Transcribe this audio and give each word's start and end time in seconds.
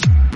Peace. 0.00 0.27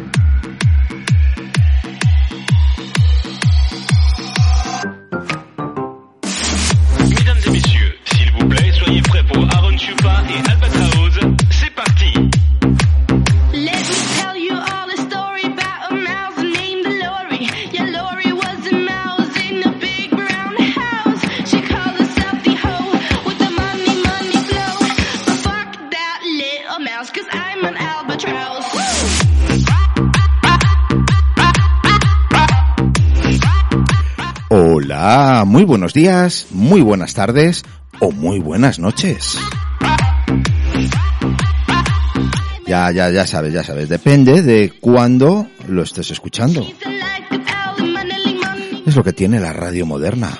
Muy 35.52 35.64
buenos 35.64 35.92
días, 35.92 36.46
muy 36.50 36.80
buenas 36.80 37.12
tardes 37.12 37.62
o 38.00 38.10
muy 38.10 38.38
buenas 38.38 38.78
noches. 38.78 39.38
Ya, 42.66 42.90
ya, 42.90 43.10
ya 43.10 43.26
sabes, 43.26 43.52
ya 43.52 43.62
sabes, 43.62 43.90
depende 43.90 44.40
de 44.40 44.72
cuándo 44.80 45.46
lo 45.68 45.82
estés 45.82 46.10
escuchando. 46.10 46.66
Es 48.86 48.96
lo 48.96 49.04
que 49.04 49.12
tiene 49.12 49.40
la 49.40 49.52
radio 49.52 49.84
moderna. 49.84 50.30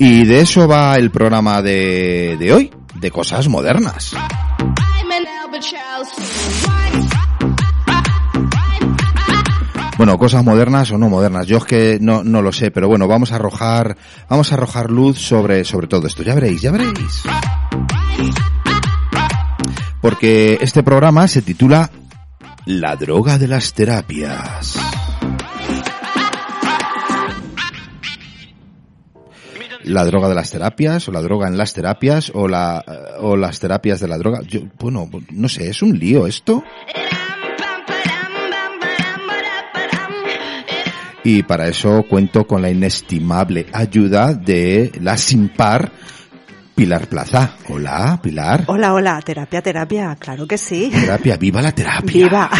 Y 0.00 0.24
de 0.24 0.40
eso 0.40 0.66
va 0.66 0.96
el 0.96 1.12
programa 1.12 1.62
de, 1.62 2.36
de 2.36 2.52
hoy, 2.52 2.72
de 2.96 3.12
cosas 3.12 3.46
modernas. 3.46 4.12
Bueno, 9.96 10.18
cosas 10.18 10.44
modernas 10.44 10.90
o 10.90 10.98
no 10.98 11.08
modernas, 11.08 11.46
yo 11.46 11.56
es 11.56 11.64
que 11.64 11.98
no, 12.00 12.22
no 12.22 12.42
lo 12.42 12.52
sé, 12.52 12.70
pero 12.70 12.86
bueno, 12.86 13.08
vamos 13.08 13.32
a 13.32 13.36
arrojar, 13.36 13.96
vamos 14.28 14.52
a 14.52 14.56
arrojar 14.56 14.90
luz 14.90 15.18
sobre, 15.18 15.64
sobre 15.64 15.86
todo 15.86 16.06
esto. 16.06 16.22
Ya 16.22 16.34
veréis, 16.34 16.60
ya 16.60 16.70
veréis. 16.70 17.22
Porque 20.02 20.58
este 20.60 20.82
programa 20.82 21.26
se 21.28 21.40
titula 21.40 21.90
La 22.66 22.94
droga 22.96 23.38
de 23.38 23.48
las 23.48 23.72
terapias. 23.72 24.76
la 29.86 30.04
droga 30.04 30.28
de 30.28 30.34
las 30.34 30.50
terapias 30.50 31.08
o 31.08 31.12
la 31.12 31.22
droga 31.22 31.46
en 31.46 31.56
las 31.56 31.72
terapias 31.72 32.32
o 32.34 32.48
la 32.48 32.84
o 33.20 33.36
las 33.36 33.60
terapias 33.60 34.00
de 34.00 34.08
la 34.08 34.18
droga. 34.18 34.40
Yo, 34.42 34.62
bueno, 34.80 35.08
no 35.30 35.48
sé, 35.48 35.68
es 35.68 35.80
un 35.80 35.96
lío 35.96 36.26
esto. 36.26 36.64
Y 41.28 41.42
para 41.42 41.66
eso 41.66 42.04
cuento 42.08 42.46
con 42.46 42.62
la 42.62 42.70
inestimable 42.70 43.66
ayuda 43.72 44.32
de 44.32 44.92
la 45.00 45.16
sin 45.16 45.48
par 45.48 45.90
Pilar 46.76 47.08
Plaza. 47.08 47.56
Hola, 47.68 48.20
Pilar. 48.22 48.62
Hola, 48.68 48.94
hola, 48.94 49.20
terapia, 49.22 49.60
terapia, 49.60 50.14
claro 50.20 50.46
que 50.46 50.56
sí. 50.56 50.88
Terapia, 50.88 51.36
viva 51.36 51.60
la 51.60 51.72
terapia. 51.72 52.26
Viva. 52.26 52.48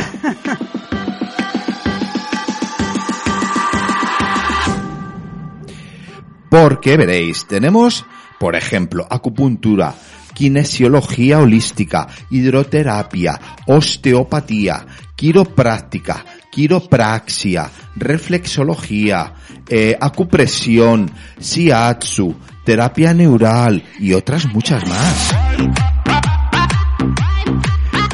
Porque 6.51 6.97
veréis, 6.97 7.47
tenemos, 7.47 8.05
por 8.41 8.57
ejemplo, 8.57 9.07
acupuntura, 9.09 9.95
kinesiología 10.35 11.39
holística, 11.39 12.09
hidroterapia, 12.31 13.41
osteopatía, 13.69 14.85
quiropráctica, 15.15 16.25
quiropraxia, 16.57 17.71
reflexología, 17.97 19.35
eh, 19.69 19.95
acupresión, 20.01 21.11
siatsu, 21.39 22.35
terapia 22.65 23.13
neural 23.13 23.85
y 24.01 24.15
otras 24.15 24.47
muchas 24.47 24.89
más. 24.89 25.35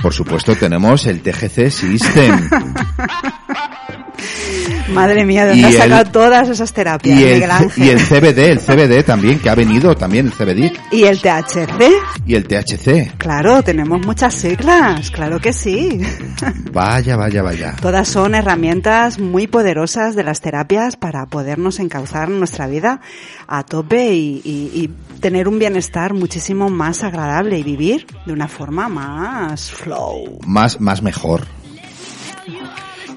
Por 0.02 0.12
supuesto 0.12 0.56
tenemos 0.56 1.06
el 1.06 1.22
TGC 1.22 1.70
System. 1.70 2.50
Madre 4.92 5.24
mía, 5.24 5.44
¿de 5.44 5.50
dónde 5.52 5.66
has 5.66 5.74
sacado 5.74 6.10
todas 6.10 6.48
esas 6.48 6.72
terapias, 6.72 7.18
y 7.18 7.24
el, 7.24 7.42
Y 7.76 7.88
el 7.90 7.98
CBD, 7.98 8.38
el 8.50 8.60
CBD 8.60 9.04
también, 9.04 9.38
que 9.38 9.48
ha 9.48 9.54
venido 9.54 9.94
también 9.94 10.26
el 10.26 10.32
CBD. 10.32 10.72
¿Y 10.90 11.04
el 11.04 11.20
THC? 11.20 11.92
Y 12.26 12.34
el 12.34 12.46
THC. 12.46 13.16
Claro, 13.16 13.62
tenemos 13.62 14.04
muchas 14.04 14.34
siglas, 14.34 15.10
claro 15.10 15.40
que 15.40 15.52
sí. 15.52 16.00
Vaya, 16.72 17.16
vaya, 17.16 17.42
vaya. 17.42 17.76
Todas 17.80 18.08
son 18.08 18.34
herramientas 18.34 19.18
muy 19.18 19.46
poderosas 19.46 20.14
de 20.16 20.24
las 20.24 20.40
terapias 20.40 20.96
para 20.96 21.26
podernos 21.26 21.80
encauzar 21.80 22.28
nuestra 22.28 22.66
vida 22.66 23.00
a 23.46 23.62
tope 23.62 24.14
y, 24.14 24.40
y 24.44 24.90
tener 25.20 25.48
un 25.48 25.58
bienestar 25.58 26.14
muchísimo 26.14 26.70
más 26.70 27.04
agradable 27.04 27.58
y 27.58 27.62
vivir 27.62 28.06
de 28.26 28.32
una 28.32 28.48
forma 28.48 28.88
más 28.88 29.70
flow. 29.70 30.38
Más, 30.46 30.80
más 30.80 31.02
mejor. 31.02 31.46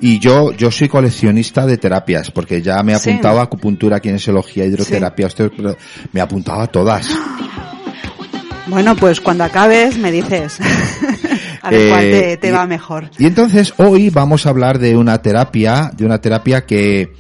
Y 0.02 0.20
yo, 0.20 0.52
yo 0.52 0.72
soy 0.72 0.90
coleccionista 0.90 1.66
de 1.66 1.78
terapias, 1.78 2.32
porque 2.32 2.62
ya 2.62 2.84
me 2.84 2.94
apuntaba 2.94 3.42
a 3.42 3.44
acupuntura, 3.46 4.00
kinesiología, 4.00 4.66
hidroterapia, 4.66 5.30
me 6.12 6.22
apuntaba 6.22 6.64
a 6.64 6.68
todas. 6.68 7.08
Bueno, 8.68 8.96
pues 8.96 9.22
cuando 9.22 9.44
acabes 9.44 9.98
me 9.98 10.12
dices 10.12 10.60
a 11.62 11.70
ver 11.70 11.90
cuál 11.90 12.02
te, 12.02 12.38
te 12.38 12.52
va 12.52 12.66
mejor. 12.66 13.10
Y 13.18 13.26
entonces 13.26 13.74
hoy 13.78 14.10
vamos 14.10 14.46
a 14.46 14.50
hablar 14.50 14.80
de 14.80 14.98
una 14.98 15.22
terapia, 15.22 15.92
de 15.96 16.06
una 16.06 16.20
terapia 16.20 16.66
que, 16.66 17.14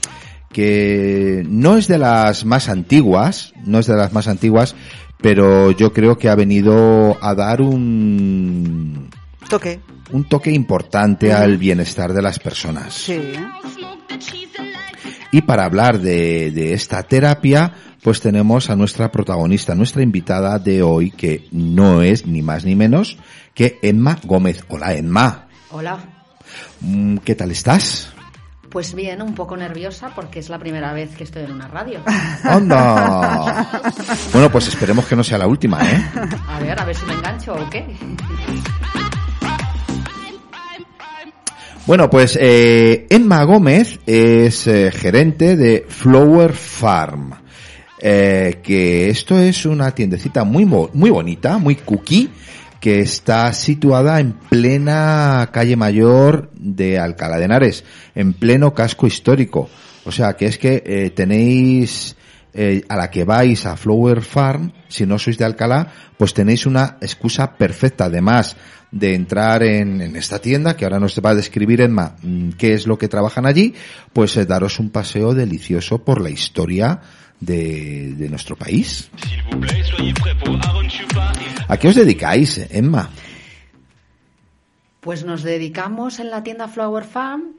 que 0.52 1.44
no 1.47 1.78
es 1.78 1.88
de 1.88 1.97
las 1.97 2.46
más 2.46 2.69
antiguas, 2.69 3.53
no 3.63 3.80
es 3.80 3.88
de 3.88 3.96
las 3.96 4.12
más 4.12 4.28
antiguas, 4.28 4.75
pero 5.22 5.72
yo 5.72 5.94
creo 5.94 6.18
que 6.18 6.30
ha 6.30 6.36
venido 6.36 7.18
a 7.22 7.36
dar 7.36 7.62
un 7.62 9.09
toque 9.50 9.79
un 10.11 10.23
toque 10.25 10.51
importante 10.51 11.33
al 11.33 11.57
bienestar 11.57 12.13
de 12.13 12.22
las 12.22 12.39
personas. 12.39 12.94
Sí. 12.94 13.33
Y 15.31 15.41
para 15.41 15.66
hablar 15.66 16.00
de, 16.00 16.51
de 16.51 16.73
esta 16.73 17.03
terapia, 17.03 17.73
pues 18.01 18.22
tenemos 18.22 18.69
a 18.69 18.75
nuestra 18.75 19.11
protagonista, 19.11 19.75
nuestra 19.75 20.03
invitada 20.03 20.59
de 20.59 20.83
hoy, 20.83 21.11
que 21.11 21.47
no 21.51 22.01
es 22.01 22.25
ni 22.25 22.41
más 22.41 22.63
ni 22.66 22.75
menos 22.75 23.17
que 23.53 23.79
Emma 23.81 24.17
Gómez. 24.23 24.63
Hola, 24.69 24.94
Emma. 24.94 25.47
Hola. 25.72 25.97
Mm, 26.81 27.17
¿Qué 27.17 27.35
tal 27.35 27.51
estás? 27.51 28.13
Pues 28.69 28.94
bien, 28.94 29.22
un 29.22 29.33
poco 29.33 29.56
nerviosa 29.56 30.12
porque 30.13 30.39
es 30.39 30.50
la 30.50 30.59
primera 30.59 30.91
vez 30.91 31.16
que 31.16 31.23
estoy 31.23 31.44
en 31.44 31.53
una 31.53 31.67
radio. 31.67 32.01
¡Anda! 32.44 33.81
bueno, 34.33 34.51
pues 34.51 34.67
esperemos 34.67 35.06
que 35.06 35.16
no 35.16 35.23
sea 35.23 35.38
la 35.38 35.47
última, 35.47 35.79
¿eh? 35.89 36.06
A 36.50 36.59
ver, 36.59 36.77
a 36.77 36.83
ver 36.83 36.95
si 36.95 37.06
me 37.06 37.13
engancho 37.13 37.53
o 37.53 37.69
qué. 37.69 37.85
Bueno, 41.88 42.09
pues 42.09 42.35
eh, 42.41 43.06
Emma 43.12 43.44
Gómez 43.44 44.00
es 44.07 44.66
eh, 44.66 44.91
gerente 44.91 45.56
de 45.56 45.85
Flower 45.88 46.53
Farm. 46.53 47.34
Eh, 48.01 48.59
que 48.63 49.09
esto 49.09 49.40
es 49.40 49.68
una 49.68 49.91
tiendecita 49.94 50.44
muy, 50.44 50.66
muy 50.66 51.09
bonita, 51.12 51.59
muy 51.59 51.75
cookie, 51.75 52.31
que 52.79 53.01
está 53.01 53.53
situada 53.53 54.19
en 54.19 54.34
plena 54.34 55.50
calle 55.53 55.75
mayor 55.75 56.50
de 56.56 56.97
Alcalá 56.97 57.38
de 57.38 57.45
Henares, 57.45 57.84
en 58.16 58.34
pleno 58.34 58.74
casco 58.74 59.06
histórico. 59.06 59.69
O 60.06 60.12
sea, 60.12 60.34
que 60.34 60.47
es 60.47 60.57
que 60.57 60.81
eh, 60.85 61.12
tenéis 61.12 62.16
eh, 62.53 62.84
a 62.90 62.95
la 62.95 63.12
que 63.12 63.25
vais 63.25 63.66
a 63.66 63.75
Flower 63.75 64.21
Farm, 64.21 64.71
si 64.88 65.06
no 65.06 65.19
sois 65.19 65.38
de 65.38 65.45
Alcalá, 65.45 65.92
pues 66.18 66.33
tenéis 66.33 66.65
una 66.65 66.98
excusa 67.01 67.57
perfecta. 67.57 68.06
Además 68.06 68.56
de 68.95 69.13
entrar 69.13 69.62
en, 69.62 70.15
esta 70.15 70.39
tienda, 70.39 70.77
que 70.77 70.86
ahora 70.86 71.01
nos 71.01 71.19
va 71.19 71.31
a 71.31 71.36
describir 71.36 71.81
Emma 71.81 72.15
mm, 72.24 72.51
qué 72.51 72.74
es 72.74 72.88
lo 72.88 72.97
que 72.97 73.09
trabajan 73.09 73.45
allí, 73.45 73.75
pues 74.13 74.38
eh, 74.38 74.45
daros 74.45 74.80
un 74.80 74.89
paseo 74.89 75.33
delicioso 75.33 76.00
por 76.00 76.21
la 76.21 76.30
historia 76.30 77.01
de, 77.42 78.13
de 78.15 78.30
nuestro 78.30 78.56
país. 78.56 79.12
¿A 81.68 81.75
qué 81.75 81.89
os 81.89 81.95
dedicáis, 81.95 82.65
Emma? 82.71 83.09
Pues 85.01 85.25
nos 85.25 85.44
dedicamos 85.44 86.19
en 86.19 86.31
la 86.31 86.42
tienda 86.42 86.69
Flower 86.69 87.03
Farm 87.03 87.53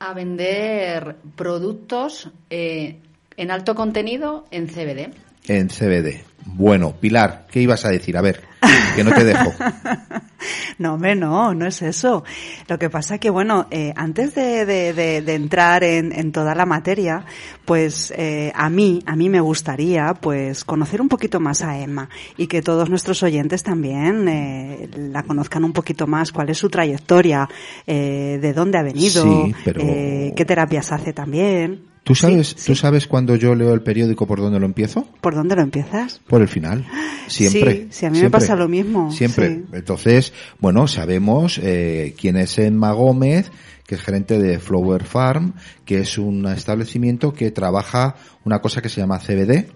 a 0.00 0.14
vender 0.14 1.14
productos 1.36 2.28
eh, 2.50 2.98
en 3.36 3.50
alto 3.52 3.76
contenido 3.76 4.46
en 4.50 4.66
CBD. 4.66 5.14
En 5.46 5.68
CBD. 5.68 6.31
Bueno, 6.44 6.94
Pilar, 7.00 7.46
¿qué 7.50 7.60
ibas 7.60 7.84
a 7.84 7.90
decir? 7.90 8.16
A 8.16 8.20
ver, 8.20 8.42
que 8.96 9.04
no 9.04 9.12
te 9.12 9.24
dejo. 9.24 9.52
No, 10.78 10.94
hombre, 10.94 11.14
no, 11.14 11.54
no 11.54 11.66
es 11.66 11.82
eso. 11.82 12.24
Lo 12.66 12.78
que 12.78 12.90
pasa 12.90 13.18
que, 13.18 13.30
bueno, 13.30 13.68
eh, 13.70 13.92
antes 13.94 14.34
de, 14.34 14.64
de, 14.64 14.92
de, 14.92 15.34
entrar 15.34 15.84
en, 15.84 16.12
en, 16.12 16.32
toda 16.32 16.54
la 16.54 16.66
materia, 16.66 17.24
pues 17.64 18.12
eh, 18.16 18.50
a 18.54 18.68
mí, 18.68 19.00
a 19.06 19.14
mí 19.14 19.28
me 19.28 19.40
gustaría, 19.40 20.14
pues, 20.14 20.64
conocer 20.64 21.00
un 21.00 21.08
poquito 21.08 21.38
más 21.38 21.62
a 21.62 21.78
Emma 21.78 22.08
y 22.36 22.48
que 22.48 22.62
todos 22.62 22.90
nuestros 22.90 23.22
oyentes 23.22 23.62
también 23.62 24.26
eh, 24.28 24.90
la 24.96 25.22
conozcan 25.22 25.62
un 25.62 25.72
poquito 25.72 26.06
más, 26.06 26.32
cuál 26.32 26.50
es 26.50 26.58
su 26.58 26.68
trayectoria, 26.68 27.48
eh, 27.86 28.38
de 28.40 28.52
dónde 28.52 28.78
ha 28.78 28.82
venido, 28.82 29.22
sí, 29.22 29.54
pero... 29.64 29.80
eh, 29.82 30.32
qué 30.34 30.44
terapias 30.44 30.90
hace 30.90 31.12
también. 31.12 31.91
¿Tú 32.04 32.14
sabes, 32.16 32.54
Sí, 32.58 32.66
¿Tú 32.66 32.74
sabes 32.74 33.06
cuando 33.06 33.36
yo 33.36 33.54
leo 33.54 33.72
el 33.74 33.82
periódico 33.82 34.26
por 34.26 34.40
dónde 34.40 34.58
lo 34.58 34.66
empiezo? 34.66 35.06
¿Por 35.20 35.34
dónde 35.36 35.54
lo 35.54 35.62
empiezas? 35.62 36.20
Por 36.26 36.42
el 36.42 36.48
final. 36.48 36.84
Siempre. 37.28 37.74
Sí, 37.74 37.88
sí, 37.90 38.06
a 38.06 38.10
mí 38.10 38.20
me 38.20 38.28
pasa 38.30 38.56
lo 38.56 38.68
mismo, 38.68 39.12
Siempre. 39.12 39.62
Entonces, 39.72 40.32
bueno, 40.58 40.88
sabemos 40.88 41.58
eh, 41.62 42.14
quién 42.20 42.36
es 42.36 42.58
Emma 42.58 42.90
Gómez, 42.92 43.52
que 43.86 43.94
es 43.94 44.00
gerente 44.02 44.38
de 44.40 44.58
Flower 44.58 45.04
Farm, 45.04 45.54
que 45.84 46.00
es 46.00 46.18
un 46.18 46.46
establecimiento 46.46 47.32
que 47.32 47.52
trabaja 47.52 48.16
una 48.44 48.60
cosa 48.60 48.82
que 48.82 48.88
se 48.88 49.00
llama 49.00 49.20
CBD. 49.20 49.68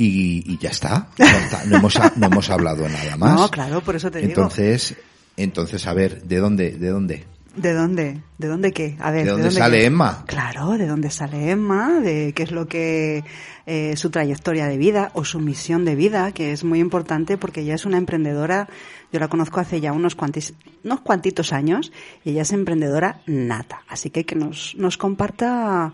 Y, 0.00 0.44
y 0.52 0.58
ya 0.58 0.70
está. 0.70 1.08
No, 1.18 1.24
está- 1.26 1.64
no 1.64 1.76
hemos, 1.78 1.98
no 2.16 2.26
hemos 2.26 2.50
hablado 2.50 2.88
nada 2.88 3.16
más. 3.18 3.34
No, 3.34 3.50
claro, 3.50 3.80
por 3.80 3.96
eso 3.96 4.12
te 4.12 4.18
digo. 4.20 4.28
Entonces, 4.30 4.94
entonces, 5.36 5.84
a 5.88 5.92
ver, 5.92 6.22
¿de 6.22 6.36
dónde? 6.36 6.70
¿De 6.70 6.88
dónde? 6.88 7.24
¿De 7.56 7.72
dónde? 7.72 8.20
¿De 8.36 8.46
dónde 8.46 8.72
qué? 8.72 8.96
A 9.00 9.10
ver, 9.10 9.24
¿De 9.24 9.32
dónde 9.32 9.50
sale 9.50 9.78
qué? 9.78 9.86
Emma? 9.86 10.24
Claro, 10.26 10.78
de 10.78 10.86
dónde 10.86 11.10
sale 11.10 11.50
Emma, 11.50 12.00
de 12.00 12.32
qué 12.34 12.44
es 12.44 12.52
lo 12.52 12.68
que 12.68 13.24
eh, 13.66 13.96
su 13.96 14.10
trayectoria 14.10 14.66
de 14.66 14.76
vida 14.76 15.10
o 15.14 15.24
su 15.24 15.40
misión 15.40 15.84
de 15.84 15.96
vida, 15.96 16.32
que 16.32 16.52
es 16.52 16.62
muy 16.62 16.78
importante 16.78 17.36
porque 17.36 17.62
ella 17.62 17.74
es 17.74 17.84
una 17.84 17.98
emprendedora. 17.98 18.68
Yo 19.12 19.18
la 19.18 19.28
conozco 19.28 19.60
hace 19.60 19.80
ya 19.80 19.92
unos 19.92 20.14
cuantis, 20.14 20.54
unos 20.84 21.00
cuantitos 21.00 21.52
años 21.52 21.92
y 22.24 22.30
ella 22.30 22.42
es 22.42 22.52
emprendedora 22.52 23.22
nata. 23.26 23.82
Así 23.88 24.10
que 24.10 24.24
que 24.24 24.36
nos 24.36 24.74
nos 24.76 24.96
comparta 24.96 25.92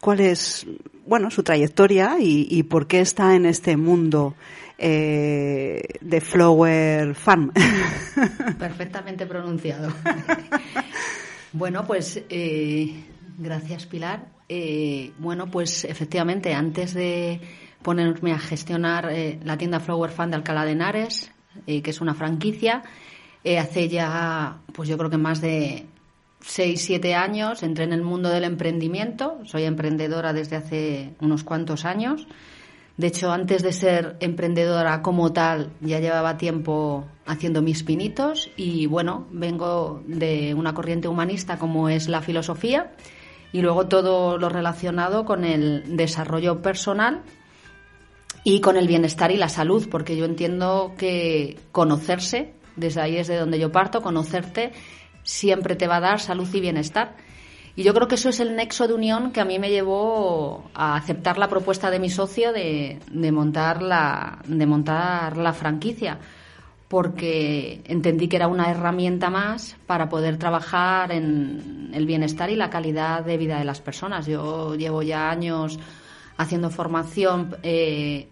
cuál 0.00 0.20
es, 0.20 0.66
bueno, 1.06 1.30
su 1.30 1.42
trayectoria 1.42 2.16
y, 2.20 2.48
y 2.50 2.64
por 2.64 2.86
qué 2.86 3.00
está 3.00 3.36
en 3.36 3.46
este 3.46 3.76
mundo 3.76 4.34
eh, 4.78 5.82
de 6.00 6.20
Flower 6.20 7.14
Farm. 7.14 7.52
Perfectamente 8.58 9.26
pronunciado. 9.26 9.92
bueno, 11.52 11.86
pues 11.86 12.22
eh, 12.28 13.04
gracias 13.38 13.86
Pilar. 13.86 14.26
Eh, 14.48 15.12
bueno, 15.18 15.50
pues 15.50 15.84
efectivamente, 15.84 16.52
antes 16.52 16.94
de 16.94 17.40
ponerme 17.82 18.32
a 18.32 18.38
gestionar 18.38 19.10
eh, 19.10 19.38
la 19.44 19.56
tienda 19.56 19.78
Flower 19.78 20.10
Fan 20.10 20.30
de 20.30 20.36
Alcalá 20.36 20.64
de 20.64 20.72
Henares, 20.72 21.30
eh, 21.66 21.82
que 21.82 21.90
es 21.90 22.00
una 22.00 22.14
franquicia, 22.14 22.82
eh, 23.44 23.58
hace 23.58 23.88
ya, 23.88 24.58
pues 24.72 24.88
yo 24.88 24.96
creo 24.96 25.10
que 25.10 25.18
más 25.18 25.40
de 25.40 25.86
6, 26.40 26.82
7 26.82 27.14
años 27.14 27.62
entré 27.62 27.84
en 27.84 27.92
el 27.92 28.02
mundo 28.02 28.30
del 28.30 28.44
emprendimiento. 28.44 29.38
Soy 29.44 29.64
emprendedora 29.64 30.32
desde 30.32 30.56
hace 30.56 31.14
unos 31.20 31.44
cuantos 31.44 31.84
años. 31.84 32.26
De 32.96 33.08
hecho, 33.08 33.32
antes 33.32 33.62
de 33.62 33.72
ser 33.72 34.16
emprendedora 34.20 35.02
como 35.02 35.32
tal, 35.32 35.72
ya 35.80 35.98
llevaba 35.98 36.36
tiempo 36.36 37.04
haciendo 37.26 37.60
mis 37.60 37.82
pinitos 37.82 38.50
y 38.56 38.86
bueno, 38.86 39.26
vengo 39.30 40.02
de 40.06 40.54
una 40.54 40.74
corriente 40.74 41.08
humanista 41.08 41.58
como 41.58 41.88
es 41.88 42.08
la 42.08 42.20
filosofía 42.20 42.92
y 43.52 43.62
luego 43.62 43.88
todo 43.88 44.38
lo 44.38 44.48
relacionado 44.48 45.24
con 45.24 45.44
el 45.44 45.96
desarrollo 45.96 46.62
personal 46.62 47.22
y 48.44 48.60
con 48.60 48.76
el 48.76 48.86
bienestar 48.86 49.32
y 49.32 49.38
la 49.38 49.48
salud, 49.48 49.88
porque 49.90 50.16
yo 50.16 50.24
entiendo 50.24 50.94
que 50.96 51.58
conocerse, 51.72 52.52
desde 52.76 53.00
ahí 53.00 53.16
es 53.16 53.26
de 53.26 53.38
donde 53.38 53.58
yo 53.58 53.72
parto, 53.72 54.02
conocerte 54.02 54.72
siempre 55.24 55.74
te 55.74 55.88
va 55.88 55.96
a 55.96 56.00
dar 56.00 56.20
salud 56.20 56.46
y 56.52 56.60
bienestar. 56.60 57.16
Y 57.76 57.82
yo 57.82 57.92
creo 57.92 58.06
que 58.06 58.14
eso 58.14 58.28
es 58.28 58.38
el 58.38 58.54
nexo 58.54 58.86
de 58.86 58.94
unión 58.94 59.32
que 59.32 59.40
a 59.40 59.44
mí 59.44 59.58
me 59.58 59.70
llevó 59.70 60.70
a 60.74 60.94
aceptar 60.96 61.38
la 61.38 61.48
propuesta 61.48 61.90
de 61.90 61.98
mi 61.98 62.08
socio 62.08 62.52
de, 62.52 63.00
montar, 63.32 63.82
la, 63.82 64.38
de 64.46 64.64
montar 64.64 65.36
la 65.36 65.52
franquicia, 65.52 66.18
porque 66.86 67.82
entendí 67.86 68.28
que 68.28 68.36
era 68.36 68.46
una 68.46 68.70
herramienta 68.70 69.28
más 69.28 69.76
para 69.86 70.08
poder 70.08 70.36
trabajar 70.36 71.10
en 71.10 71.90
el 71.92 72.06
bienestar 72.06 72.48
y 72.48 72.54
la 72.54 72.70
calidad 72.70 73.24
de 73.24 73.36
vida 73.38 73.58
de 73.58 73.64
las 73.64 73.80
personas. 73.80 74.26
Yo 74.26 74.76
llevo 74.76 75.02
ya 75.02 75.28
años 75.28 75.80
haciendo 76.36 76.70
formación 76.70 77.56
eh, 77.64 78.28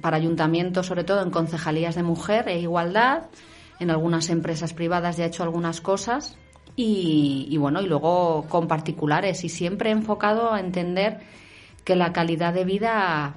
para 0.00 0.16
ayuntamientos, 0.16 0.86
sobre 0.86 1.04
todo 1.04 1.22
en 1.22 1.30
concejalías 1.30 1.94
de 1.94 2.02
mujer 2.02 2.48
e 2.48 2.58
igualdad. 2.58 3.26
En 3.78 3.90
algunas 3.90 4.30
empresas 4.30 4.74
privadas 4.74 5.16
ya 5.16 5.24
he 5.24 5.28
hecho 5.28 5.44
algunas 5.44 5.80
cosas 5.80 6.36
y, 6.82 7.56
bueno, 7.58 7.82
y 7.82 7.86
luego 7.86 8.46
con 8.48 8.66
particulares 8.66 9.44
y 9.44 9.48
siempre 9.48 9.90
enfocado 9.90 10.52
a 10.52 10.60
entender 10.60 11.18
que 11.84 11.94
la 11.94 12.12
calidad 12.12 12.54
de 12.54 12.64
vida 12.64 13.34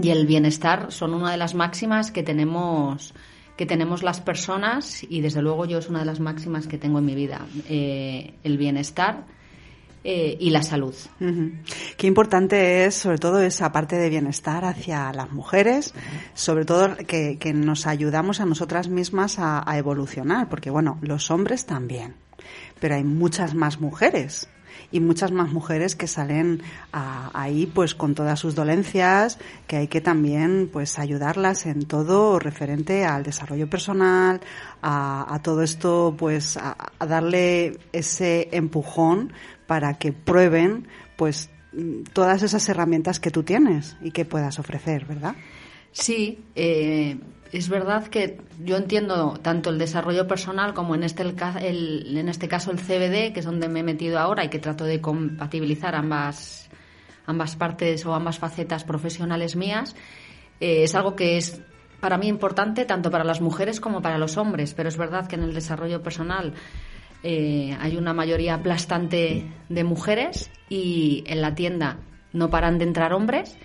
y 0.00 0.10
el 0.10 0.26
bienestar 0.26 0.90
son 0.90 1.12
una 1.14 1.30
de 1.30 1.36
las 1.36 1.54
máximas 1.54 2.10
que 2.10 2.22
tenemos 2.22 3.14
que 3.56 3.66
tenemos 3.66 4.04
las 4.04 4.20
personas 4.20 5.02
y 5.02 5.20
desde 5.20 5.42
luego 5.42 5.66
yo 5.66 5.78
es 5.78 5.88
una 5.88 5.98
de 5.98 6.04
las 6.04 6.20
máximas 6.20 6.68
que 6.68 6.78
tengo 6.78 7.00
en 7.00 7.06
mi 7.06 7.16
vida 7.16 7.44
eh, 7.68 8.34
el 8.44 8.56
bienestar 8.56 9.24
eh, 10.04 10.36
y 10.38 10.50
la 10.50 10.62
salud 10.62 10.94
Ujú. 11.20 11.50
Qué 11.96 12.06
importante 12.06 12.84
es, 12.84 12.94
sobre 12.94 13.18
todo, 13.18 13.40
esa 13.40 13.72
parte 13.72 13.96
de 13.96 14.08
bienestar 14.08 14.64
hacia 14.64 15.12
las 15.12 15.32
mujeres, 15.32 15.92
sobre 16.34 16.64
todo 16.64 16.96
que, 16.96 17.52
nos 17.52 17.88
ayudamos 17.88 18.40
a 18.40 18.46
nosotras 18.46 18.88
mismas 18.88 19.40
a 19.40 19.76
evolucionar, 19.76 20.48
porque 20.48 20.70
bueno, 20.70 20.98
los 21.02 21.32
hombres 21.32 21.66
también, 21.66 22.14
pero 22.80 22.94
hay 22.94 23.04
muchas 23.04 23.54
más 23.54 23.80
mujeres. 23.80 24.48
Y 24.90 25.00
muchas 25.00 25.32
más 25.32 25.52
mujeres 25.52 25.96
que 25.96 26.06
salen 26.06 26.62
a- 26.92 27.30
ahí 27.38 27.66
pues 27.66 27.94
con 27.94 28.14
todas 28.14 28.38
sus 28.40 28.54
dolencias 28.54 29.38
que 29.66 29.76
hay 29.76 29.88
que 29.88 30.00
también 30.00 30.70
pues 30.72 30.98
ayudarlas 30.98 31.66
en 31.66 31.84
todo 31.84 32.38
referente 32.38 33.04
al 33.04 33.22
desarrollo 33.22 33.68
personal 33.68 34.40
a, 34.80 35.34
a 35.34 35.42
todo 35.42 35.62
esto 35.62 36.14
pues 36.16 36.56
a, 36.56 36.76
a 36.98 37.06
darle 37.06 37.76
ese 37.92 38.48
empujón 38.52 39.32
para 39.66 39.98
que 39.98 40.12
prueben 40.12 40.86
pues 41.16 41.50
todas 42.14 42.42
esas 42.42 42.66
herramientas 42.70 43.20
que 43.20 43.30
tú 43.30 43.42
tienes 43.42 43.96
y 44.00 44.10
que 44.12 44.24
puedas 44.24 44.58
ofrecer 44.58 45.04
verdad 45.04 45.34
Sí, 45.90 46.44
eh, 46.54 47.18
es 47.52 47.68
verdad 47.68 48.06
que 48.08 48.40
yo 48.62 48.76
entiendo 48.76 49.38
tanto 49.42 49.70
el 49.70 49.78
desarrollo 49.78 50.26
personal 50.26 50.74
como 50.74 50.94
en 50.94 51.02
este, 51.02 51.22
el 51.22 52.16
en 52.16 52.28
este 52.28 52.48
caso 52.48 52.70
el 52.70 52.78
CBD, 52.78 53.32
que 53.32 53.40
es 53.40 53.44
donde 53.44 53.68
me 53.68 53.80
he 53.80 53.82
metido 53.82 54.18
ahora 54.18 54.44
y 54.44 54.48
que 54.48 54.58
trato 54.58 54.84
de 54.84 55.00
compatibilizar 55.00 55.94
ambas, 55.94 56.68
ambas 57.26 57.56
partes 57.56 58.04
o 58.06 58.14
ambas 58.14 58.38
facetas 58.38 58.84
profesionales 58.84 59.56
mías. 59.56 59.96
Eh, 60.60 60.82
es 60.82 60.94
algo 60.94 61.16
que 61.16 61.36
es 61.36 61.60
para 62.00 62.18
mí 62.18 62.28
importante 62.28 62.84
tanto 62.84 63.10
para 63.10 63.24
las 63.24 63.40
mujeres 63.40 63.80
como 63.80 64.02
para 64.02 64.18
los 64.18 64.36
hombres, 64.36 64.74
pero 64.74 64.88
es 64.88 64.96
verdad 64.96 65.26
que 65.26 65.36
en 65.36 65.42
el 65.42 65.54
desarrollo 65.54 66.02
personal 66.02 66.54
eh, 67.22 67.76
hay 67.80 67.96
una 67.96 68.12
mayoría 68.12 68.54
aplastante 68.54 69.44
de 69.68 69.84
mujeres 69.84 70.50
y 70.68 71.24
en 71.26 71.40
la 71.40 71.54
tienda 71.54 71.98
no 72.32 72.50
paran 72.50 72.78
de 72.78 72.84
entrar 72.84 73.12
hombres. 73.12 73.56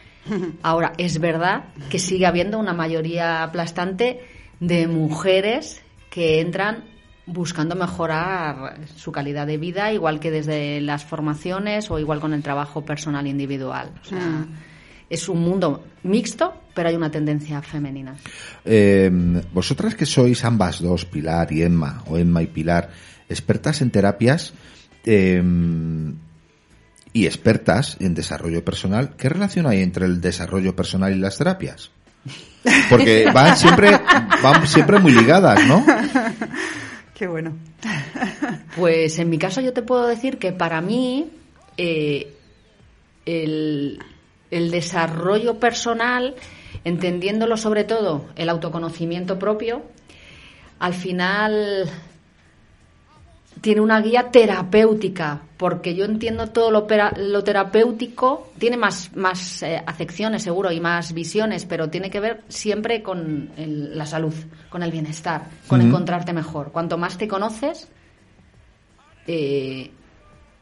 Ahora, 0.62 0.94
es 0.98 1.20
verdad 1.20 1.66
que 1.90 2.00
sigue 2.00 2.26
habiendo 2.26 2.58
una 2.60 2.74
mayoría 2.74 3.44
aplastante 3.44 4.22
de 4.60 4.88
mujeres 4.88 5.82
que 6.10 6.40
entran 6.40 6.86
buscando 7.26 7.76
mejorar 7.76 8.80
su 8.96 9.12
calidad 9.12 9.48
de 9.48 9.58
vida, 9.58 9.92
igual 9.94 10.20
que 10.20 10.32
desde 10.32 10.82
las 10.82 11.04
formaciones 11.06 11.90
o 11.90 12.00
igual 12.00 12.20
con 12.20 12.34
el 12.34 12.42
trabajo 12.44 12.84
personal 12.86 13.28
individual. 13.28 13.92
O 14.02 14.06
sea, 14.06 14.20
Mm. 14.20 14.54
es 15.10 15.30
un 15.30 15.42
mundo 15.42 15.86
mixto, 16.04 16.54
pero 16.74 16.90
hay 16.90 16.96
una 16.96 17.10
tendencia 17.12 17.62
femenina. 17.62 18.16
Eh, 18.66 19.10
vosotras 19.54 19.96
que 19.96 20.06
sois 20.06 20.44
ambas 20.44 20.82
dos, 20.82 21.06
Pilar 21.06 21.52
y 21.52 21.62
Emma, 21.64 22.04
o 22.08 22.18
Emma 22.18 22.42
y 22.42 22.48
Pilar, 22.48 22.90
expertas 23.30 23.82
en 23.82 23.90
terapias 23.92 24.54
eh, 25.06 25.42
y 27.14 27.28
expertas 27.28 27.98
en 28.00 28.16
desarrollo 28.16 28.66
personal, 28.66 29.16
¿qué 29.16 29.30
relación 29.30 29.68
hay 29.68 29.82
entre 29.82 30.06
el 30.06 30.20
desarrollo 30.20 30.76
personal 30.76 31.16
y 31.16 31.20
las 31.20 31.38
terapias? 31.38 31.92
Porque 32.90 33.30
van 33.34 33.56
siempre, 33.56 33.92
van 34.42 34.68
siempre 34.68 35.00
muy 35.00 35.12
ligadas, 35.12 35.66
¿no? 35.68 35.86
qué 37.14 37.28
bueno 37.28 37.56
Pues 38.76 39.20
en 39.20 39.30
mi 39.30 39.38
caso 39.38 39.62
yo 39.62 39.74
te 39.74 39.82
puedo 39.82 40.08
decir 40.08 40.38
que 40.38 40.52
para 40.52 40.82
mí 40.82 41.30
eh, 41.78 42.34
el, 43.26 44.00
el 44.52 44.72
desarrollo 44.72 45.60
personal, 45.60 46.36
entendiéndolo 46.84 47.58
sobre 47.58 47.84
todo 47.84 48.26
el 48.36 48.50
autoconocimiento 48.50 49.38
propio, 49.40 49.84
al 50.80 50.94
final 50.94 51.90
tiene 53.64 53.80
una 53.80 54.02
guía 54.02 54.30
terapéutica, 54.30 55.40
porque 55.56 55.96
yo 55.96 56.04
entiendo 56.04 56.48
todo 56.48 56.70
lo, 56.70 56.86
lo 57.16 57.44
terapéutico, 57.46 58.52
tiene 58.58 58.76
más, 58.76 59.16
más 59.16 59.64
eh, 59.64 59.82
acepciones 59.88 60.44
seguro 60.44 60.70
y 60.74 60.82
más 60.82 61.14
visiones, 61.14 61.64
pero 61.66 61.90
tiene 61.90 62.10
que 62.10 62.20
ver 62.20 62.42
siempre 62.50 63.02
con 63.02 63.52
la 63.56 64.06
salud, 64.06 64.34
con 64.70 64.84
el 64.84 64.92
bienestar, 64.92 65.44
con 65.66 65.80
encontrarte 65.80 66.34
mejor. 66.34 66.74
Cuanto 66.74 66.98
más 66.98 67.18
te 67.18 67.30
conoces, 67.30 67.88
eh, 69.28 69.92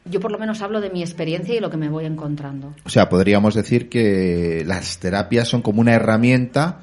yo 0.05 0.19
por 0.19 0.31
lo 0.31 0.37
menos 0.37 0.61
hablo 0.61 0.79
de 0.79 0.91
mi 0.91 1.01
experiencia 1.01 1.55
y 1.55 1.59
lo 1.59 1.71
que 1.71 1.77
me 1.77 1.89
voy 1.89 2.05
encontrando. 2.05 2.75
O 2.85 2.89
sea, 2.89 3.09
podríamos 3.09 3.55
decir 3.55 3.89
que 3.89 4.61
las 4.63 4.99
terapias 4.99 5.47
son 5.47 5.63
como 5.63 5.81
una 5.81 5.93
herramienta 5.93 6.81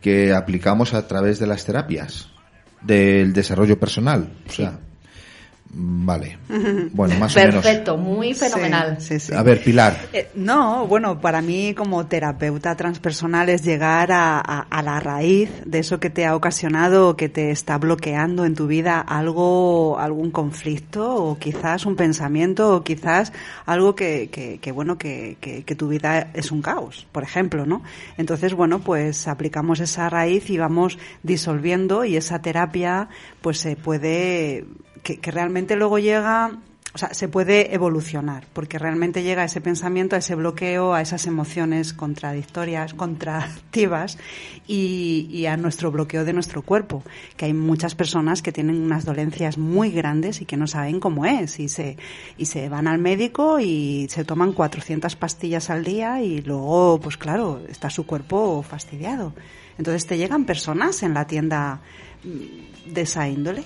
que 0.00 0.32
aplicamos 0.32 0.94
a 0.94 1.06
través 1.06 1.38
de 1.38 1.46
las 1.46 1.66
terapias 1.66 2.30
del 2.80 3.34
desarrollo 3.34 3.78
personal. 3.78 4.32
O 4.48 4.50
sea, 4.50 4.78
Vale. 5.72 6.36
Bueno, 6.92 7.14
más 7.20 7.32
Perfecto, 7.32 7.38
o 7.38 7.46
menos. 7.46 7.64
Perfecto, 7.64 7.96
muy 7.96 8.34
fenomenal. 8.34 8.98
A 9.36 9.42
ver, 9.44 9.62
Pilar. 9.62 9.96
Eh, 10.12 10.28
no, 10.34 10.86
bueno, 10.88 11.20
para 11.20 11.40
mí 11.42 11.74
como 11.74 12.06
terapeuta 12.06 12.74
transpersonal 12.74 13.48
es 13.50 13.62
llegar 13.62 14.10
a, 14.10 14.40
a, 14.40 14.82
la 14.82 14.98
raíz 14.98 15.48
de 15.64 15.78
eso 15.78 16.00
que 16.00 16.10
te 16.10 16.26
ha 16.26 16.34
ocasionado 16.34 17.10
o 17.10 17.16
que 17.16 17.28
te 17.28 17.52
está 17.52 17.78
bloqueando 17.78 18.44
en 18.44 18.56
tu 18.56 18.66
vida 18.66 18.98
algo, 18.98 19.96
algún 20.00 20.32
conflicto 20.32 21.14
o 21.14 21.38
quizás 21.38 21.86
un 21.86 21.94
pensamiento 21.94 22.74
o 22.74 22.82
quizás 22.82 23.32
algo 23.64 23.94
que, 23.94 24.28
que, 24.28 24.58
que 24.58 24.72
bueno, 24.72 24.98
que, 24.98 25.36
que, 25.40 25.62
que 25.62 25.74
tu 25.76 25.86
vida 25.86 26.30
es 26.34 26.50
un 26.50 26.62
caos, 26.62 27.06
por 27.12 27.22
ejemplo, 27.22 27.64
¿no? 27.64 27.82
Entonces, 28.16 28.54
bueno, 28.54 28.80
pues 28.80 29.28
aplicamos 29.28 29.78
esa 29.78 30.10
raíz 30.10 30.50
y 30.50 30.58
vamos 30.58 30.98
disolviendo 31.22 32.04
y 32.04 32.16
esa 32.16 32.42
terapia 32.42 33.08
pues 33.40 33.58
se 33.58 33.76
puede 33.76 34.66
que, 35.02 35.30
realmente 35.30 35.76
luego 35.76 35.98
llega 35.98 36.58
o 36.92 36.98
sea, 36.98 37.14
se 37.14 37.28
puede 37.28 37.72
evolucionar, 37.72 38.46
porque 38.52 38.76
realmente 38.76 39.22
llega 39.22 39.42
a 39.42 39.44
ese 39.44 39.60
pensamiento, 39.60 40.16
a 40.16 40.18
ese 40.18 40.34
bloqueo, 40.34 40.92
a 40.92 41.00
esas 41.00 41.28
emociones 41.28 41.92
contradictorias, 41.92 42.94
contractivas 42.94 44.18
y, 44.66 45.28
y, 45.30 45.46
a 45.46 45.56
nuestro 45.56 45.92
bloqueo 45.92 46.24
de 46.24 46.32
nuestro 46.32 46.62
cuerpo. 46.62 47.04
Que 47.36 47.44
hay 47.44 47.54
muchas 47.54 47.94
personas 47.94 48.42
que 48.42 48.50
tienen 48.50 48.82
unas 48.82 49.04
dolencias 49.04 49.56
muy 49.56 49.92
grandes 49.92 50.40
y 50.40 50.46
que 50.46 50.56
no 50.56 50.66
saben 50.66 50.98
cómo 50.98 51.26
es 51.26 51.60
y 51.60 51.68
se, 51.68 51.96
y 52.36 52.46
se 52.46 52.68
van 52.68 52.88
al 52.88 52.98
médico 52.98 53.60
y 53.60 54.08
se 54.10 54.24
toman 54.24 54.52
400 54.52 55.14
pastillas 55.14 55.70
al 55.70 55.84
día 55.84 56.20
y 56.22 56.42
luego, 56.42 56.98
pues 57.00 57.16
claro, 57.16 57.62
está 57.68 57.88
su 57.88 58.04
cuerpo 58.04 58.64
fastidiado. 58.68 59.32
Entonces 59.78 60.06
te 60.06 60.18
llegan 60.18 60.44
personas 60.44 61.04
en 61.04 61.14
la 61.14 61.28
tienda 61.28 61.82
de 62.24 63.00
esa 63.00 63.28
índole. 63.28 63.64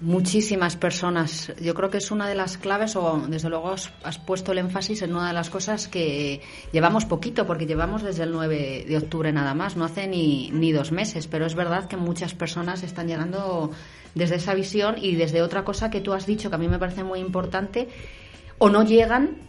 Muchísimas 0.00 0.76
personas. 0.76 1.52
Yo 1.60 1.74
creo 1.74 1.90
que 1.90 1.98
es 1.98 2.12
una 2.12 2.28
de 2.28 2.36
las 2.36 2.56
claves, 2.56 2.94
o 2.94 3.20
desde 3.28 3.48
luego 3.48 3.72
has, 3.72 4.18
puesto 4.24 4.52
el 4.52 4.58
énfasis 4.58 5.02
en 5.02 5.12
una 5.12 5.26
de 5.26 5.32
las 5.32 5.50
cosas 5.50 5.88
que 5.88 6.40
llevamos 6.70 7.04
poquito, 7.04 7.48
porque 7.48 7.66
llevamos 7.66 8.04
desde 8.04 8.22
el 8.22 8.30
9 8.30 8.84
de 8.86 8.96
octubre 8.96 9.32
nada 9.32 9.54
más, 9.54 9.76
no 9.76 9.84
hace 9.84 10.06
ni, 10.06 10.50
ni 10.52 10.70
dos 10.70 10.92
meses, 10.92 11.26
pero 11.26 11.46
es 11.46 11.56
verdad 11.56 11.88
que 11.88 11.96
muchas 11.96 12.32
personas 12.32 12.84
están 12.84 13.08
llegando 13.08 13.72
desde 14.14 14.36
esa 14.36 14.54
visión 14.54 14.94
y 14.98 15.16
desde 15.16 15.42
otra 15.42 15.64
cosa 15.64 15.90
que 15.90 16.00
tú 16.00 16.12
has 16.12 16.26
dicho 16.26 16.48
que 16.48 16.54
a 16.54 16.58
mí 16.58 16.68
me 16.68 16.78
parece 16.78 17.02
muy 17.02 17.18
importante, 17.18 17.88
o 18.58 18.70
no 18.70 18.84
llegan 18.84 19.47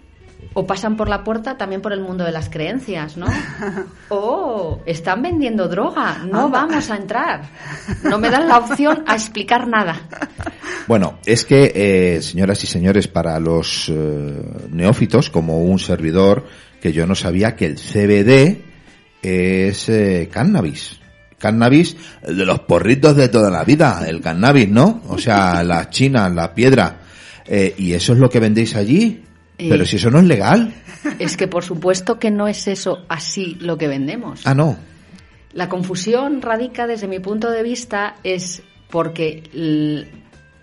o 0.53 0.65
pasan 0.65 0.97
por 0.97 1.09
la 1.09 1.23
puerta 1.23 1.57
también 1.57 1.81
por 1.81 1.93
el 1.93 2.01
mundo 2.01 2.23
de 2.23 2.31
las 2.31 2.49
creencias, 2.49 3.17
¿no? 3.17 3.27
O 4.09 4.81
están 4.85 5.21
vendiendo 5.21 5.67
droga, 5.67 6.23
no 6.25 6.49
vamos 6.49 6.89
a 6.89 6.95
entrar. 6.95 7.43
No 8.03 8.17
me 8.17 8.29
dan 8.29 8.47
la 8.47 8.57
opción 8.57 9.03
a 9.05 9.13
explicar 9.13 9.67
nada. 9.67 10.01
Bueno, 10.87 11.19
es 11.25 11.45
que, 11.45 11.71
eh, 11.75 12.21
señoras 12.23 12.63
y 12.63 12.67
señores, 12.67 13.07
para 13.07 13.39
los 13.39 13.89
eh, 13.89 14.43
neófitos, 14.71 15.29
como 15.29 15.61
un 15.61 15.77
servidor, 15.77 16.47
que 16.81 16.91
yo 16.91 17.05
no 17.05 17.13
sabía 17.13 17.55
que 17.55 17.65
el 17.65 17.75
CBD 17.75 18.63
es 19.21 19.89
eh, 19.89 20.29
cannabis. 20.31 20.99
Cannabis 21.37 21.95
de 22.23 22.45
los 22.45 22.61
porritos 22.61 23.15
de 23.15 23.29
toda 23.29 23.51
la 23.51 23.63
vida, 23.63 24.03
el 24.07 24.21
cannabis, 24.21 24.69
¿no? 24.69 25.03
O 25.07 25.19
sea, 25.19 25.63
la 25.63 25.89
china, 25.91 26.27
la 26.29 26.53
piedra. 26.55 27.01
¿Y 27.47 27.93
eso 27.93 28.13
es 28.13 28.19
lo 28.19 28.29
que 28.29 28.39
vendéis 28.39 28.75
allí? 28.75 29.23
Pero 29.67 29.85
si 29.85 29.97
eso 29.97 30.09
no 30.09 30.19
es 30.19 30.25
legal. 30.25 30.73
Es 31.19 31.35
que 31.35 31.47
por 31.47 31.63
supuesto 31.63 32.19
que 32.19 32.31
no 32.31 32.47
es 32.47 32.67
eso 32.67 33.03
así 33.09 33.55
lo 33.59 33.77
que 33.77 33.87
vendemos. 33.87 34.45
Ah, 34.45 34.53
no. 34.53 34.77
La 35.53 35.67
confusión 35.67 36.41
radica 36.41 36.87
desde 36.87 37.07
mi 37.07 37.19
punto 37.19 37.49
de 37.49 37.63
vista 37.63 38.15
es 38.23 38.61
porque 38.89 39.43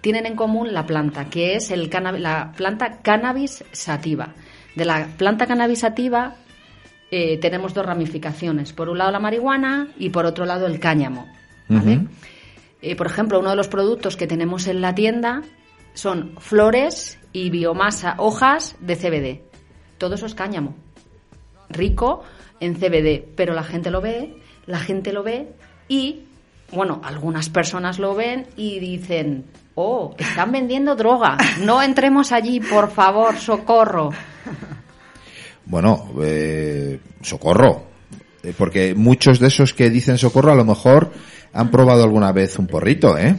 tienen 0.01 0.27
en 0.27 0.37
común 0.37 0.73
la 0.73 0.87
planta, 0.87 1.27
que 1.27 1.57
es 1.57 1.71
el 1.71 1.91
la 2.19 2.53
planta 2.57 3.03
cannabis 3.03 3.65
sativa. 3.73 4.35
De 4.75 4.85
la 4.85 5.09
planta 5.17 5.47
cannabis 5.47 5.81
sativa 5.81 6.37
eh, 7.11 7.39
tenemos 7.39 7.75
dos 7.75 7.85
ramificaciones. 7.85 8.73
Por 8.73 8.89
un 8.89 8.99
lado 8.99 9.11
la 9.11 9.21
marihuana 9.21 9.89
y 9.99 10.11
por 10.11 10.27
otro 10.27 10.45
lado 10.45 10.67
el 10.67 10.79
cáñamo. 10.81 11.27
Eh, 12.83 12.95
por 12.95 13.07
ejemplo, 13.07 13.41
uno 13.41 13.51
de 13.51 13.57
los 13.57 13.69
productos 13.69 14.17
que 14.17 14.27
tenemos 14.27 14.69
en 14.69 14.81
la 14.81 14.95
tienda 14.95 15.43
son 15.97 16.37
flores 16.39 17.19
y 17.33 17.51
biomasa, 17.51 18.15
hojas 18.19 18.77
de 18.81 18.97
CBD. 18.97 19.41
Todo 19.99 20.15
eso 20.15 20.27
es 20.27 20.35
cáñamo. 20.35 20.75
Rico 21.71 22.23
en 22.61 22.75
CBD, 22.75 23.25
pero 23.35 23.55
la 23.55 23.65
gente 23.65 23.91
lo 23.91 24.01
ve, 24.01 24.37
la 24.67 24.79
gente 24.79 25.13
lo 25.13 25.23
ve 25.23 25.49
y, 25.89 26.25
bueno, 26.71 27.01
algunas 27.03 27.49
personas 27.49 27.99
lo 27.99 28.15
ven 28.15 28.47
y 28.57 28.79
dicen, 28.79 29.47
oh, 29.75 30.15
están 30.19 30.53
vendiendo 30.53 30.95
droga, 30.97 31.39
no 31.65 31.83
entremos 31.83 32.31
allí, 32.31 32.61
por 32.61 32.91
favor, 32.91 33.37
socorro. 33.37 34.11
Bueno, 35.65 36.11
eh, 36.23 37.01
socorro, 37.23 37.87
eh, 38.45 38.55
porque 38.57 38.95
muchos 38.95 39.41
de 39.41 39.49
esos 39.49 39.75
que 39.75 39.91
dicen 39.91 40.17
socorro 40.17 40.53
a 40.53 40.55
lo 40.55 40.65
mejor 40.65 41.11
han 41.53 41.73
probado 41.73 42.05
alguna 42.05 42.31
vez 42.31 42.59
un 42.59 42.69
porrito, 42.69 43.19
¿eh? 43.19 43.35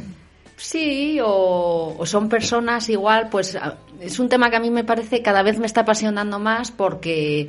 Sí, 0.57 1.19
o, 1.23 2.03
son 2.05 2.27
personas 2.27 2.89
igual, 2.89 3.29
pues 3.29 3.57
es 4.01 4.19
un 4.19 4.27
tema 4.27 4.49
que 4.49 4.55
a 4.55 4.59
mí 4.59 4.71
me 4.71 4.83
parece 4.83 5.21
cada 5.21 5.43
vez 5.43 5.59
me 5.59 5.67
está 5.67 5.81
apasionando 5.81 6.39
más 6.39 6.71
porque 6.71 7.47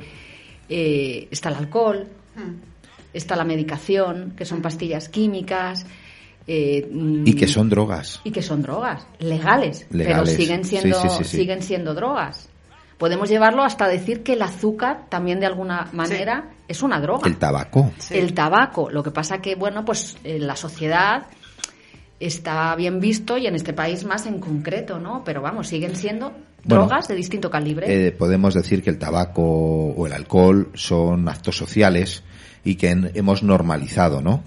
eh, 0.69 1.27
está 1.31 1.49
el 1.49 1.55
alcohol, 1.55 2.07
hmm. 2.35 2.53
está 3.11 3.35
la 3.35 3.43
medicación, 3.43 4.33
que 4.37 4.45
son 4.45 4.61
pastillas 4.61 5.09
químicas. 5.09 5.87
Eh, 6.45 6.87
y 7.25 7.33
que 7.33 7.47
son 7.47 7.67
drogas. 7.67 8.21
Y 8.23 8.31
que 8.31 8.43
son 8.43 8.61
drogas, 8.61 9.07
legales, 9.17 9.87
pero 9.91 10.27
siguen 10.27 10.63
siendo, 10.63 11.23
siguen 11.23 11.63
siendo 11.63 11.95
drogas. 11.95 12.47
Podemos 12.99 13.29
llevarlo 13.29 13.63
hasta 13.63 13.87
decir 13.87 14.21
que 14.21 14.33
el 14.33 14.41
azúcar 14.43 15.05
también 15.09 15.39
de 15.39 15.47
alguna 15.47 15.89
manera 15.93 16.51
es 16.67 16.83
una 16.83 16.99
droga. 16.99 17.27
El 17.27 17.37
tabaco. 17.37 17.91
El 18.11 18.33
tabaco. 18.35 18.89
Lo 18.91 19.01
que 19.01 19.09
pasa 19.09 19.41
que, 19.41 19.55
bueno, 19.55 19.83
pues 19.83 20.17
en 20.23 20.45
la 20.45 20.55
sociedad 20.55 21.25
está 22.19 22.75
bien 22.75 22.99
visto 22.99 23.37
y 23.37 23.47
en 23.47 23.55
este 23.55 23.73
país 23.73 24.03
más 24.05 24.25
en 24.25 24.39
concreto, 24.39 24.99
¿no? 24.99 25.23
Pero 25.23 25.41
vamos, 25.41 25.67
siguen 25.67 25.95
siendo 25.95 26.33
drogas 26.63 27.07
de 27.07 27.15
distinto 27.15 27.49
calibre. 27.49 28.07
Eh, 28.07 28.11
podemos 28.11 28.53
decir 28.53 28.83
que 28.83 28.89
el 28.89 28.97
tabaco 28.97 29.43
o 29.43 30.07
el 30.07 30.13
alcohol 30.13 30.69
son 30.73 31.27
actos 31.29 31.57
sociales 31.57 32.23
y 32.63 32.75
que 32.75 32.89
hemos 33.13 33.43
normalizado, 33.43 34.21
¿no? 34.21 34.43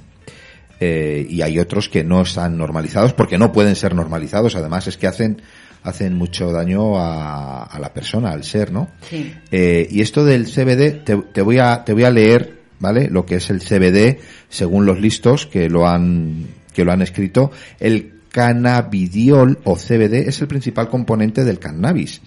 Eh, 0.81 1.26
y 1.29 1.43
hay 1.43 1.59
otros 1.59 1.88
que 1.88 2.02
no 2.02 2.23
están 2.23 2.59
normalizados 2.59 3.12
porque 3.12 3.38
no 3.38 3.52
pueden 3.52 3.76
ser 3.76 3.95
normalizados. 3.95 4.57
Además 4.57 4.87
es 4.88 4.97
que 4.97 5.07
hacen 5.07 5.43
hacen 5.85 6.14
mucho 6.14 6.52
daño 6.52 6.97
a, 6.97 7.64
a 7.64 7.79
la 7.81 7.93
persona, 7.93 8.31
al 8.31 8.45
ser, 8.45 8.73
¿no? 8.73 8.88
Sí. 9.09 9.35
Eh, 9.50 9.88
y 9.91 10.00
esto 10.00 10.25
del 10.25 10.47
CBD, 10.47 11.02
te, 11.05 11.17
te, 11.17 11.43
voy 11.43 11.59
a 11.59 11.85
te 11.85 11.93
voy 11.93 12.05
a 12.05 12.11
leer, 12.11 12.61
¿vale? 12.79 13.09
Lo 13.09 13.26
que 13.26 13.37
es 13.37 13.50
el 13.50 13.61
CBD 13.61 14.21
según 14.49 14.87
los 14.87 15.00
listos 15.00 15.47
que 15.47 15.69
lo 15.69 15.88
han 15.88 16.47
que 16.73 16.85
lo 16.85 16.93
han 16.93 17.02
escrito, 17.02 17.50
el 17.81 18.21
cannabidiol 18.31 19.59
o 19.64 19.76
CBD 19.76 20.29
es 20.29 20.41
el 20.41 20.49
principal 20.49 20.88
componente 20.88 21.45
del 21.45 21.59
cannabis. 21.59 22.21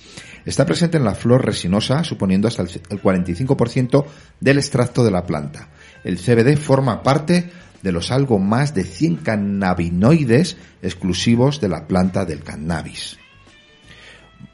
Está 0.45 0.65
presente 0.65 0.97
en 0.97 1.03
la 1.03 1.15
flor 1.15 1.43
resinosa, 1.43 2.03
suponiendo 2.03 2.47
hasta 2.47 2.61
el 2.61 3.01
45% 3.01 4.05
del 4.39 4.57
extracto 4.57 5.03
de 5.03 5.11
la 5.11 5.25
planta. 5.25 5.69
El 6.03 6.17
CBD 6.17 6.55
forma 6.55 7.01
parte 7.01 7.49
de 7.81 7.91
los 7.91 8.11
algo 8.11 8.37
más 8.37 8.75
de 8.75 8.83
100 8.83 9.17
cannabinoides 9.17 10.57
exclusivos 10.83 11.59
de 11.61 11.69
la 11.69 11.87
planta 11.87 12.25
del 12.25 12.43
cannabis. 12.43 13.17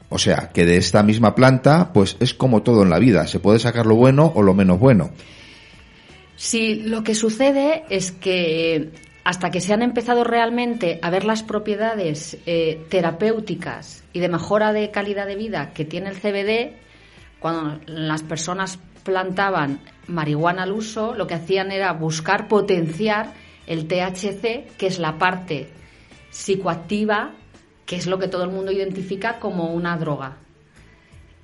O 0.08 0.18
sea, 0.18 0.50
que 0.52 0.66
de 0.66 0.76
esta 0.76 1.02
misma 1.02 1.34
planta, 1.34 1.92
pues 1.92 2.16
es 2.20 2.34
como 2.34 2.62
todo 2.62 2.82
en 2.82 2.90
la 2.90 2.98
vida, 2.98 3.26
se 3.26 3.40
puede 3.40 3.58
sacar 3.58 3.86
lo 3.86 3.94
bueno 3.94 4.32
o 4.34 4.42
lo 4.42 4.52
menos 4.52 4.78
bueno. 4.78 5.10
Sí, 6.36 6.82
lo 6.84 7.04
que 7.04 7.14
sucede 7.14 7.84
es 7.88 8.12
que 8.12 8.90
hasta 9.24 9.50
que 9.50 9.60
se 9.60 9.72
han 9.72 9.82
empezado 9.82 10.24
realmente 10.24 10.98
a 11.02 11.10
ver 11.10 11.24
las 11.24 11.42
propiedades 11.42 12.38
eh, 12.46 12.84
terapéuticas 12.88 14.04
y 14.12 14.20
de 14.20 14.28
mejora 14.28 14.72
de 14.72 14.90
calidad 14.90 15.26
de 15.26 15.36
vida 15.36 15.72
que 15.72 15.84
tiene 15.84 16.10
el 16.10 16.16
CBD, 16.16 16.76
cuando 17.38 17.80
las 17.86 18.22
personas 18.22 18.78
plantaban 19.04 19.80
marihuana 20.06 20.64
al 20.64 20.72
uso, 20.72 21.14
lo 21.14 21.26
que 21.26 21.34
hacían 21.34 21.70
era 21.72 21.92
buscar 21.92 22.48
potenciar 22.48 23.32
el 23.66 23.86
THC, 23.86 24.76
que 24.76 24.86
es 24.86 24.98
la 24.98 25.18
parte 25.18 25.68
psicoactiva 26.30 27.34
que 27.92 27.96
es 27.96 28.06
lo 28.06 28.18
que 28.18 28.28
todo 28.28 28.44
el 28.44 28.50
mundo 28.50 28.72
identifica 28.72 29.38
como 29.38 29.72
una 29.72 29.96
droga. 29.96 30.38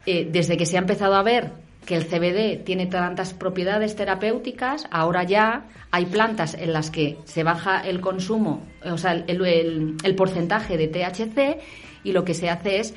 Eh, 0.06 0.26
desde 0.30 0.56
que 0.56 0.66
se 0.66 0.76
ha 0.76 0.80
empezado 0.80 1.14
a 1.14 1.22
ver 1.22 1.52
que 1.88 1.96
el 1.96 2.04
CBD 2.04 2.62
tiene 2.64 2.84
tantas 2.84 3.32
propiedades 3.32 3.96
terapéuticas, 3.96 4.86
ahora 4.90 5.24
ya 5.24 5.68
hay 5.90 6.04
plantas 6.04 6.52
en 6.52 6.74
las 6.74 6.90
que 6.90 7.16
se 7.24 7.44
baja 7.44 7.80
el 7.80 8.02
consumo, 8.02 8.62
o 8.84 8.98
sea, 8.98 9.12
el, 9.12 10.14
porcentaje 10.14 10.76
de 10.76 10.88
THC 10.88 11.62
y 12.04 12.12
lo 12.12 12.26
que 12.26 12.34
se 12.34 12.50
hace 12.50 12.80
es 12.80 12.92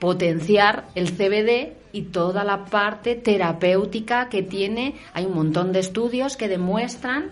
potenciar 0.00 0.88
el 0.96 1.12
CBD 1.12 1.74
y 1.92 2.02
toda 2.10 2.42
la 2.42 2.64
parte 2.64 3.14
terapéutica 3.14 4.28
que 4.28 4.42
tiene. 4.42 4.96
Hay 5.14 5.24
un 5.24 5.36
montón 5.36 5.70
de 5.70 5.78
estudios 5.78 6.36
que 6.36 6.48
demuestran 6.48 7.30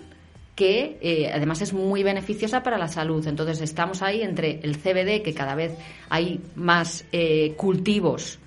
que 0.55 0.97
eh, 1.01 1.33
además 1.35 1.61
es 1.61 1.73
muy 1.73 2.05
beneficiosa 2.05 2.63
para 2.63 2.79
la 2.79 2.87
salud. 2.87 3.27
Entonces 3.27 3.61
estamos 3.63 4.03
ahí 4.03 4.23
entre 4.23 4.61
el 4.63 4.77
CBD, 4.77 5.23
que 5.25 5.35
cada 5.35 5.57
vez 5.57 5.73
hay 6.09 6.41
más 6.55 7.05
eh, 7.11 7.55
cultivos 7.57 8.39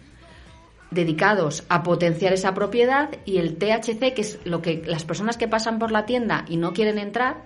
dedicados 0.93 1.63
a 1.69 1.83
potenciar 1.83 2.33
esa 2.33 2.53
propiedad, 2.53 3.09
y 3.25 3.37
el 3.37 3.57
THC, 3.57 4.13
que 4.13 4.21
es 4.21 4.39
lo 4.45 4.61
que 4.61 4.83
las 4.85 5.03
personas 5.03 5.37
que 5.37 5.47
pasan 5.47 5.79
por 5.79 5.91
la 5.91 6.05
tienda 6.05 6.45
y 6.47 6.57
no 6.57 6.73
quieren 6.73 6.97
entrar, 6.97 7.43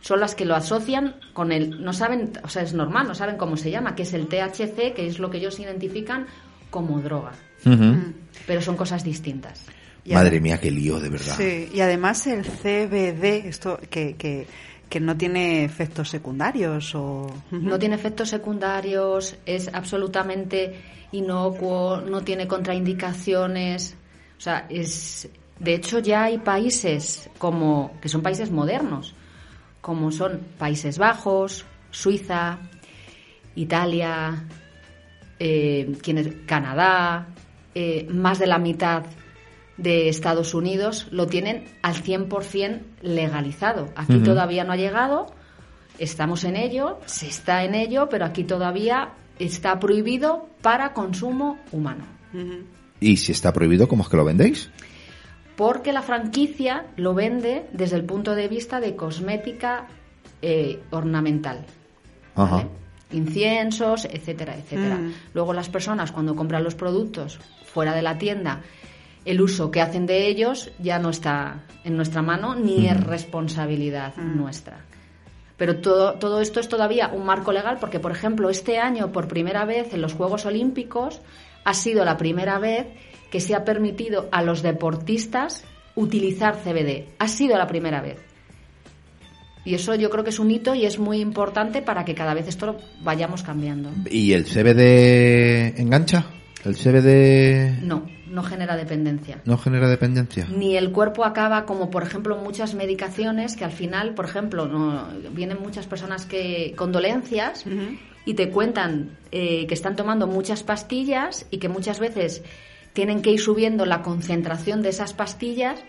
son 0.00 0.20
las 0.20 0.34
que 0.34 0.44
lo 0.44 0.54
asocian 0.54 1.16
con 1.32 1.52
el, 1.52 1.82
no 1.82 1.92
saben, 1.92 2.32
o 2.42 2.48
sea, 2.48 2.62
es 2.62 2.72
normal, 2.72 3.08
no 3.08 3.14
saben 3.14 3.36
cómo 3.36 3.56
se 3.56 3.70
llama, 3.70 3.94
que 3.94 4.02
es 4.02 4.12
el 4.14 4.28
THC, 4.28 4.94
que 4.94 5.06
es 5.06 5.18
lo 5.18 5.30
que 5.30 5.38
ellos 5.38 5.58
identifican 5.58 6.26
como 6.70 7.00
droga. 7.00 7.32
Pero 8.46 8.62
son 8.62 8.76
cosas 8.76 9.02
distintas. 9.04 9.64
Madre 10.06 10.40
mía, 10.40 10.58
qué 10.58 10.70
lío, 10.70 11.00
de 11.00 11.08
verdad. 11.08 11.34
Sí, 11.36 11.68
y 11.72 11.80
además 11.80 12.26
el 12.26 12.44
CBD, 12.44 13.46
esto 13.46 13.78
que, 13.90 14.14
que, 14.14 14.46
que 14.88 15.00
no 15.00 15.16
tiene 15.16 15.64
efectos 15.64 16.08
secundarios 16.08 16.94
o... 16.94 17.30
No 17.50 17.78
tiene 17.78 17.96
efectos 17.96 18.30
secundarios, 18.30 19.36
es 19.44 19.68
absolutamente 19.72 20.74
inocuo, 21.12 22.00
no 22.00 22.22
tiene 22.22 22.46
contraindicaciones. 22.46 23.96
O 24.36 24.40
sea, 24.40 24.66
es... 24.68 25.28
De 25.58 25.74
hecho, 25.74 25.98
ya 25.98 26.24
hay 26.24 26.38
países 26.38 27.28
como 27.38 27.98
que 28.00 28.08
son 28.08 28.22
países 28.22 28.52
modernos, 28.52 29.16
como 29.80 30.12
son 30.12 30.40
Países 30.56 30.98
Bajos, 30.98 31.64
Suiza, 31.90 32.60
Italia, 33.56 34.44
eh, 35.40 35.98
Canadá, 36.46 37.26
eh, 37.74 38.06
más 38.08 38.38
de 38.38 38.46
la 38.46 38.58
mitad 38.58 39.04
de 39.76 40.08
Estados 40.08 40.52
Unidos 40.54 41.06
lo 41.10 41.26
tienen 41.26 41.64
al 41.82 41.94
100% 41.94 42.80
legalizado. 43.02 43.88
Aquí 43.94 44.18
todavía 44.18 44.64
no 44.64 44.72
ha 44.72 44.76
llegado, 44.76 45.26
estamos 45.98 46.44
en 46.44 46.56
ello, 46.56 46.98
se 47.06 47.28
está 47.28 47.64
en 47.64 47.74
ello, 47.74 48.08
pero 48.08 48.24
aquí 48.24 48.44
todavía 48.44 49.12
está 49.38 49.78
prohibido 49.78 50.48
para 50.62 50.92
consumo 50.92 51.58
humano. 51.72 52.04
¿Y 53.00 53.16
si 53.16 53.32
está 53.32 53.52
prohibido, 53.52 53.88
cómo 53.88 54.02
es 54.02 54.08
que 54.08 54.16
lo 54.16 54.24
vendéis? 54.24 54.70
porque 55.58 55.92
la 55.92 56.02
franquicia 56.02 56.86
lo 56.96 57.14
vende 57.14 57.66
desde 57.72 57.96
el 57.96 58.04
punto 58.04 58.36
de 58.36 58.46
vista 58.46 58.78
de 58.78 58.94
cosmética 58.94 59.88
eh, 60.40 60.80
ornamental. 60.90 61.66
Inciensos, 63.10 64.04
etcétera, 64.04 64.56
etcétera. 64.56 64.94
Mm. 64.94 65.12
Luego 65.34 65.52
las 65.52 65.68
personas 65.68 66.12
cuando 66.12 66.36
compran 66.36 66.62
los 66.62 66.76
productos 66.76 67.40
fuera 67.64 67.92
de 67.92 68.02
la 68.02 68.18
tienda, 68.18 68.62
el 69.24 69.40
uso 69.40 69.72
que 69.72 69.80
hacen 69.80 70.06
de 70.06 70.28
ellos 70.28 70.70
ya 70.78 71.00
no 71.00 71.10
está 71.10 71.64
en 71.82 71.96
nuestra 71.96 72.22
mano 72.22 72.54
ni 72.54 72.86
es 72.86 73.02
responsabilidad 73.02 74.14
mm. 74.16 74.36
nuestra. 74.38 74.84
Pero 75.58 75.80
todo, 75.80 76.14
todo 76.14 76.40
esto 76.40 76.60
es 76.60 76.68
todavía 76.68 77.08
un 77.08 77.26
marco 77.26 77.52
legal 77.52 77.76
porque, 77.80 78.00
por 78.00 78.12
ejemplo, 78.12 78.48
este 78.48 78.78
año, 78.78 79.12
por 79.12 79.28
primera 79.28 79.64
vez 79.64 79.92
en 79.92 80.00
los 80.00 80.14
Juegos 80.14 80.46
Olímpicos, 80.46 81.20
ha 81.64 81.74
sido 81.74 82.04
la 82.04 82.16
primera 82.16 82.58
vez 82.58 82.86
que 83.30 83.40
se 83.40 83.54
ha 83.54 83.64
permitido 83.64 84.28
a 84.30 84.42
los 84.42 84.62
deportistas 84.62 85.64
utilizar 85.96 86.56
CBD. 86.56 87.08
Ha 87.18 87.28
sido 87.28 87.58
la 87.58 87.66
primera 87.66 88.00
vez. 88.00 88.18
Y 89.64 89.74
eso 89.74 89.94
yo 89.96 90.08
creo 90.08 90.24
que 90.24 90.30
es 90.30 90.38
un 90.38 90.50
hito 90.50 90.74
y 90.74 90.86
es 90.86 90.98
muy 90.98 91.20
importante 91.20 91.82
para 91.82 92.04
que 92.04 92.14
cada 92.14 92.32
vez 92.32 92.48
esto 92.48 92.66
lo 92.66 92.76
vayamos 93.02 93.42
cambiando. 93.42 93.90
¿Y 94.10 94.32
el 94.32 94.44
CBD 94.44 95.78
engancha? 95.78 96.24
¿El 96.64 96.76
CBD...? 96.76 97.82
No, 97.82 98.06
no 98.30 98.42
genera 98.42 98.76
dependencia. 98.76 99.40
¿No 99.44 99.58
genera 99.58 99.88
dependencia? 99.88 100.46
Ni 100.48 100.76
el 100.76 100.92
cuerpo 100.92 101.24
acaba 101.24 101.64
como, 101.64 101.90
por 101.90 102.02
ejemplo, 102.02 102.36
muchas 102.36 102.74
medicaciones 102.74 103.56
que 103.56 103.64
al 103.64 103.72
final, 103.72 104.14
por 104.14 104.24
ejemplo, 104.24 104.66
no, 104.66 105.08
vienen 105.32 105.58
muchas 105.60 105.86
personas 105.86 106.26
que 106.26 106.74
con 106.76 106.92
dolencias 106.92 107.64
y 108.24 108.34
te 108.34 108.50
cuentan 108.50 109.16
eh, 109.32 109.66
que 109.66 109.74
están 109.74 109.96
tomando 109.96 110.26
muchas 110.26 110.62
pastillas 110.62 111.46
y 111.50 111.58
que 111.58 111.68
muchas 111.68 111.98
veces 111.98 112.42
tienen 112.92 113.22
que 113.22 113.30
ir 113.30 113.40
subiendo 113.40 113.86
la 113.86 114.02
concentración 114.02 114.82
de 114.82 114.90
esas 114.90 115.12
pastillas 115.12 115.82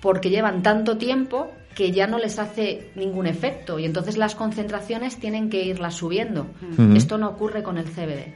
porque 0.00 0.30
llevan 0.30 0.62
tanto 0.62 0.98
tiempo 0.98 1.50
que 1.74 1.92
ya 1.92 2.06
no 2.06 2.18
les 2.18 2.38
hace 2.38 2.90
ningún 2.94 3.26
efecto 3.26 3.78
y 3.78 3.84
entonces 3.84 4.16
las 4.16 4.34
concentraciones 4.34 5.18
tienen 5.18 5.48
que 5.48 5.64
irlas 5.64 5.94
subiendo. 5.94 6.46
Esto 6.94 7.18
no 7.18 7.28
ocurre 7.28 7.62
con 7.62 7.78
el 7.78 7.86
CBD. 7.86 8.34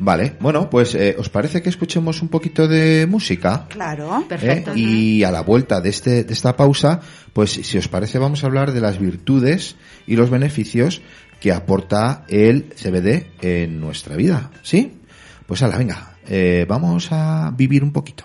Vale, 0.00 0.34
bueno, 0.38 0.70
pues 0.70 0.94
eh, 0.94 1.16
¿os 1.18 1.28
parece 1.28 1.60
que 1.60 1.68
escuchemos 1.68 2.22
un 2.22 2.28
poquito 2.28 2.68
de 2.68 3.06
música? 3.06 3.66
Claro, 3.68 4.24
perfecto. 4.28 4.72
Eh, 4.72 4.78
y 4.78 5.24
a 5.24 5.32
la 5.32 5.40
vuelta 5.40 5.80
de, 5.80 5.88
este, 5.88 6.22
de 6.22 6.32
esta 6.32 6.56
pausa, 6.56 7.00
pues 7.32 7.50
si 7.50 7.78
os 7.78 7.88
parece 7.88 8.18
vamos 8.18 8.44
a 8.44 8.46
hablar 8.46 8.72
de 8.72 8.80
las 8.80 8.98
virtudes 8.98 9.74
y 10.06 10.14
los 10.14 10.30
beneficios 10.30 11.02
que 11.40 11.52
aporta 11.52 12.24
el 12.28 12.72
CBD 12.74 13.26
en 13.40 13.80
nuestra 13.80 14.14
vida, 14.14 14.50
¿sí? 14.62 14.98
Pues 15.46 15.62
la 15.62 15.76
venga, 15.76 16.16
eh, 16.28 16.64
vamos 16.68 17.08
a 17.10 17.52
vivir 17.56 17.82
un 17.82 17.92
poquito. 17.92 18.24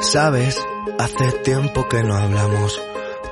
Sabes, 0.00 0.64
hace 0.98 1.32
tiempo 1.42 1.88
que 1.88 2.02
no 2.02 2.14
hablamos. 2.14 2.80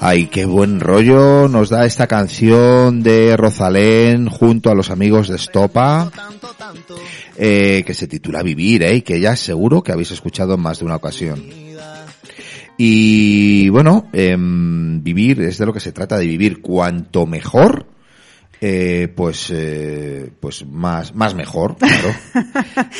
Ay, 0.00 0.28
qué 0.28 0.46
buen 0.46 0.80
rollo 0.80 1.48
nos 1.48 1.70
da 1.70 1.84
esta 1.84 2.06
canción 2.06 3.02
de 3.02 3.36
Rosalén 3.36 4.28
junto 4.28 4.70
a 4.70 4.74
los 4.74 4.90
amigos 4.90 5.28
de 5.28 5.36
Estopa, 5.36 6.10
eh, 7.36 7.82
que 7.84 7.94
se 7.94 8.06
titula 8.06 8.42
Vivir, 8.42 8.84
eh, 8.84 9.02
que 9.02 9.20
ya 9.20 9.36
seguro 9.36 9.82
que 9.82 9.92
habéis 9.92 10.12
escuchado 10.12 10.54
en 10.54 10.60
más 10.60 10.78
de 10.78 10.84
una 10.86 10.96
ocasión. 10.96 11.42
Y 12.78 13.68
bueno, 13.70 14.08
em, 14.12 15.02
vivir 15.02 15.42
es 15.42 15.58
de 15.58 15.66
lo 15.66 15.72
que 15.72 15.80
se 15.80 15.92
trata 15.92 16.16
de 16.16 16.26
vivir. 16.26 16.62
Cuanto 16.62 17.26
mejor, 17.26 17.86
eh, 18.60 19.12
pues, 19.14 19.50
eh, 19.54 20.30
pues 20.40 20.66
más, 20.66 21.14
más 21.14 21.34
mejor, 21.34 21.76
claro. 21.78 22.08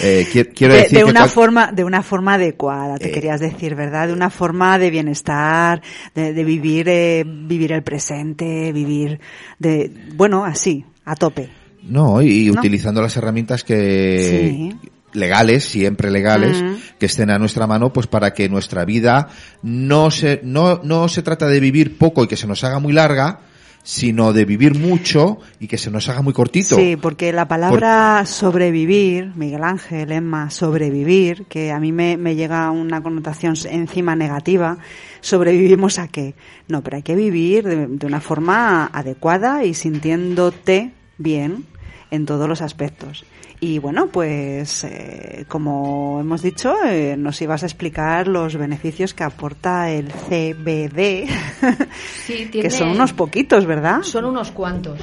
Eh, 0.02 0.26
qui- 0.32 0.52
quiero 0.54 0.74
de, 0.74 0.82
decir 0.82 0.98
de 0.98 1.04
una 1.04 1.26
forma 1.28 1.72
de 1.72 1.84
una 1.84 2.02
forma 2.02 2.34
adecuada 2.34 2.96
te 2.98 3.08
Eh. 3.08 3.12
querías 3.12 3.40
decir 3.40 3.74
verdad 3.74 4.06
de 4.08 4.12
una 4.12 4.30
forma 4.30 4.78
de 4.78 4.90
bienestar 4.90 5.82
de, 6.14 6.32
de 6.32 6.44
vivir 6.44 6.88
eh, 6.88 7.24
vivir 7.26 7.72
el 7.72 7.82
presente 7.82 8.72
vivir 8.72 9.20
de 9.58 9.90
bueno 10.14 10.44
así 10.44 10.84
a 11.04 11.14
tope 11.16 11.48
No, 11.82 12.20
y 12.22 12.46
¿No? 12.50 12.60
utilizando 12.60 13.00
las 13.02 13.16
herramientas 13.16 13.64
que 13.64 14.50
Sí. 14.80 14.90
legales, 15.18 15.64
siempre 15.64 16.10
legales, 16.10 16.62
que 16.98 17.06
estén 17.06 17.30
a 17.30 17.38
nuestra 17.38 17.66
mano, 17.66 17.92
pues 17.94 18.06
para 18.06 18.34
que 18.34 18.48
nuestra 18.50 18.84
vida 18.84 19.28
no 19.62 20.10
se 20.10 20.40
no 20.44 20.80
no 20.84 21.08
se 21.08 21.22
trata 21.22 21.48
de 21.48 21.60
vivir 21.60 21.96
poco 21.96 22.24
y 22.24 22.28
que 22.28 22.36
se 22.36 22.46
nos 22.46 22.62
haga 22.62 22.78
muy 22.78 22.92
larga, 22.92 23.40
sino 23.88 24.34
de 24.34 24.44
vivir 24.44 24.78
mucho 24.78 25.38
y 25.60 25.66
que 25.66 25.78
se 25.78 25.90
nos 25.90 26.10
haga 26.10 26.20
muy 26.20 26.34
cortito. 26.34 26.76
Sí, 26.76 26.98
porque 27.00 27.32
la 27.32 27.48
palabra 27.48 28.26
sobrevivir, 28.26 29.32
Miguel 29.34 29.64
Ángel, 29.64 30.12
Emma, 30.12 30.50
sobrevivir, 30.50 31.46
que 31.46 31.72
a 31.72 31.80
mí 31.80 31.90
me, 31.90 32.18
me 32.18 32.36
llega 32.36 32.70
una 32.70 33.02
connotación 33.02 33.54
encima 33.70 34.14
negativa, 34.14 34.76
sobrevivimos 35.22 35.98
a 35.98 36.08
qué? 36.08 36.34
No, 36.68 36.82
pero 36.82 36.98
hay 36.98 37.02
que 37.02 37.16
vivir 37.16 37.64
de, 37.64 37.86
de 37.86 38.06
una 38.06 38.20
forma 38.20 38.90
adecuada 38.92 39.64
y 39.64 39.72
sintiéndote 39.72 40.92
bien 41.16 41.64
en 42.10 42.26
todos 42.26 42.48
los 42.48 42.62
aspectos. 42.62 43.24
Y 43.60 43.78
bueno, 43.80 44.06
pues 44.06 44.84
eh, 44.84 45.44
como 45.48 46.18
hemos 46.20 46.42
dicho, 46.42 46.74
eh, 46.86 47.16
nos 47.18 47.42
ibas 47.42 47.64
a 47.64 47.66
explicar 47.66 48.28
los 48.28 48.56
beneficios 48.56 49.14
que 49.14 49.24
aporta 49.24 49.90
el 49.90 50.12
CBD, 50.12 51.28
Sí, 52.24 52.48
que 52.50 52.70
son 52.70 52.90
unos 52.90 53.12
poquitos, 53.12 53.66
¿verdad? 53.66 54.02
Son 54.02 54.24
unos 54.24 54.52
cuantos. 54.52 55.00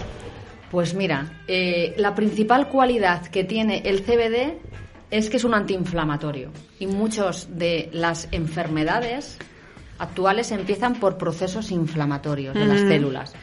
Pues 0.72 0.94
mira, 0.94 1.42
eh, 1.48 1.94
la 1.98 2.16
principal 2.16 2.70
cualidad 2.70 3.28
que 3.28 3.44
tiene 3.44 3.82
el 3.86 4.02
CBD 4.04 4.58
es 5.12 5.30
que 5.30 5.38
es 5.38 5.44
un 5.44 5.54
antiinflamatorio 5.54 6.52
y 6.80 6.88
muchas 6.88 7.48
de 7.58 7.90
las 7.94 8.28
enfermedades 8.32 9.38
actuales 10.00 10.52
empiezan 10.52 10.96
por 10.96 11.18
procesos 11.18 11.72
inflamatorios 11.72 12.54
de 12.56 12.66
las 12.66 12.82
Mm. 12.82 12.88
células. 12.88 13.34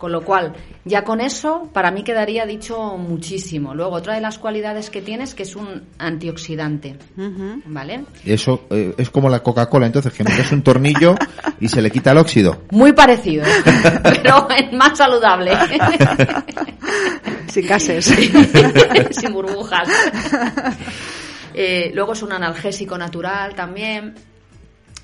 Con 0.00 0.12
lo 0.12 0.22
cual, 0.22 0.54
ya 0.86 1.04
con 1.04 1.20
eso, 1.20 1.68
para 1.74 1.90
mí 1.90 2.02
quedaría 2.02 2.46
dicho 2.46 2.96
muchísimo. 2.96 3.74
Luego, 3.74 3.96
otra 3.96 4.14
de 4.14 4.22
las 4.22 4.38
cualidades 4.38 4.88
que 4.88 5.02
tiene 5.02 5.24
es 5.24 5.34
que 5.34 5.42
es 5.42 5.54
un 5.54 5.88
antioxidante. 5.98 6.96
¿vale? 7.66 8.06
Eso 8.24 8.64
eh, 8.70 8.94
es 8.96 9.10
como 9.10 9.28
la 9.28 9.42
Coca-Cola, 9.42 9.84
entonces 9.84 10.14
que 10.14 10.24
metes 10.24 10.52
un 10.52 10.62
tornillo 10.62 11.16
y 11.60 11.68
se 11.68 11.82
le 11.82 11.90
quita 11.90 12.12
el 12.12 12.16
óxido. 12.16 12.62
Muy 12.70 12.94
parecido, 12.94 13.44
pero 14.02 14.48
es 14.56 14.72
más 14.72 14.96
saludable. 14.96 15.52
Sin 17.48 17.66
gases. 17.66 18.06
sin 19.10 19.32
burbujas. 19.34 19.86
Eh, 21.52 21.90
luego 21.92 22.14
es 22.14 22.22
un 22.22 22.32
analgésico 22.32 22.96
natural 22.96 23.54
también, 23.54 24.14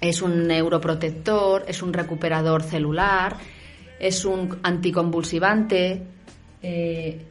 es 0.01 0.23
un 0.23 0.47
neuroprotector, 0.47 1.67
es 1.69 1.83
un 1.83 1.93
recuperador 1.93 2.63
celular, 2.63 3.37
es 3.99 4.25
un 4.25 4.59
anticonvulsivante, 4.63 6.03
eh, 6.63 7.25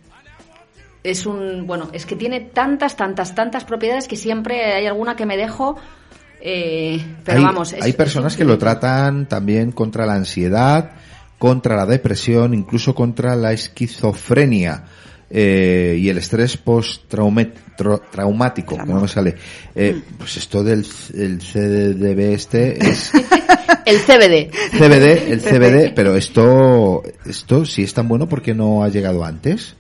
es 1.04 1.26
un, 1.26 1.68
bueno, 1.68 1.90
es 1.94 2.06
que 2.06 2.16
tiene 2.16 2.40
tantas, 2.42 2.96
tantas, 2.96 3.36
tantas 3.36 3.64
propiedades 3.64 4.08
que 4.08 4.16
siempre 4.16 4.74
hay 4.74 4.88
alguna 4.88 5.16
que 5.16 5.26
me 5.26 5.38
dejo, 5.38 5.76
eh, 6.42 7.00
pero 7.24 7.40
hay, 7.40 7.44
vamos. 7.44 7.74
es- 7.74 7.84
hay 7.84 7.94
personas 7.94 8.36
que 8.36 8.44
lo 8.46 8.58
tratan 8.58 9.28
también 9.28 9.72
contra 9.72 10.06
la 10.06 10.14
ansiedad, 10.16 10.92
contra 11.38 11.76
la 11.76 11.86
depresión, 11.86 12.54
incluso 12.54 12.96
contra 12.96 13.36
la 13.36 13.52
esquizofrenia 13.52 14.86
eh, 15.38 15.98
y 16.00 16.08
el 16.08 16.18
estrés 16.18 16.56
post-traumático, 16.56 18.78
que 18.78 18.86
no 18.86 19.02
me 19.02 19.08
sale. 19.10 19.36
Eh, 19.76 20.02
pues 20.18 20.38
esto 20.38 20.64
del 20.64 20.86
el 21.14 21.40
CDB 21.40 22.20
este 22.34 22.78
es 22.80 23.12
El 23.86 24.00
CBD. 24.00 24.50
CBD, 24.72 25.32
el 25.32 25.42
CBD, 25.42 25.94
pero 25.94 26.16
esto, 26.16 27.04
esto 27.26 27.66
si 27.66 27.84
es 27.84 27.94
tan 27.94 28.08
bueno, 28.08 28.28
¿por 28.30 28.42
qué 28.42 28.54
no 28.56 28.82
ha 28.84 28.90
llegado 28.90 29.24
antes? 29.26 29.76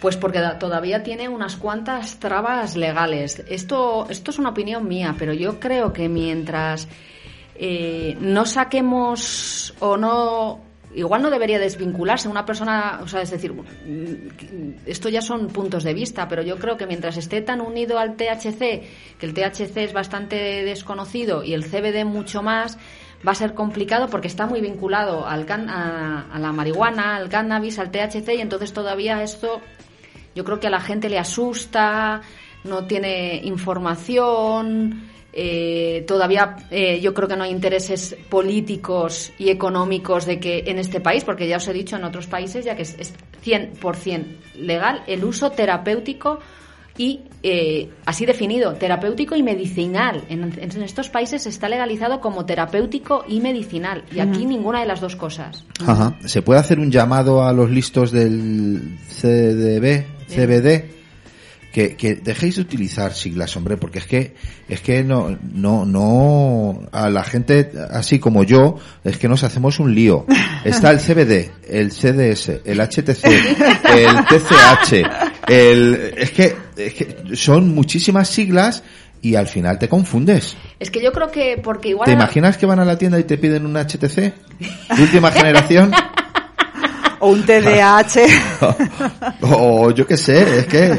Pues 0.00 0.16
porque 0.16 0.38
da- 0.38 0.58
todavía 0.58 1.02
tiene 1.02 1.28
unas 1.28 1.56
cuantas 1.56 2.20
trabas 2.20 2.76
legales. 2.76 3.42
Esto, 3.48 4.06
esto 4.10 4.30
es 4.30 4.38
una 4.38 4.50
opinión 4.50 4.86
mía, 4.86 5.16
pero 5.18 5.32
yo 5.32 5.58
creo 5.58 5.92
que 5.92 6.08
mientras 6.08 6.86
eh, 7.56 8.16
no 8.20 8.46
saquemos 8.46 9.74
o 9.80 9.96
no. 9.96 10.60
Igual 10.94 11.22
no 11.22 11.30
debería 11.30 11.58
desvincularse 11.58 12.28
una 12.28 12.46
persona, 12.46 13.00
o 13.02 13.08
sea, 13.08 13.20
es 13.22 13.30
decir, 13.30 13.52
esto 14.86 15.08
ya 15.08 15.20
son 15.20 15.48
puntos 15.48 15.84
de 15.84 15.94
vista, 15.94 16.28
pero 16.28 16.42
yo 16.42 16.56
creo 16.58 16.76
que 16.76 16.86
mientras 16.86 17.16
esté 17.16 17.40
tan 17.42 17.60
unido 17.60 17.98
al 17.98 18.16
THC, 18.16 18.58
que 19.18 19.26
el 19.26 19.34
THC 19.34 19.76
es 19.78 19.92
bastante 19.92 20.36
desconocido 20.64 21.44
y 21.44 21.52
el 21.54 21.64
CBD 21.64 22.04
mucho 22.04 22.42
más, 22.42 22.78
va 23.26 23.32
a 23.32 23.34
ser 23.34 23.54
complicado 23.54 24.08
porque 24.08 24.28
está 24.28 24.46
muy 24.46 24.60
vinculado 24.60 25.26
al 25.26 25.44
can- 25.44 25.68
a, 25.68 26.26
a 26.32 26.38
la 26.38 26.52
marihuana, 26.52 27.16
al 27.16 27.28
cannabis, 27.28 27.78
al 27.78 27.90
THC 27.90 28.34
y 28.36 28.40
entonces 28.40 28.72
todavía 28.72 29.22
esto 29.22 29.60
yo 30.34 30.44
creo 30.44 30.60
que 30.60 30.68
a 30.68 30.70
la 30.70 30.80
gente 30.80 31.08
le 31.10 31.18
asusta, 31.18 32.20
no 32.64 32.86
tiene 32.86 33.40
información, 33.44 35.02
eh, 35.32 36.04
todavía 36.06 36.56
eh, 36.70 37.00
yo 37.00 37.12
creo 37.12 37.28
que 37.28 37.36
no 37.36 37.44
hay 37.44 37.50
intereses 37.50 38.16
políticos 38.28 39.32
y 39.38 39.50
económicos 39.50 40.24
de 40.24 40.40
que 40.40 40.64
en 40.66 40.78
este 40.78 41.00
país, 41.00 41.24
porque 41.24 41.46
ya 41.46 41.58
os 41.58 41.68
he 41.68 41.72
dicho 41.72 41.96
en 41.96 42.04
otros 42.04 42.26
países 42.26 42.64
ya 42.64 42.74
que 42.74 42.82
es, 42.82 42.96
es 42.98 43.14
100% 43.44 44.24
legal 44.56 45.02
el 45.06 45.24
uso 45.24 45.50
terapéutico 45.50 46.38
y 46.96 47.20
eh, 47.44 47.90
así 48.06 48.26
definido, 48.26 48.72
terapéutico 48.74 49.36
y 49.36 49.42
medicinal. 49.42 50.24
En, 50.28 50.52
en 50.58 50.82
estos 50.82 51.08
países 51.08 51.46
está 51.46 51.68
legalizado 51.68 52.20
como 52.20 52.44
terapéutico 52.44 53.24
y 53.28 53.40
medicinal 53.40 54.04
y 54.12 54.18
aquí 54.18 54.44
ninguna 54.44 54.80
de 54.80 54.86
las 54.86 55.00
dos 55.00 55.14
cosas. 55.14 55.64
Ajá. 55.86 56.16
¿Se 56.24 56.42
puede 56.42 56.58
hacer 56.58 56.80
un 56.80 56.90
llamado 56.90 57.44
a 57.44 57.52
los 57.52 57.70
listos 57.70 58.10
del 58.10 58.98
CDB, 59.08 60.04
CBD? 60.26 60.97
Que, 61.72 61.96
que 61.96 62.14
dejéis 62.14 62.56
de 62.56 62.62
utilizar 62.62 63.12
siglas, 63.12 63.54
hombre, 63.56 63.76
porque 63.76 63.98
es 63.98 64.06
que, 64.06 64.34
es 64.68 64.80
que 64.80 65.04
no, 65.04 65.38
no, 65.52 65.84
no, 65.84 66.88
a 66.92 67.10
la 67.10 67.22
gente 67.22 67.70
así 67.90 68.18
como 68.18 68.42
yo, 68.42 68.76
es 69.04 69.18
que 69.18 69.28
nos 69.28 69.44
hacemos 69.44 69.78
un 69.78 69.94
lío. 69.94 70.24
Está 70.64 70.90
el 70.90 70.98
CBD, 70.98 71.50
el 71.68 71.92
CDS, 71.92 72.62
el 72.64 72.80
HTC, 72.80 73.24
el 73.96 74.16
TCH, 74.24 74.92
el, 75.46 76.14
es 76.16 76.30
que, 76.30 76.56
es 76.76 76.94
que 76.94 77.36
son 77.36 77.74
muchísimas 77.74 78.28
siglas 78.28 78.82
y 79.22 79.34
al 79.34 79.46
final 79.46 79.78
te 79.78 79.88
confundes. 79.88 80.56
Es 80.78 80.90
que 80.90 81.02
yo 81.02 81.12
creo 81.12 81.30
que 81.30 81.60
porque 81.62 81.90
igual... 81.90 82.06
¿Te 82.06 82.12
imaginas 82.12 82.56
que 82.56 82.66
van 82.66 82.80
a 82.80 82.84
la 82.84 82.96
tienda 82.96 83.18
y 83.18 83.24
te 83.24 83.38
piden 83.38 83.66
un 83.66 83.74
HTC 83.74 84.16
de 84.16 85.02
última 85.02 85.30
generación? 85.30 85.92
O 87.20 87.30
un 87.30 87.44
TDAH. 87.44 88.20
o 89.42 89.90
yo 89.90 90.06
qué 90.06 90.16
sé, 90.16 90.60
es 90.60 90.66
que... 90.66 90.98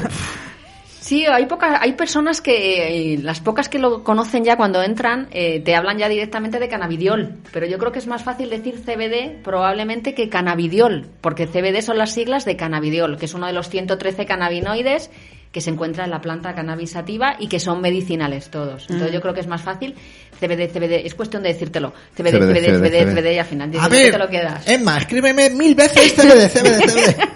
Sí, 1.09 1.25
hay 1.25 1.47
pocas, 1.47 1.79
hay 1.81 1.93
personas 1.93 2.39
que, 2.39 3.13
eh, 3.15 3.17
las 3.17 3.39
pocas 3.39 3.67
que 3.67 3.79
lo 3.79 4.03
conocen 4.03 4.43
ya 4.43 4.57
cuando 4.57 4.83
entran, 4.83 5.27
eh, 5.31 5.59
te 5.59 5.75
hablan 5.75 5.97
ya 5.97 6.07
directamente 6.07 6.59
de 6.59 6.67
cannabidiol. 6.69 7.33
Pero 7.51 7.65
yo 7.65 7.79
creo 7.79 7.91
que 7.91 7.97
es 7.97 8.05
más 8.05 8.21
fácil 8.23 8.51
decir 8.51 8.75
CBD 8.85 9.41
probablemente 9.43 10.13
que 10.13 10.29
cannabidiol, 10.29 11.07
porque 11.19 11.47
CBD 11.47 11.81
son 11.81 11.97
las 11.97 12.11
siglas 12.11 12.45
de 12.45 12.55
cannabidiol, 12.55 13.17
que 13.17 13.25
es 13.25 13.33
uno 13.33 13.47
de 13.47 13.53
los 13.53 13.69
113 13.69 14.27
cannabinoides 14.27 15.09
que 15.51 15.61
se 15.61 15.71
encuentra 15.71 16.03
en 16.03 16.11
la 16.11 16.21
planta 16.21 16.53
cannabis 16.53 16.91
sativa 16.91 17.37
y 17.39 17.47
que 17.47 17.59
son 17.59 17.81
medicinales 17.81 18.51
todos. 18.51 18.83
Entonces 18.83 19.09
Mm. 19.09 19.13
yo 19.15 19.21
creo 19.21 19.33
que 19.33 19.39
es 19.39 19.47
más 19.47 19.63
fácil 19.63 19.95
CBD, 20.39 20.67
CBD, 20.71 21.07
es 21.07 21.15
cuestión 21.15 21.41
de 21.41 21.49
decírtelo. 21.53 21.91
CBD, 22.15 22.37
CBD, 22.37 22.77
CBD, 22.77 23.05
CBD, 23.15 23.33
y 23.33 23.39
al 23.39 23.45
final 23.47 23.71
dices, 23.71 23.83
A 23.87 23.89
¿qué 23.89 23.95
ver, 23.95 24.11
te 24.11 24.17
lo 24.19 24.29
quedas? 24.29 24.67
Emma, 24.67 24.99
escríbeme 24.99 25.49
mil 25.49 25.73
veces 25.73 26.13
CBD, 26.13 26.49
CBD, 26.49 26.87
CBD. 26.87 27.29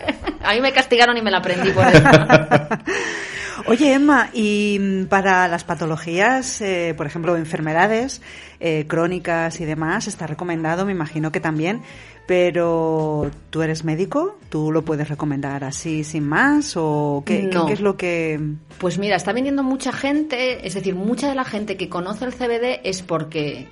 A 0.44 0.54
mí 0.54 0.62
me 0.62 0.72
castigaron 0.72 1.18
y 1.18 1.24
me 1.24 1.32
la 1.32 1.40
aprendí 1.40 1.72
por 1.72 1.88
eso. 1.88 2.04
Oye, 3.66 3.94
Emma, 3.94 4.30
y 4.34 4.78
mm, 4.80 5.06
para 5.06 5.48
las 5.48 5.64
patologías, 5.64 6.60
eh, 6.62 6.94
por 6.98 7.06
ejemplo, 7.06 7.38
enfermedades 7.38 8.22
eh, 8.60 8.86
crónicas 8.88 9.62
y 9.62 9.66
demás, 9.66 10.08
está 10.08 10.28
recomendado, 10.28 10.86
me 10.86 10.92
imagino 10.92 11.32
que 11.32 11.40
también, 11.40 11.82
pero 12.28 13.32
¿tú 13.52 13.62
eres 13.62 13.86
médico? 13.86 14.38
¿Tú 14.50 14.72
lo 14.74 14.84
puedes 14.84 15.08
recomendar 15.08 15.64
así 15.64 16.04
sin 16.04 16.28
más? 16.28 16.74
¿O 16.76 17.24
qué, 17.26 17.44
qué- 17.50 17.58
qué 17.68 17.74
es 17.74 17.80
lo 17.82 17.96
que...? 17.96 18.38
Pues 18.80 18.98
mira, 19.00 19.16
está 19.16 19.32
viniendo 19.32 19.64
mucha 19.64 19.94
gente, 19.94 20.68
es 20.68 20.74
decir, 20.74 20.94
mucha 20.96 21.30
de 21.30 21.36
la 21.36 21.46
gente 21.46 21.78
que 21.78 21.88
conoce 21.88 22.26
el 22.26 22.34
CBD 22.34 22.82
es 22.84 23.02
porque 23.02 23.68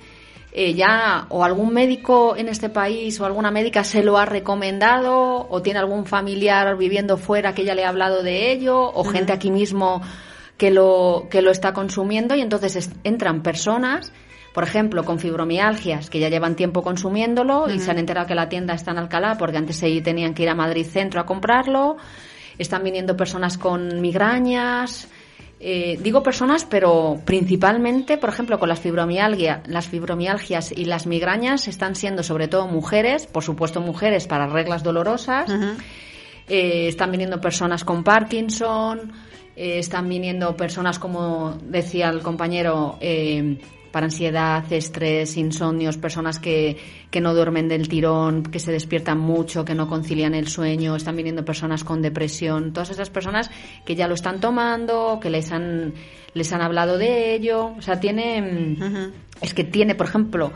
eh, 0.52 0.74
ya 0.74 1.26
o 1.30 1.44
algún 1.44 1.72
médico 1.72 2.34
en 2.36 2.48
este 2.48 2.68
país 2.68 3.18
o 3.20 3.24
alguna 3.24 3.50
médica 3.50 3.84
se 3.84 4.02
lo 4.02 4.18
ha 4.18 4.26
recomendado 4.26 5.46
o 5.48 5.62
tiene 5.62 5.78
algún 5.78 6.04
familiar 6.06 6.76
viviendo 6.76 7.16
fuera 7.16 7.54
que 7.54 7.64
ya 7.64 7.74
le 7.74 7.84
ha 7.84 7.88
hablado 7.88 8.22
de 8.22 8.52
ello 8.52 8.80
o 8.92 9.04
gente 9.04 9.32
aquí 9.32 9.50
mismo 9.50 10.02
que 10.58 10.70
lo, 10.70 11.26
que 11.30 11.42
lo 11.42 11.50
está 11.50 11.72
consumiendo 11.72 12.34
y 12.34 12.40
entonces 12.42 12.76
es- 12.76 12.90
entran 13.04 13.42
personas 13.42 14.12
por 14.54 14.64
ejemplo, 14.64 15.02
con 15.06 15.18
fibromialgias, 15.18 16.10
que 16.10 16.18
ya 16.20 16.28
llevan 16.28 16.56
tiempo 16.56 16.82
consumiéndolo 16.82 17.70
y 17.70 17.78
se 17.78 17.90
han 17.90 17.96
enterado 17.98 18.26
que 18.26 18.34
la 18.34 18.50
tienda 18.50 18.74
está 18.74 18.90
en 18.90 18.98
Alcalá 18.98 19.38
porque 19.38 19.56
antes 19.56 19.82
ahí 19.82 20.02
tenían 20.02 20.34
que 20.34 20.42
ir 20.42 20.50
a 20.50 20.54
Madrid 20.54 20.84
Centro 20.84 21.22
a 21.22 21.24
comprarlo. 21.24 21.96
Están 22.58 22.84
viniendo 22.84 23.16
personas 23.16 23.56
con 23.56 24.02
migrañas. 24.02 25.08
Eh, 25.64 25.96
digo 26.02 26.24
personas, 26.24 26.64
pero 26.64 27.20
principalmente, 27.24 28.18
por 28.18 28.30
ejemplo, 28.30 28.58
con 28.58 28.68
las 28.68 28.80
fibromialgia, 28.80 29.62
las 29.66 29.86
fibromialgias 29.86 30.72
y 30.72 30.86
las 30.86 31.06
migrañas 31.06 31.68
están 31.68 31.94
siendo 31.94 32.24
sobre 32.24 32.48
todo 32.48 32.66
mujeres, 32.66 33.28
por 33.28 33.44
supuesto 33.44 33.80
mujeres 33.80 34.26
para 34.26 34.48
reglas 34.48 34.82
dolorosas. 34.82 35.48
Eh, 36.48 36.88
están 36.88 37.12
viniendo 37.12 37.40
personas 37.40 37.84
con 37.84 38.02
Parkinson, 38.02 39.12
eh, 39.54 39.78
están 39.78 40.08
viniendo 40.08 40.56
personas, 40.56 40.98
como 40.98 41.56
decía 41.62 42.08
el 42.08 42.22
compañero, 42.22 42.98
eh, 43.00 43.58
para 43.92 44.06
ansiedad, 44.06 44.64
estrés, 44.72 45.36
insomnios, 45.36 45.98
personas 45.98 46.38
que, 46.38 46.78
que 47.10 47.20
no 47.20 47.34
duermen 47.34 47.68
del 47.68 47.88
tirón, 47.88 48.42
que 48.42 48.58
se 48.58 48.72
despiertan 48.72 49.18
mucho, 49.18 49.64
que 49.64 49.74
no 49.74 49.86
concilian 49.86 50.34
el 50.34 50.48
sueño, 50.48 50.96
están 50.96 51.14
viniendo 51.14 51.44
personas 51.44 51.84
con 51.84 52.02
depresión, 52.02 52.72
todas 52.72 52.90
esas 52.90 53.10
personas 53.10 53.50
que 53.84 53.94
ya 53.94 54.08
lo 54.08 54.14
están 54.14 54.40
tomando, 54.40 55.20
que 55.20 55.30
les 55.30 55.52
han, 55.52 55.92
les 56.34 56.52
han 56.52 56.62
hablado 56.62 56.98
de 56.98 57.34
ello, 57.34 57.74
o 57.76 57.82
sea, 57.82 58.00
tiene, 58.00 58.78
es 59.40 59.54
que 59.54 59.64
tiene, 59.64 59.94
por 59.94 60.06
ejemplo, 60.06 60.52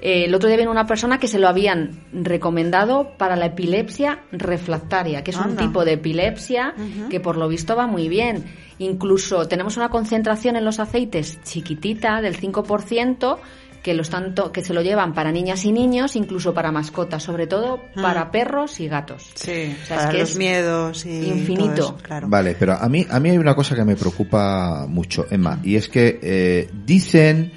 eh, 0.00 0.24
el 0.24 0.34
otro 0.34 0.48
día 0.48 0.56
vino 0.56 0.70
una 0.70 0.86
persona 0.86 1.18
que 1.18 1.28
se 1.28 1.38
lo 1.38 1.48
habían 1.48 2.00
recomendado 2.12 3.12
para 3.18 3.36
la 3.36 3.46
epilepsia 3.46 4.20
refractaria, 4.32 5.22
que 5.22 5.30
es 5.30 5.36
un 5.36 5.56
tipo 5.56 5.84
de 5.84 5.92
epilepsia 5.94 6.74
que 7.10 7.20
por 7.20 7.36
lo 7.36 7.48
visto 7.48 7.76
va 7.76 7.86
muy 7.86 8.08
bien. 8.08 8.44
Incluso 8.78 9.46
tenemos 9.46 9.76
una 9.76 9.90
concentración 9.90 10.56
en 10.56 10.64
los 10.64 10.80
aceites 10.80 11.38
chiquitita 11.42 12.22
del 12.22 12.40
5% 12.40 13.38
que 13.82 13.94
los 13.94 14.10
tanto 14.10 14.52
que 14.52 14.62
se 14.62 14.74
lo 14.74 14.82
llevan 14.82 15.14
para 15.14 15.32
niñas 15.32 15.64
y 15.64 15.72
niños, 15.72 16.16
incluso 16.16 16.52
para 16.52 16.70
mascotas, 16.70 17.22
sobre 17.22 17.46
todo 17.46 17.80
para 17.94 18.30
perros 18.30 18.78
y 18.80 18.88
gatos. 18.88 19.30
Sí, 19.34 19.74
O 19.82 19.86
sea, 19.86 19.96
para 19.96 20.08
es 20.08 20.14
que 20.14 20.20
los 20.20 20.30
es 20.30 20.36
miedos 20.36 21.06
y 21.06 21.28
infinito. 21.28 21.74
todo 21.74 21.84
eso, 21.84 21.96
claro. 22.02 22.28
Vale, 22.28 22.56
pero 22.58 22.74
a 22.74 22.88
mí, 22.88 23.06
a 23.08 23.18
mí 23.20 23.30
hay 23.30 23.38
una 23.38 23.54
cosa 23.54 23.74
que 23.74 23.84
me 23.84 23.96
preocupa 23.96 24.86
mucho, 24.86 25.26
Emma, 25.30 25.58
y 25.62 25.76
es 25.76 25.88
que 25.88 26.18
eh, 26.22 26.70
dicen, 26.84 27.52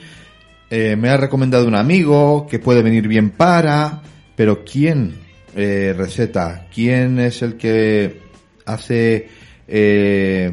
eh, 0.69 0.95
me 0.95 1.09
ha 1.09 1.17
recomendado 1.17 1.67
un 1.67 1.75
amigo 1.75 2.47
que 2.47 2.59
puede 2.59 2.81
venir 2.81 3.07
bien 3.07 3.31
para, 3.31 4.01
pero 4.35 4.63
¿quién 4.63 5.15
eh, 5.55 5.93
receta? 5.95 6.67
¿Quién 6.73 7.19
es 7.19 7.41
el 7.41 7.57
que 7.57 8.21
hace... 8.65 9.27
eh, 9.67 10.51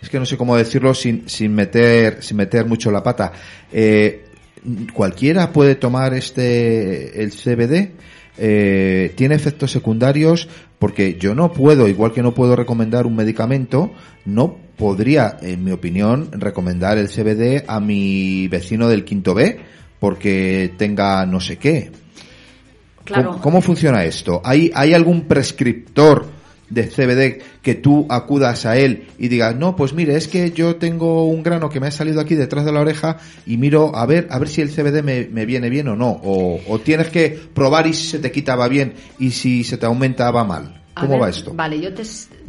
es 0.00 0.08
que 0.10 0.18
no 0.18 0.26
sé 0.26 0.36
cómo 0.36 0.56
decirlo 0.56 0.94
sin, 0.94 1.28
sin 1.28 1.54
meter 1.54 2.22
sin 2.22 2.36
meter 2.36 2.66
mucho 2.66 2.90
la 2.90 3.02
pata. 3.02 3.32
Eh, 3.72 4.24
cualquiera 4.92 5.52
puede 5.52 5.74
tomar 5.74 6.14
este 6.14 7.22
el 7.22 7.32
CBD. 7.32 7.92
Tiene 8.36 9.34
efectos 9.34 9.72
secundarios 9.72 10.48
porque 10.78 11.16
yo 11.18 11.34
no 11.34 11.52
puedo, 11.52 11.88
igual 11.88 12.12
que 12.12 12.22
no 12.22 12.32
puedo 12.32 12.54
recomendar 12.54 13.06
un 13.06 13.16
medicamento, 13.16 13.92
no 14.24 14.67
podría, 14.78 15.36
en 15.42 15.64
mi 15.64 15.72
opinión, 15.72 16.30
recomendar 16.32 16.96
el 16.96 17.08
CBD 17.08 17.64
a 17.66 17.80
mi 17.80 18.48
vecino 18.48 18.88
del 18.88 19.04
quinto 19.04 19.34
B 19.34 19.58
porque 19.98 20.72
tenga 20.78 21.26
no 21.26 21.40
sé 21.40 21.58
qué. 21.58 21.90
Claro. 23.04 23.30
¿Cómo, 23.30 23.42
cómo 23.42 23.60
funciona 23.60 24.04
esto? 24.04 24.40
¿Hay, 24.44 24.70
¿Hay 24.74 24.94
algún 24.94 25.22
prescriptor 25.22 26.26
de 26.70 26.86
CBD 26.86 27.42
que 27.62 27.74
tú 27.74 28.06
acudas 28.10 28.66
a 28.66 28.76
él 28.76 29.08
y 29.18 29.28
digas, 29.28 29.56
no, 29.56 29.74
pues 29.74 29.94
mire, 29.94 30.16
es 30.16 30.28
que 30.28 30.50
yo 30.50 30.76
tengo 30.76 31.24
un 31.26 31.42
grano 31.42 31.70
que 31.70 31.80
me 31.80 31.86
ha 31.86 31.90
salido 31.90 32.20
aquí 32.20 32.34
detrás 32.34 32.64
de 32.64 32.72
la 32.72 32.80
oreja 32.80 33.18
y 33.46 33.56
miro 33.56 33.96
a 33.96 34.04
ver, 34.06 34.28
a 34.30 34.38
ver 34.38 34.48
si 34.48 34.60
el 34.60 34.70
CBD 34.70 35.02
me, 35.02 35.26
me 35.26 35.46
viene 35.46 35.70
bien 35.70 35.88
o 35.88 35.96
no? 35.96 36.10
O, 36.22 36.60
o 36.68 36.78
tienes 36.78 37.08
que 37.08 37.30
probar 37.54 37.86
y 37.86 37.94
si 37.94 38.06
se 38.08 38.18
te 38.18 38.30
quita 38.30 38.54
va 38.56 38.68
bien 38.68 38.94
y 39.18 39.30
si 39.30 39.64
se 39.64 39.78
te 39.78 39.86
aumenta 39.86 40.30
va 40.30 40.44
mal. 40.44 40.82
¿Cómo 40.94 41.12
ver, 41.12 41.22
va 41.22 41.28
esto? 41.30 41.54
Vale, 41.54 41.80
yo 41.80 41.94
te, 41.94 42.02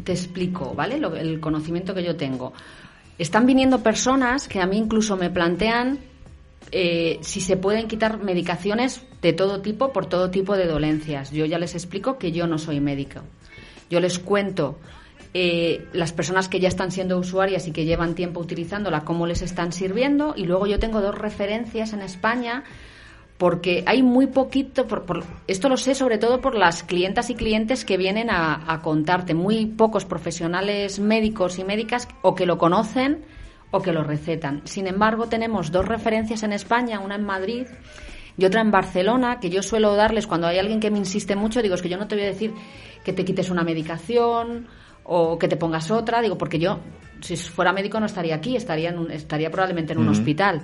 te 0.10 0.14
explico, 0.14 0.74
¿vale? 0.74 0.98
Lo- 0.98 1.16
el 1.16 1.40
conocimiento 1.40 1.94
que 1.94 2.02
yo 2.04 2.16
tengo. 2.16 2.52
Están 3.20 3.46
viniendo 3.46 3.84
personas 3.84 4.48
que 4.48 4.60
a 4.60 4.66
mí 4.66 4.76
incluso 4.76 5.16
me 5.18 5.30
plantean 5.30 6.00
eh, 6.72 7.20
si 7.22 7.42
se 7.42 7.58
pueden 7.58 7.88
quitar 7.88 8.18
medicaciones 8.24 9.04
de 9.22 9.34
todo 9.34 9.62
tipo 9.62 9.94
por 9.94 10.08
todo 10.08 10.32
tipo 10.32 10.58
de 10.58 10.66
dolencias. 10.66 11.30
Yo 11.32 11.46
ya 11.46 11.60
les 11.60 11.76
explico 11.76 12.18
que 12.18 12.32
yo 12.32 12.48
no 12.48 12.58
soy 12.58 12.80
médico. 12.80 13.20
Yo 13.92 14.00
les 14.00 14.18
cuento 14.18 14.80
eh, 15.36 15.86
las 15.94 16.12
personas 16.12 16.48
que 16.50 16.60
ya 16.60 16.70
están 16.70 16.92
siendo 16.92 17.20
usuarias 17.20 17.68
y 17.68 17.72
que 17.72 17.86
llevan 17.86 18.16
tiempo 18.16 18.40
utilizándola, 18.40 19.02
cómo 19.06 19.28
les 19.28 19.44
están 19.44 19.74
sirviendo. 19.74 20.34
Y 20.36 20.46
luego 20.46 20.66
yo 20.66 20.80
tengo 20.80 21.02
dos 21.02 21.16
referencias 21.16 21.94
en 21.94 22.02
España 22.02 22.64
porque 23.40 23.84
hay 23.88 24.04
muy 24.04 24.28
poquito, 24.28 24.86
por, 24.86 25.06
por- 25.06 25.24
esto 25.48 25.70
lo 25.70 25.78
sé 25.78 25.96
sobre 25.96 26.18
todo 26.20 26.42
por 26.42 26.54
las 26.56 26.84
clientas 26.84 27.32
y 27.32 27.36
clientes 27.36 27.86
que 27.86 27.98
vienen 27.98 28.30
a, 28.30 28.72
a 28.72 28.82
contarte, 28.82 29.34
muy 29.34 29.66
pocos 29.66 30.06
profesionales 30.06 31.00
médicos 31.00 31.58
y 31.58 31.64
médicas 31.64 32.08
o 32.22 32.36
que 32.36 32.46
lo 32.46 32.58
conocen 32.60 33.24
o 33.72 33.82
que 33.82 33.94
lo 33.94 34.04
recetan. 34.04 34.62
Sin 34.66 34.88
embargo, 34.88 35.28
tenemos 35.28 35.72
dos 35.72 35.88
referencias 35.88 36.44
en 36.44 36.54
España, 36.54 37.00
una 37.00 37.16
en 37.16 37.24
Madrid 37.26 37.66
y 38.38 38.44
otra 38.46 38.62
en 38.62 38.72
Barcelona, 38.72 39.40
que 39.40 39.50
yo 39.50 39.64
suelo 39.64 39.96
darles 39.96 40.28
cuando 40.28 40.48
hay 40.48 40.58
alguien 40.60 40.80
que 40.82 40.92
me 40.92 40.98
insiste 40.98 41.36
mucho, 41.36 41.62
digo, 41.62 41.76
es 41.76 41.82
que 41.82 41.90
yo 41.90 41.98
no 41.98 42.08
te 42.08 42.16
voy 42.16 42.26
a 42.26 42.28
decir 42.28 42.54
que 43.06 43.14
te 43.14 43.24
quites 43.24 43.50
una 43.50 43.64
medicación 43.64 44.68
o 45.06 45.40
que 45.40 45.48
te 45.48 45.56
pongas 45.56 45.92
otra, 45.92 46.22
digo, 46.22 46.38
porque 46.38 46.60
yo, 46.60 46.80
si 47.22 47.38
fuera 47.38 47.72
médico 47.72 48.00
no 48.02 48.06
estaría 48.06 48.36
aquí, 48.36 48.56
estaría, 48.58 48.90
en 48.90 49.00
un- 49.00 49.12
estaría 49.12 49.50
probablemente 49.50 49.94
en 49.94 50.00
un 50.00 50.10
hospital. 50.10 50.62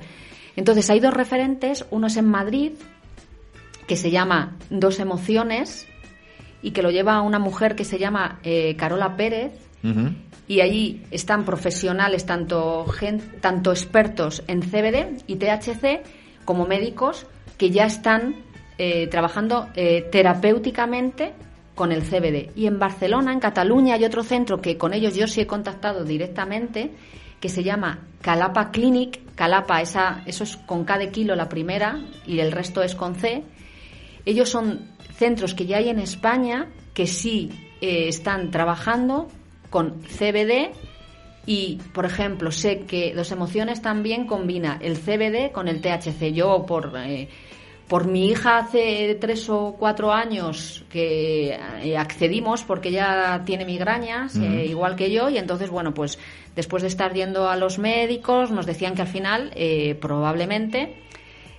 Entonces, 0.55 0.89
hay 0.89 0.99
dos 0.99 1.13
referentes, 1.13 1.85
uno 1.91 2.07
es 2.07 2.17
en 2.17 2.25
Madrid, 2.25 2.71
que 3.87 3.95
se 3.95 4.11
llama 4.11 4.55
Dos 4.69 4.99
Emociones, 4.99 5.87
y 6.61 6.71
que 6.71 6.81
lo 6.81 6.89
lleva 6.89 7.21
una 7.21 7.39
mujer 7.39 7.75
que 7.75 7.85
se 7.85 7.99
llama 7.99 8.39
eh, 8.43 8.75
Carola 8.75 9.15
Pérez, 9.15 9.51
y 10.47 10.61
allí 10.61 11.03
están 11.11 11.45
profesionales, 11.45 12.25
tanto, 12.25 12.87
tanto 13.39 13.71
expertos 13.71 14.43
en 14.47 14.61
CBD 14.61 15.21
y 15.27 15.35
THC, 15.35 16.01
como 16.43 16.65
médicos 16.65 17.27
que 17.57 17.69
ya 17.69 17.85
están 17.85 18.35
eh, 18.77 19.07
trabajando 19.07 19.69
eh, 19.75 20.07
terapéuticamente 20.11 21.33
con 21.75 21.91
el 21.91 22.01
CBD. 22.01 22.51
Y 22.55 22.67
en 22.67 22.79
Barcelona, 22.79 23.33
en 23.33 23.39
Cataluña, 23.39 23.95
hay 23.95 24.05
otro 24.05 24.23
centro 24.23 24.61
que 24.61 24.77
con 24.77 24.93
ellos 24.93 25.15
yo 25.15 25.27
sí 25.27 25.41
he 25.41 25.47
contactado 25.47 26.03
directamente, 26.03 26.91
que 27.39 27.49
se 27.49 27.63
llama 27.63 28.07
Calapa 28.21 28.71
Clinic. 28.71 29.21
Calapa, 29.35 29.81
esa, 29.81 30.23
eso 30.25 30.43
es 30.43 30.55
con 30.57 30.85
K 30.85 30.97
de 30.97 31.11
kilo 31.11 31.35
la 31.35 31.49
primera 31.49 31.99
y 32.25 32.39
el 32.39 32.51
resto 32.51 32.81
es 32.81 32.95
con 32.95 33.15
C. 33.15 33.43
Ellos 34.25 34.49
son 34.49 34.91
centros 35.17 35.53
que 35.53 35.65
ya 35.65 35.77
hay 35.77 35.89
en 35.89 35.99
España 35.99 36.67
que 36.93 37.05
sí 37.05 37.49
eh, 37.81 38.07
están 38.07 38.51
trabajando 38.51 39.27
con 39.69 40.01
CBD 40.03 40.71
y, 41.45 41.79
por 41.93 42.05
ejemplo, 42.05 42.51
sé 42.51 42.85
que 42.85 43.13
Dos 43.13 43.31
Emociones 43.31 43.81
también 43.81 44.25
combina 44.25 44.79
el 44.81 44.97
CBD 44.97 45.51
con 45.51 45.67
el 45.67 45.81
THC. 45.81 46.33
Yo, 46.33 46.65
por, 46.65 46.93
eh, 46.97 47.29
Por 47.87 48.07
mi 48.07 48.29
hija 48.29 48.57
hace 48.57 49.15
tres 49.21 49.47
o 49.47 49.75
cuatro 49.77 50.11
años 50.11 50.83
que 50.89 51.55
eh, 51.83 51.97
accedimos 51.97 52.63
porque 52.63 52.89
ella 52.89 53.43
tiene 53.45 53.63
migrañas, 53.63 54.35
eh, 54.37 54.65
igual 54.67 54.95
que 54.95 55.11
yo, 55.11 55.29
y 55.29 55.37
entonces, 55.37 55.69
bueno, 55.69 55.93
pues 55.93 56.17
después 56.55 56.81
de 56.81 56.87
estar 56.87 57.13
yendo 57.13 57.47
a 57.47 57.55
los 57.55 57.77
médicos, 57.77 58.49
nos 58.49 58.65
decían 58.65 58.95
que 58.95 59.03
al 59.03 59.07
final, 59.07 59.51
eh, 59.55 59.93
probablemente, 60.01 60.95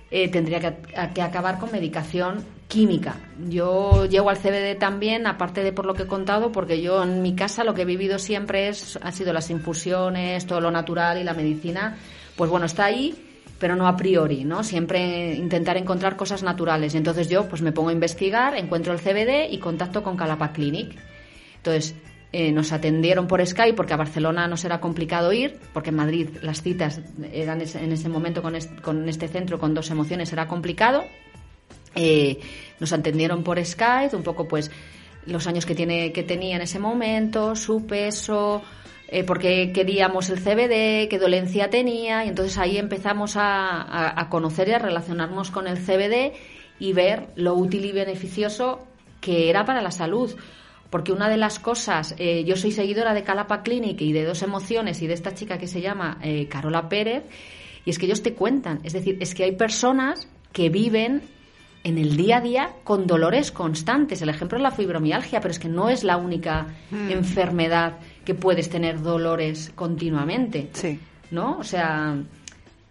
tendría 0.09 0.59
que, 0.59 0.73
que, 1.13 1.21
acabar 1.21 1.59
con 1.59 1.71
medicación 1.71 2.43
química. 2.67 3.15
Yo 3.47 4.05
llego 4.05 4.29
al 4.29 4.37
CBD 4.37 4.77
también, 4.77 5.27
aparte 5.27 5.63
de 5.63 5.71
por 5.71 5.85
lo 5.85 5.93
que 5.93 6.03
he 6.03 6.07
contado, 6.07 6.51
porque 6.51 6.81
yo 6.81 7.03
en 7.03 7.21
mi 7.21 7.35
casa 7.35 7.63
lo 7.63 7.73
que 7.73 7.83
he 7.83 7.85
vivido 7.85 8.19
siempre 8.19 8.67
es, 8.67 8.99
ha 9.01 9.13
sido 9.13 9.31
las 9.31 9.49
infusiones, 9.49 10.45
todo 10.45 10.59
lo 10.59 10.71
natural 10.71 11.19
y 11.19 11.23
la 11.23 11.33
medicina. 11.33 11.97
Pues 12.35 12.49
bueno, 12.49 12.65
está 12.65 12.85
ahí 12.85 13.26
pero 13.59 13.75
no 13.75 13.87
a 13.87 13.97
priori, 13.97 14.43
¿no? 14.43 14.63
Siempre 14.63 15.33
intentar 15.33 15.77
encontrar 15.77 16.15
cosas 16.15 16.43
naturales. 16.43 16.95
Entonces 16.95 17.29
yo 17.29 17.47
pues 17.47 17.61
me 17.61 17.71
pongo 17.71 17.89
a 17.89 17.93
investigar, 17.93 18.55
encuentro 18.55 18.93
el 18.93 18.99
CBD 18.99 19.51
y 19.51 19.57
contacto 19.57 20.03
con 20.03 20.17
Calapa 20.17 20.51
Clinic. 20.51 20.95
Entonces 21.57 21.95
eh, 22.31 22.51
nos 22.51 22.71
atendieron 22.71 23.27
por 23.27 23.45
Skype 23.45 23.73
porque 23.73 23.93
a 23.93 23.97
Barcelona 23.97 24.47
nos 24.47 24.63
era 24.65 24.79
complicado 24.79 25.33
ir, 25.33 25.57
porque 25.73 25.89
en 25.89 25.95
Madrid 25.95 26.29
las 26.41 26.61
citas 26.61 27.01
eran 27.31 27.61
en 27.61 27.91
ese 27.91 28.09
momento 28.09 28.41
con 28.41 28.55
este, 28.55 28.75
con 28.81 29.07
este 29.09 29.27
centro 29.27 29.57
con 29.57 29.73
dos 29.73 29.89
emociones 29.89 30.31
era 30.33 30.47
complicado. 30.47 31.05
Eh, 31.95 32.39
nos 32.79 32.93
atendieron 32.93 33.43
por 33.43 33.63
Skype, 33.63 34.15
un 34.15 34.23
poco 34.23 34.47
pues 34.47 34.69
los 35.25 35.47
años 35.47 35.65
que 35.65 35.73
tiene 35.73 36.11
que 36.11 36.23
tenía 36.23 36.57
en 36.57 36.61
ese 36.61 36.79
momento, 36.79 37.55
su 37.55 37.85
peso, 37.87 38.61
eh, 39.09 39.23
porque 39.23 39.71
queríamos 39.71 40.29
el 40.29 40.39
CBD, 40.39 41.07
qué 41.07 41.17
dolencia 41.19 41.69
tenía, 41.69 42.25
y 42.25 42.29
entonces 42.29 42.57
ahí 42.57 42.77
empezamos 42.77 43.35
a, 43.37 44.27
conocer 44.29 44.67
y 44.67 44.73
a 44.73 44.79
relacionarnos 44.79 45.49
con 45.49 45.67
el 45.67 45.77
CBD 45.77 46.33
y 46.79 46.93
ver 46.93 47.27
lo 47.35 47.53
útil 47.55 47.85
y 47.85 47.93
beneficioso 47.93 48.85
que 49.21 49.49
era 49.49 49.65
para 49.65 49.81
la 49.81 49.91
salud. 49.91 50.35
Porque 50.89 51.11
una 51.11 51.29
de 51.29 51.37
las 51.37 51.59
cosas, 51.59 52.15
eh, 52.17 52.43
yo 52.45 52.55
soy 52.55 52.71
seguidora 52.71 53.13
de 53.13 53.23
Calapa 53.23 53.61
Clinic 53.61 53.99
y 54.01 54.13
de 54.13 54.23
Dos 54.23 54.41
Emociones 54.41 55.01
y 55.01 55.07
de 55.07 55.13
esta 55.13 55.33
chica 55.33 55.57
que 55.57 55.67
se 55.67 55.81
llama 55.81 56.17
eh, 56.21 56.47
Carola 56.47 56.87
Pérez, 56.89 57.23
y 57.85 57.89
es 57.89 57.99
que 57.99 58.05
ellos 58.05 58.21
te 58.21 58.33
cuentan, 58.33 58.81
es 58.83 58.91
decir, 58.91 59.17
es 59.21 59.33
que 59.33 59.45
hay 59.45 59.53
personas 59.53 60.27
que 60.51 60.69
viven 60.69 61.21
en 61.83 61.97
el 61.97 62.17
día 62.17 62.37
a 62.37 62.41
día 62.41 62.71
con 62.83 63.07
dolores 63.07 63.51
constantes. 63.51 64.21
El 64.21 64.27
ejemplo 64.27 64.57
es 64.57 64.61
la 64.61 64.71
fibromialgia, 64.71 65.39
pero 65.39 65.51
es 65.51 65.59
que 65.59 65.69
no 65.69 65.89
es 65.89 66.03
la 66.03 66.17
única 66.17 66.67
mm. 66.91 67.11
enfermedad 67.11 67.99
que 68.27 68.35
puedes 68.35 68.69
tener 68.69 69.01
dolores 69.01 69.71
continuamente. 69.73 70.67
Sí. 70.73 70.99
¿No? 71.31 71.59
O 71.59 71.63
sea, 71.63 72.13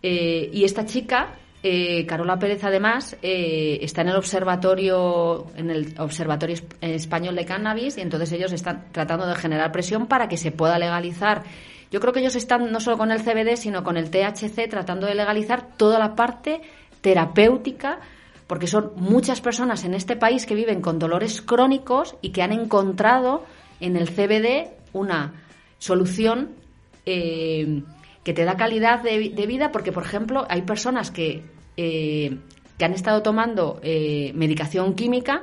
eh, 0.02 0.48
y 0.50 0.64
esta 0.64 0.86
chica, 0.86 1.34
eh, 1.62 2.06
Carola 2.06 2.38
Pérez, 2.38 2.64
además, 2.64 3.18
eh, 3.20 3.78
está 3.82 4.00
en 4.00 4.08
el 4.08 4.16
observatorio, 4.16 5.48
en 5.54 5.68
el 5.68 5.94
Observatorio 5.98 6.56
Español 6.80 7.36
de 7.36 7.44
Cannabis, 7.44 7.98
y 7.98 8.00
entonces 8.00 8.32
ellos 8.32 8.50
están 8.52 8.86
tratando 8.92 9.26
de 9.26 9.34
generar 9.34 9.72
presión 9.72 10.06
para 10.06 10.26
que 10.26 10.38
se 10.38 10.52
pueda 10.52 10.78
legalizar. 10.78 11.42
Yo 11.90 12.00
creo 12.00 12.14
que 12.14 12.20
ellos 12.20 12.34
están 12.34 12.72
no 12.72 12.80
solo 12.80 12.96
con 12.96 13.12
el 13.12 13.20
CBD, 13.20 13.56
sino 13.56 13.84
con 13.84 13.98
el 13.98 14.08
THC, 14.10 14.70
tratando 14.70 15.06
de 15.06 15.16
legalizar 15.16 15.76
toda 15.76 15.98
la 15.98 16.14
parte 16.14 16.62
terapéutica 17.02 18.00
porque 18.46 18.68
son 18.68 18.92
muchas 18.96 19.42
personas 19.42 19.84
en 19.84 19.92
este 19.92 20.16
país 20.16 20.46
que 20.46 20.54
viven 20.54 20.80
con 20.80 20.98
dolores 20.98 21.42
crónicos 21.42 22.16
y 22.22 22.30
que 22.30 22.42
han 22.42 22.52
encontrado 22.52 23.44
en 23.80 23.96
el 23.96 24.08
CBD 24.08 24.75
una 24.92 25.34
solución 25.78 26.50
eh, 27.04 27.82
que 28.24 28.32
te 28.32 28.44
da 28.44 28.56
calidad 28.56 29.02
de, 29.02 29.46
vida, 29.46 29.70
porque, 29.70 29.92
por 29.92 30.02
ejemplo, 30.02 30.46
hay 30.48 30.62
personas 30.62 31.10
que, 31.10 31.44
eh, 31.76 32.38
que 32.76 32.84
han 32.84 32.92
estado 32.92 33.22
tomando 33.22 33.78
eh, 33.82 34.32
medicación 34.34 34.94
química 34.94 35.42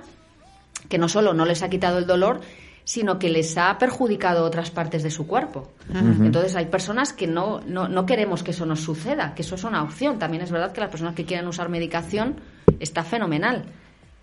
que 0.90 0.98
no 0.98 1.08
solo 1.08 1.34
no 1.34 1.46
les 1.46 1.64
ha 1.64 1.70
quitado 1.70 1.98
el 1.98 2.06
dolor, 2.06 2.42
sino 2.84 3.18
que 3.18 3.30
les 3.30 3.58
ha 3.58 3.78
perjudicado 3.78 4.44
otras 4.44 4.72
partes 4.72 5.04
de 5.04 5.12
su 5.12 5.26
cuerpo. 5.26 5.72
Entonces 5.94 6.56
hay 6.56 6.66
personas 6.66 7.14
que 7.14 7.28
no, 7.28 7.62
no, 7.62 7.88
no, 7.88 8.06
queremos 8.06 8.44
que 8.44 8.52
eso 8.52 8.66
nos 8.66 8.82
suceda, 8.82 9.34
que 9.36 9.42
eso 9.42 9.56
es 9.56 9.64
una 9.64 9.84
opción. 9.84 10.20
También 10.20 10.44
es 10.44 10.52
verdad 10.52 10.74
que 10.74 10.82
las 10.82 10.90
personas 10.90 11.16
que 11.16 11.26
quieren 11.26 11.48
usar 11.48 11.70
medicación 11.70 12.42
está 12.80 13.04
fenomenal, 13.04 13.66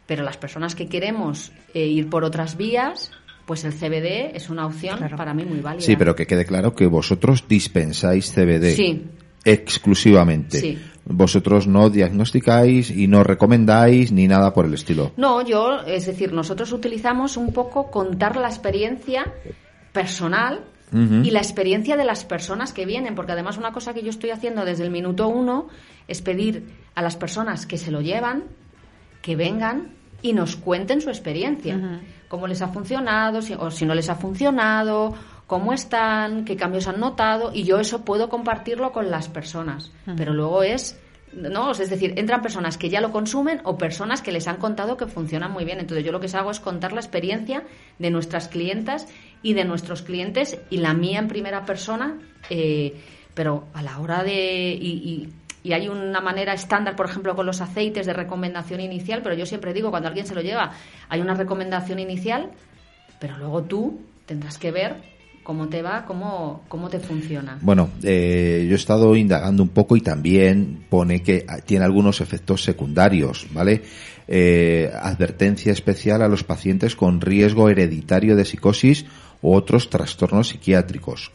pero 0.06 0.22
las 0.22 0.36
personas 0.36 0.74
que 0.74 0.88
queremos 0.88 1.52
eh, 1.72 1.86
ir 1.86 2.10
por 2.10 2.24
otras 2.24 2.56
vías, 2.56 3.10
pues 3.50 3.64
el 3.64 3.72
CBD 3.72 4.36
es 4.36 4.48
una 4.48 4.64
opción 4.64 5.00
para 5.16 5.34
mí 5.34 5.44
muy 5.44 5.58
válida. 5.58 5.84
Sí, 5.84 5.96
pero 5.96 6.14
que 6.14 6.24
quede 6.24 6.44
claro 6.44 6.72
que 6.72 6.86
vosotros 6.86 7.46
dispensáis 7.48 8.32
CBD. 8.32 8.76
Sí. 8.76 9.02
Exclusivamente. 9.44 10.60
Sí. 10.60 10.78
Vosotros 11.04 11.66
no 11.66 11.90
diagnosticáis 11.90 12.92
y 12.92 13.08
no 13.08 13.24
recomendáis 13.24 14.12
ni 14.12 14.28
nada 14.28 14.54
por 14.54 14.66
el 14.66 14.74
estilo. 14.74 15.10
No, 15.16 15.44
yo, 15.44 15.80
es 15.84 16.06
decir, 16.06 16.32
nosotros 16.32 16.70
utilizamos 16.70 17.36
un 17.36 17.52
poco 17.52 17.90
contar 17.90 18.36
la 18.36 18.46
experiencia 18.46 19.34
personal 19.90 20.60
y 20.92 21.32
la 21.32 21.40
experiencia 21.40 21.96
de 21.96 22.04
las 22.04 22.24
personas 22.24 22.72
que 22.72 22.86
vienen, 22.86 23.16
porque 23.16 23.32
además 23.32 23.58
una 23.58 23.72
cosa 23.72 23.92
que 23.94 24.02
yo 24.02 24.10
estoy 24.10 24.30
haciendo 24.30 24.64
desde 24.64 24.84
el 24.84 24.92
minuto 24.92 25.26
uno 25.26 25.66
es 26.06 26.22
pedir 26.22 26.68
a 26.94 27.02
las 27.02 27.16
personas 27.16 27.66
que 27.66 27.78
se 27.78 27.90
lo 27.90 28.00
llevan 28.00 28.44
que 29.22 29.34
vengan 29.34 29.98
y 30.22 30.32
nos 30.32 30.56
cuenten 30.56 31.00
su 31.00 31.08
experiencia, 31.08 32.00
cómo 32.28 32.46
les 32.46 32.62
ha 32.62 32.68
funcionado, 32.68 33.40
o 33.58 33.70
si 33.70 33.84
no 33.84 33.94
les 33.94 34.08
ha 34.08 34.14
funcionado, 34.14 35.14
cómo 35.46 35.72
están, 35.72 36.44
qué 36.44 36.56
cambios 36.56 36.86
han 36.86 37.00
notado, 37.00 37.52
y 37.52 37.64
yo 37.64 37.80
eso 37.80 38.04
puedo 38.04 38.28
compartirlo 38.28 38.92
con 38.92 39.10
las 39.10 39.28
personas. 39.28 39.90
Pero 40.16 40.32
luego 40.32 40.62
es 40.62 40.98
¿no? 41.32 41.70
Es 41.70 41.90
decir, 41.90 42.14
entran 42.16 42.42
personas 42.42 42.76
que 42.76 42.88
ya 42.88 43.00
lo 43.00 43.12
consumen 43.12 43.60
o 43.64 43.78
personas 43.78 44.22
que 44.22 44.32
les 44.32 44.48
han 44.48 44.56
contado 44.56 44.96
que 44.96 45.06
funciona 45.06 45.48
muy 45.48 45.64
bien. 45.64 45.78
Entonces 45.78 46.04
yo 46.04 46.12
lo 46.12 46.20
que 46.20 46.26
hago 46.36 46.50
es 46.50 46.60
contar 46.60 46.92
la 46.92 47.00
experiencia 47.00 47.64
de 47.98 48.10
nuestras 48.10 48.48
clientas 48.48 49.06
y 49.42 49.54
de 49.54 49.64
nuestros 49.64 50.02
clientes 50.02 50.58
y 50.70 50.78
la 50.78 50.94
mía 50.94 51.18
en 51.18 51.28
primera 51.28 51.64
persona, 51.64 52.18
eh, 52.48 53.00
pero 53.34 53.68
a 53.74 53.82
la 53.82 53.98
hora 54.00 54.22
de... 54.24 54.72
Y, 54.80 54.88
y, 54.88 55.28
hay 55.64 55.88
una 55.88 56.20
manera 56.20 56.54
estándar, 56.54 56.96
por 56.96 57.06
ejemplo, 57.06 57.34
con 57.36 57.46
los 57.46 57.60
aceites 57.60 58.06
de 58.06 58.12
recomendación 58.12 58.80
inicial, 58.80 59.20
pero 59.22 59.34
yo 59.34 59.46
siempre 59.46 59.72
digo, 59.72 59.90
cuando 59.90 60.08
alguien 60.08 60.26
se 60.26 60.34
lo 60.34 60.40
lleva, 60.40 60.72
hay 61.08 61.20
una 61.20 61.34
recomendación 61.34 61.98
inicial, 61.98 62.50
pero 63.18 63.36
luego 63.36 63.62
tú 63.62 64.00
tendrás 64.26 64.58
que 64.58 64.70
ver 64.70 64.96
cómo 65.42 65.68
te 65.68 65.82
va, 65.82 66.04
cómo, 66.06 66.62
cómo 66.68 66.88
te 66.88 66.98
funciona. 66.98 67.58
Bueno, 67.60 67.90
eh, 68.02 68.64
yo 68.68 68.72
he 68.72 68.76
estado 68.76 69.16
indagando 69.16 69.62
un 69.62 69.70
poco 69.70 69.96
y 69.96 70.00
también 70.00 70.86
pone 70.88 71.22
que 71.22 71.44
tiene 71.66 71.84
algunos 71.84 72.20
efectos 72.20 72.62
secundarios, 72.62 73.46
¿vale? 73.52 73.82
Eh, 74.28 74.90
advertencia 74.94 75.72
especial 75.72 76.22
a 76.22 76.28
los 76.28 76.44
pacientes 76.44 76.94
con 76.94 77.20
riesgo 77.20 77.68
hereditario 77.68 78.36
de 78.36 78.44
psicosis 78.44 79.06
u 79.42 79.52
otros 79.54 79.90
trastornos 79.90 80.48
psiquiátricos. 80.48 81.32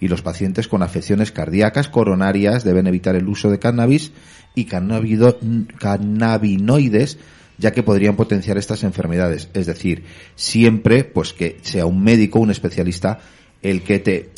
Y 0.00 0.08
los 0.08 0.22
pacientes 0.22 0.68
con 0.68 0.82
afecciones 0.82 1.32
cardíacas 1.32 1.88
coronarias 1.88 2.64
deben 2.64 2.86
evitar 2.86 3.16
el 3.16 3.28
uso 3.28 3.50
de 3.50 3.58
cannabis 3.58 4.12
y 4.54 4.66
cannabinoides 4.66 7.18
ya 7.58 7.72
que 7.72 7.82
podrían 7.82 8.16
potenciar 8.16 8.58
estas 8.58 8.84
enfermedades. 8.84 9.48
Es 9.54 9.66
decir, 9.66 10.04
siempre, 10.34 11.04
pues 11.04 11.32
que 11.32 11.58
sea 11.62 11.86
un 11.86 12.02
médico, 12.02 12.40
un 12.40 12.50
especialista, 12.50 13.20
el 13.62 13.82
que 13.82 13.98
te... 13.98 14.30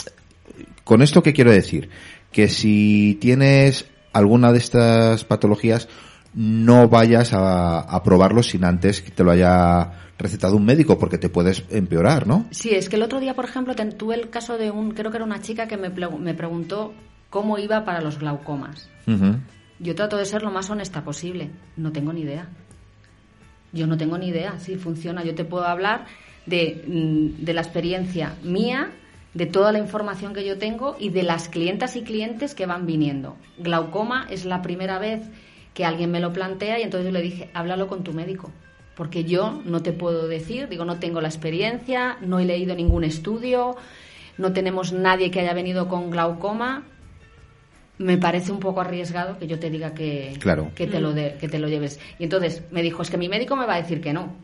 Con 0.85 1.03
esto, 1.03 1.23
¿qué 1.23 1.33
quiero 1.33 1.51
decir? 1.51 1.91
Que 2.33 2.49
si 2.49 3.19
tienes 3.21 3.87
alguna 4.13 4.53
de 4.53 4.59
estas 4.59 5.25
patologías, 5.25 5.89
no 6.35 6.89
vayas 6.89 7.31
a, 7.33 8.03
probarlo 8.05 8.43
sin 8.43 8.65
antes 8.65 9.03
que 9.03 9.11
te 9.11 9.25
lo 9.25 9.31
haya 9.31 10.08
recetado 10.19 10.57
un 10.57 10.65
médico 10.65 10.99
porque 10.99 11.17
te 11.17 11.29
puedes 11.29 11.65
empeorar, 11.71 12.27
¿no? 12.27 12.47
Sí, 12.51 12.71
es 12.71 12.89
que 12.89 12.97
el 12.97 13.03
otro 13.03 13.21
día, 13.21 13.35
por 13.35 13.45
ejemplo, 13.45 13.75
tuve 13.75 14.17
el 14.17 14.31
caso 14.31 14.59
de 14.59 14.71
un, 14.71 14.91
creo 14.91 15.11
que 15.11 15.19
era 15.19 15.25
una 15.25 15.41
chica 15.41 15.69
que 15.69 15.77
me, 15.77 15.91
me 15.91 16.35
preguntó 16.35 16.93
cómo 17.31 17.59
iba 17.59 17.85
para 17.85 18.01
los 18.01 18.19
glaucomas. 18.19 18.91
Yo 19.79 19.95
trato 19.95 20.17
de 20.17 20.25
ser 20.27 20.43
lo 20.43 20.51
más 20.51 20.69
honesta 20.71 21.05
posible. 21.05 21.51
No 21.77 21.93
tengo 21.93 22.13
ni 22.13 22.23
idea. 22.23 22.49
Yo 23.73 23.87
no 23.87 23.97
tengo 23.97 24.19
ni 24.19 24.29
idea 24.29 24.59
si 24.59 24.77
funciona. 24.77 25.25
Yo 25.25 25.35
te 25.35 25.45
puedo 25.45 25.65
hablar 25.65 26.07
de, 26.47 26.85
mm, 26.87 27.45
de 27.45 27.55
la 27.55 27.61
experiencia 27.61 28.35
mía, 28.43 28.91
de 29.35 29.47
toda 29.47 29.73
la 29.73 29.79
información 29.79 30.35
que 30.35 30.45
yo 30.45 30.59
tengo 30.59 30.97
y 30.99 31.11
de 31.11 31.23
las 31.23 31.49
clientas 31.49 31.95
y 31.97 32.03
clientes 32.03 32.55
que 32.55 32.67
van 32.67 32.87
viniendo. 32.87 33.37
Glaucoma 33.59 34.27
es 34.31 34.45
la 34.45 34.63
primera 34.63 34.99
vez 34.99 35.23
que 35.75 35.85
alguien 35.85 36.11
me 36.11 36.21
lo 36.21 36.33
plantea 36.33 36.81
y 36.81 36.83
entonces 36.83 37.07
yo 37.07 37.13
le 37.13 37.23
dije, 37.23 37.51
háblalo 37.55 37.87
con 37.87 38.03
tu 38.03 38.13
médico, 38.13 38.51
porque 38.99 39.23
yo 39.23 39.63
no 39.65 39.81
te 39.81 39.93
puedo 39.93 40.27
decir, 40.27 40.69
digo, 40.69 40.85
no 40.85 40.99
tengo 40.99 41.21
la 41.21 41.29
experiencia, 41.29 42.19
no 42.21 42.41
he 42.41 42.45
leído 42.45 42.75
ningún 42.75 43.05
estudio, 43.05 43.77
no 44.39 44.53
tenemos 44.53 44.93
nadie 44.93 45.31
que 45.31 45.39
haya 45.39 45.55
venido 45.55 45.87
con 45.87 46.11
glaucoma, 46.11 46.83
me 47.99 48.19
parece 48.19 48.51
un 48.51 48.59
poco 48.59 48.81
arriesgado 48.81 49.39
que 49.39 49.47
yo 49.47 49.61
te 49.61 49.71
diga 49.71 49.95
que, 49.95 50.37
que, 50.75 50.89
te 50.89 51.01
lo 51.01 51.13
de, 51.13 51.37
que 51.39 51.49
te 51.49 51.61
lo 51.61 51.69
lleves. 51.69 52.01
Y 52.19 52.25
entonces 52.25 52.65
me 52.73 52.83
dijo, 52.83 53.03
es 53.03 53.09
que 53.09 53.17
mi 53.17 53.29
médico 53.29 53.55
me 53.55 53.67
va 53.67 53.75
a 53.75 53.81
decir 53.81 54.01
que 54.01 54.13
no. 54.13 54.35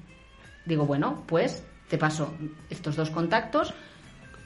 Digo, 0.66 0.86
bueno, 0.86 1.24
pues 1.26 1.66
te 1.88 1.98
paso 1.98 2.32
estos 2.70 2.94
dos 2.94 3.10
contactos, 3.10 3.74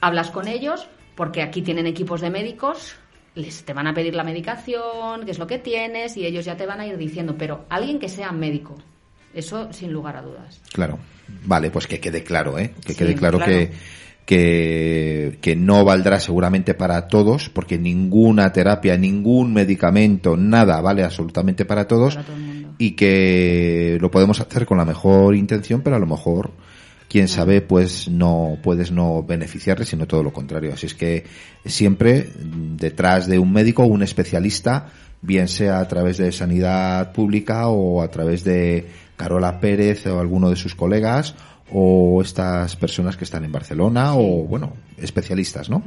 hablas 0.00 0.30
con 0.30 0.48
ellos, 0.48 0.88
porque 1.16 1.42
aquí 1.42 1.60
tienen 1.60 1.86
equipos 1.86 2.22
de 2.22 2.30
médicos, 2.30 2.96
les 3.34 3.62
te 3.62 3.74
van 3.74 3.88
a 3.88 3.92
pedir 3.92 4.14
la 4.14 4.24
medicación, 4.24 5.26
qué 5.26 5.32
es 5.32 5.38
lo 5.38 5.46
que 5.46 5.58
tienes 5.58 6.16
y 6.16 6.24
ellos 6.24 6.46
ya 6.46 6.56
te 6.56 6.64
van 6.64 6.80
a 6.80 6.86
ir 6.86 6.96
diciendo, 6.96 7.34
pero 7.36 7.66
alguien 7.68 7.98
que 7.98 8.08
sea 8.08 8.32
médico, 8.32 8.78
eso 9.34 9.72
sin 9.72 9.92
lugar 9.92 10.16
a 10.16 10.22
dudas. 10.22 10.60
Claro. 10.72 10.98
Vale, 11.44 11.70
pues 11.70 11.86
que 11.86 12.00
quede 12.00 12.22
claro, 12.24 12.58
¿eh? 12.58 12.72
Que 12.84 12.92
Sí, 12.92 12.98
quede 12.98 13.14
claro, 13.14 13.38
claro. 13.38 13.52
que 13.52 13.72
que, 14.28 15.38
que 15.40 15.56
no 15.56 15.86
valdrá 15.86 16.20
seguramente 16.20 16.74
para 16.74 17.08
todos, 17.08 17.48
porque 17.48 17.78
ninguna 17.78 18.52
terapia, 18.52 18.98
ningún 18.98 19.54
medicamento, 19.54 20.36
nada 20.36 20.82
vale 20.82 21.02
absolutamente 21.02 21.64
para 21.64 21.88
todos, 21.88 22.16
Para 22.16 22.26
todo 22.26 22.36
y 22.76 22.90
que 22.92 23.98
lo 24.00 24.10
podemos 24.10 24.40
hacer 24.40 24.66
con 24.66 24.76
la 24.78 24.84
mejor 24.84 25.34
intención, 25.34 25.80
pero 25.80 25.96
a 25.96 25.98
lo 25.98 26.06
mejor, 26.06 26.52
quién 27.08 27.26
sabe, 27.26 27.60
pues 27.60 28.08
no 28.08 28.58
puedes 28.62 28.92
no 28.92 29.22
beneficiarle, 29.22 29.84
sino 29.84 30.06
todo 30.06 30.22
lo 30.22 30.32
contrario. 30.32 30.74
Así 30.74 30.86
es 30.86 30.94
que 30.94 31.24
siempre 31.64 32.28
mm, 32.38 32.76
detrás 32.76 33.26
de 33.26 33.38
un 33.38 33.50
médico, 33.50 33.84
un 33.84 34.02
especialista, 34.02 34.88
bien 35.22 35.48
sea 35.48 35.80
a 35.80 35.88
través 35.88 36.18
de 36.18 36.30
sanidad 36.32 37.12
pública 37.12 37.68
o 37.68 38.02
a 38.02 38.08
través 38.08 38.44
de 38.44 38.86
Carola 39.18 39.60
Pérez 39.60 40.06
o 40.06 40.20
alguno 40.20 40.48
de 40.48 40.56
sus 40.56 40.74
colegas 40.74 41.34
o 41.70 42.22
estas 42.22 42.76
personas 42.76 43.18
que 43.18 43.24
están 43.24 43.44
en 43.44 43.52
Barcelona 43.52 44.14
o 44.14 44.44
bueno, 44.44 44.72
especialistas, 44.96 45.68
¿no? 45.68 45.82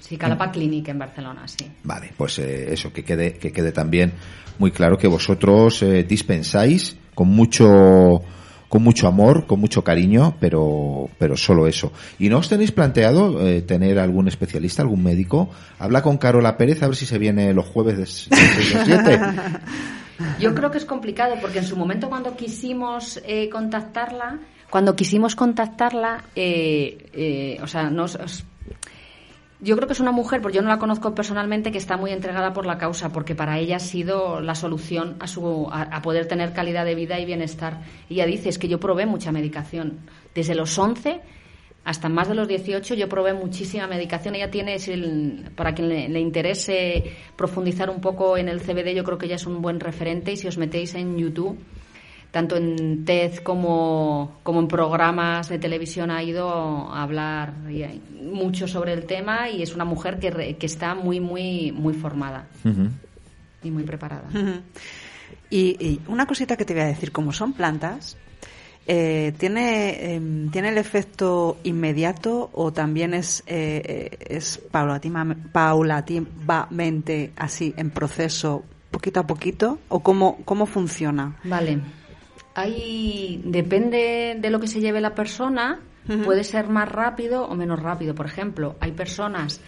Sí, 0.00 0.16
Calapa 0.16 0.50
Clinic 0.50 0.88
en 0.88 0.98
Barcelona, 0.98 1.46
sí. 1.46 1.70
Vale, 1.84 2.10
pues 2.16 2.38
eh, 2.38 2.72
eso, 2.72 2.92
que 2.92 3.04
quede, 3.04 3.34
que 3.34 3.52
quede 3.52 3.70
también 3.70 4.14
muy 4.58 4.70
claro 4.70 4.96
que 4.96 5.06
vosotros 5.06 5.82
eh, 5.82 6.02
dispensáis 6.02 6.96
con 7.14 7.28
mucho, 7.28 8.22
con 8.68 8.82
mucho 8.82 9.06
amor, 9.06 9.46
con 9.46 9.60
mucho 9.60 9.84
cariño, 9.84 10.34
pero, 10.40 11.10
pero 11.18 11.36
solo 11.36 11.66
eso. 11.66 11.92
¿Y 12.18 12.30
no 12.30 12.38
os 12.38 12.48
tenéis 12.48 12.72
planteado 12.72 13.46
eh, 13.46 13.60
tener 13.60 13.98
algún 13.98 14.26
especialista, 14.26 14.80
algún 14.80 15.02
médico? 15.02 15.50
Habla 15.78 16.00
con 16.02 16.16
Carola 16.16 16.56
Pérez 16.56 16.82
a 16.82 16.86
ver 16.86 16.96
si 16.96 17.04
se 17.04 17.18
viene 17.18 17.52
los 17.52 17.66
jueves 17.66 17.98
de 17.98 18.06
6 18.06 18.74
a 18.74 18.84
7. 18.84 19.20
Yo 20.40 20.54
creo 20.54 20.70
que 20.70 20.78
es 20.78 20.84
complicado 20.84 21.36
porque 21.40 21.58
en 21.58 21.64
su 21.64 21.76
momento 21.76 22.08
cuando 22.08 22.36
quisimos 22.36 23.20
eh, 23.24 23.48
contactarla, 23.48 24.38
cuando 24.70 24.94
quisimos 24.96 25.34
contactarla, 25.36 26.24
eh, 26.36 27.08
eh, 27.12 27.58
o 27.62 27.66
sea, 27.66 27.88
nos, 27.90 28.16
os- 28.16 28.44
yo 29.60 29.74
creo 29.74 29.88
que 29.88 29.94
es 29.94 30.00
una 30.00 30.12
mujer, 30.12 30.40
porque 30.40 30.56
yo 30.56 30.62
no 30.62 30.68
la 30.68 30.78
conozco 30.78 31.14
personalmente, 31.14 31.72
que 31.72 31.78
está 31.78 31.96
muy 31.96 32.12
entregada 32.12 32.52
por 32.52 32.64
la 32.66 32.78
causa, 32.78 33.10
porque 33.10 33.34
para 33.34 33.58
ella 33.58 33.76
ha 33.76 33.80
sido 33.80 34.40
la 34.40 34.54
solución 34.54 35.16
a, 35.18 35.26
su, 35.26 35.68
a, 35.72 35.82
a 35.82 36.02
poder 36.02 36.26
tener 36.28 36.52
calidad 36.52 36.84
de 36.84 36.94
vida 36.94 37.18
y 37.18 37.24
bienestar. 37.24 37.80
Ella 38.08 38.24
dice, 38.26 38.50
es 38.50 38.58
que 38.58 38.68
yo 38.68 38.78
probé 38.78 39.06
mucha 39.06 39.32
medicación. 39.32 39.98
Desde 40.34 40.54
los 40.54 40.78
11 40.78 41.20
hasta 41.88 42.08
más 42.10 42.28
de 42.28 42.34
los 42.34 42.46
18 42.46 42.94
yo 42.94 43.08
probé 43.08 43.32
muchísima 43.32 43.86
medicación. 43.86 44.34
Ella 44.34 44.50
tiene, 44.50 44.78
si 44.78 44.92
el- 44.92 45.50
para 45.56 45.74
quien 45.74 45.88
le, 45.88 46.08
le 46.08 46.20
interese 46.20 47.02
profundizar 47.34 47.88
un 47.88 48.00
poco 48.00 48.36
en 48.36 48.48
el 48.48 48.60
CBD, 48.60 48.94
yo 48.94 49.04
creo 49.04 49.16
que 49.16 49.24
ella 49.26 49.36
es 49.36 49.46
un 49.46 49.62
buen 49.62 49.80
referente. 49.80 50.32
Y 50.32 50.36
si 50.36 50.46
os 50.46 50.58
metéis 50.58 50.94
en 50.94 51.16
YouTube, 51.16 51.58
tanto 52.30 52.56
en 52.56 53.06
TED 53.06 53.36
como, 53.38 54.38
como 54.42 54.60
en 54.60 54.68
programas 54.68 55.48
de 55.48 55.58
televisión 55.58 56.10
ha 56.10 56.22
ido 56.22 56.46
a 56.50 57.02
hablar 57.02 57.54
y 57.70 57.82
hay 57.84 58.02
mucho 58.22 58.68
sobre 58.68 58.92
el 58.92 59.06
tema. 59.06 59.48
Y 59.48 59.62
es 59.62 59.74
una 59.74 59.86
mujer 59.86 60.18
que, 60.18 60.30
re- 60.30 60.56
que 60.56 60.66
está 60.66 60.94
muy, 60.94 61.20
muy, 61.20 61.72
muy 61.72 61.94
formada. 61.94 62.48
Y 63.62 63.70
muy 63.70 63.82
preparada. 63.84 64.28
Y, 65.50 65.76
y 65.84 66.00
una 66.06 66.26
cosita 66.26 66.56
que 66.58 66.64
te 66.66 66.74
voy 66.74 66.82
a 66.82 66.86
decir, 66.86 67.12
como 67.12 67.32
son 67.32 67.54
plantas, 67.54 68.18
eh, 68.90 69.34
¿tiene, 69.36 70.14
em, 70.14 70.50
¿tiene 70.50 70.70
el 70.70 70.78
efecto 70.78 71.58
inmediato 71.62 72.48
o 72.54 72.72
también 72.72 73.12
es, 73.12 73.44
eh, 73.46 73.82
eh, 73.84 74.16
es 74.30 74.62
paulativamente 75.52 77.32
así 77.36 77.74
en 77.76 77.90
proceso, 77.90 78.64
poquito 78.90 79.20
a 79.20 79.26
poquito? 79.26 79.78
¿O 79.88 80.00
cómo, 80.00 80.38
cómo 80.46 80.64
funciona? 80.64 81.36
Vale. 81.44 81.80
Hay, 82.54 83.42
depende 83.44 84.38
de 84.40 84.50
lo 84.50 84.58
que 84.58 84.68
se 84.68 84.80
lleve 84.80 85.02
la 85.02 85.14
persona, 85.14 85.80
puede 86.24 86.42
ser 86.42 86.70
más 86.70 86.90
rápido 86.90 87.44
o 87.44 87.54
menos 87.54 87.82
rápido. 87.82 88.14
Por 88.14 88.24
ejemplo, 88.24 88.76
hay 88.80 88.92
personas 88.92 89.60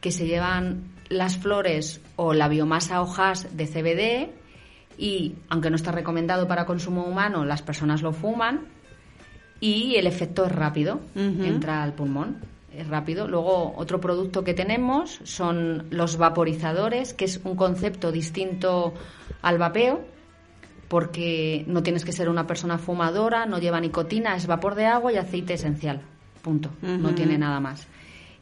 que 0.00 0.12
se 0.12 0.28
llevan 0.28 0.92
las 1.08 1.36
flores 1.36 2.00
o 2.14 2.34
la 2.34 2.46
biomasa 2.46 3.02
hojas 3.02 3.56
de 3.56 3.66
CBD 3.66 4.30
y, 5.00 5.34
aunque 5.48 5.70
no 5.70 5.76
está 5.76 5.92
recomendado 5.92 6.46
para 6.46 6.66
consumo 6.66 7.04
humano, 7.04 7.46
las 7.46 7.62
personas 7.62 8.02
lo 8.02 8.12
fuman 8.12 8.66
y 9.58 9.96
el 9.96 10.06
efecto 10.06 10.44
es 10.44 10.52
rápido, 10.52 11.00
entra 11.14 11.82
al 11.82 11.94
pulmón. 11.94 12.36
Es 12.76 12.86
rápido. 12.86 13.26
Luego, 13.26 13.74
otro 13.76 14.00
producto 14.00 14.44
que 14.44 14.54
tenemos 14.54 15.18
son 15.24 15.86
los 15.90 16.18
vaporizadores, 16.18 17.14
que 17.14 17.24
es 17.24 17.40
un 17.42 17.56
concepto 17.56 18.12
distinto 18.12 18.94
al 19.42 19.58
vapeo, 19.58 20.04
porque 20.86 21.64
no 21.66 21.82
tienes 21.82 22.04
que 22.04 22.12
ser 22.12 22.28
una 22.28 22.46
persona 22.46 22.78
fumadora, 22.78 23.46
no 23.46 23.58
lleva 23.58 23.80
nicotina, 23.80 24.36
es 24.36 24.46
vapor 24.46 24.74
de 24.74 24.86
agua 24.86 25.12
y 25.12 25.16
aceite 25.16 25.54
esencial. 25.54 26.02
Punto. 26.42 26.70
No 26.82 27.14
tiene 27.14 27.38
nada 27.38 27.58
más. 27.58 27.88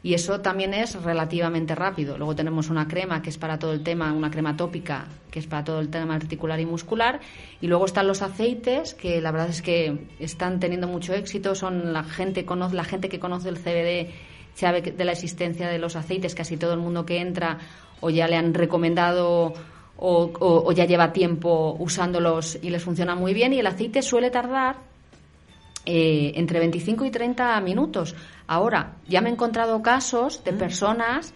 Y 0.01 0.13
eso 0.13 0.39
también 0.39 0.73
es 0.73 1.01
relativamente 1.03 1.75
rápido. 1.75 2.17
Luego 2.17 2.33
tenemos 2.33 2.69
una 2.69 2.87
crema 2.87 3.21
que 3.21 3.29
es 3.29 3.37
para 3.37 3.59
todo 3.59 3.73
el 3.73 3.83
tema, 3.83 4.13
una 4.13 4.31
crema 4.31 4.55
tópica 4.55 5.07
que 5.29 5.39
es 5.39 5.47
para 5.47 5.63
todo 5.65 5.79
el 5.81 5.89
tema 5.89 6.15
articular 6.15 6.59
y 6.59 6.65
muscular. 6.65 7.19
Y 7.59 7.67
luego 7.67 7.85
están 7.85 8.07
los 8.07 8.21
aceites 8.21 8.93
que 8.93 9.19
la 9.19 9.31
verdad 9.31 9.49
es 9.49 9.61
que 9.61 10.07
están 10.19 10.59
teniendo 10.61 10.87
mucho 10.87 11.13
éxito. 11.13 11.53
Son 11.53 11.91
la 11.91 12.03
gente 12.03 12.45
conoce, 12.45 12.75
la 12.75 12.85
gente 12.85 13.09
que 13.09 13.19
conoce 13.19 13.49
el 13.49 13.57
CBD 13.57 14.09
sabe 14.53 14.81
de 14.81 15.05
la 15.05 15.11
existencia 15.11 15.67
de 15.67 15.79
los 15.79 15.97
aceites. 15.97 16.33
Casi 16.33 16.55
todo 16.55 16.73
el 16.73 16.79
mundo 16.79 17.05
que 17.05 17.19
entra 17.19 17.57
o 17.99 18.09
ya 18.09 18.27
le 18.29 18.37
han 18.37 18.53
recomendado 18.53 19.53
o- 19.97 20.31
o 20.39 20.71
ya 20.71 20.85
lleva 20.85 21.11
tiempo 21.11 21.75
usándolos 21.77 22.57
y 22.61 22.69
les 22.69 22.81
funciona 22.81 23.15
muy 23.15 23.33
bien. 23.33 23.51
Y 23.51 23.59
el 23.59 23.67
aceite 23.67 24.01
suele 24.01 24.29
tardar 24.31 24.77
eh, 25.85 26.33
entre 26.35 26.59
25 26.59 27.05
y 27.05 27.11
30 27.11 27.59
minutos. 27.61 28.15
Ahora, 28.47 28.97
ya 29.07 29.21
me 29.21 29.29
he 29.29 29.33
encontrado 29.33 29.81
casos 29.81 30.43
de 30.43 30.53
personas, 30.53 31.33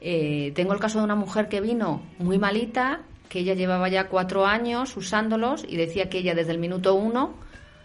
eh, 0.00 0.52
tengo 0.54 0.72
el 0.72 0.80
caso 0.80 0.98
de 0.98 1.04
una 1.04 1.14
mujer 1.16 1.48
que 1.48 1.60
vino 1.60 2.02
muy 2.18 2.38
malita, 2.38 3.00
que 3.28 3.40
ella 3.40 3.54
llevaba 3.54 3.88
ya 3.88 4.08
cuatro 4.08 4.46
años 4.46 4.96
usándolos 4.96 5.64
y 5.68 5.76
decía 5.76 6.08
que 6.08 6.18
ella 6.18 6.34
desde 6.34 6.52
el 6.52 6.58
minuto 6.58 6.94
uno, 6.94 7.34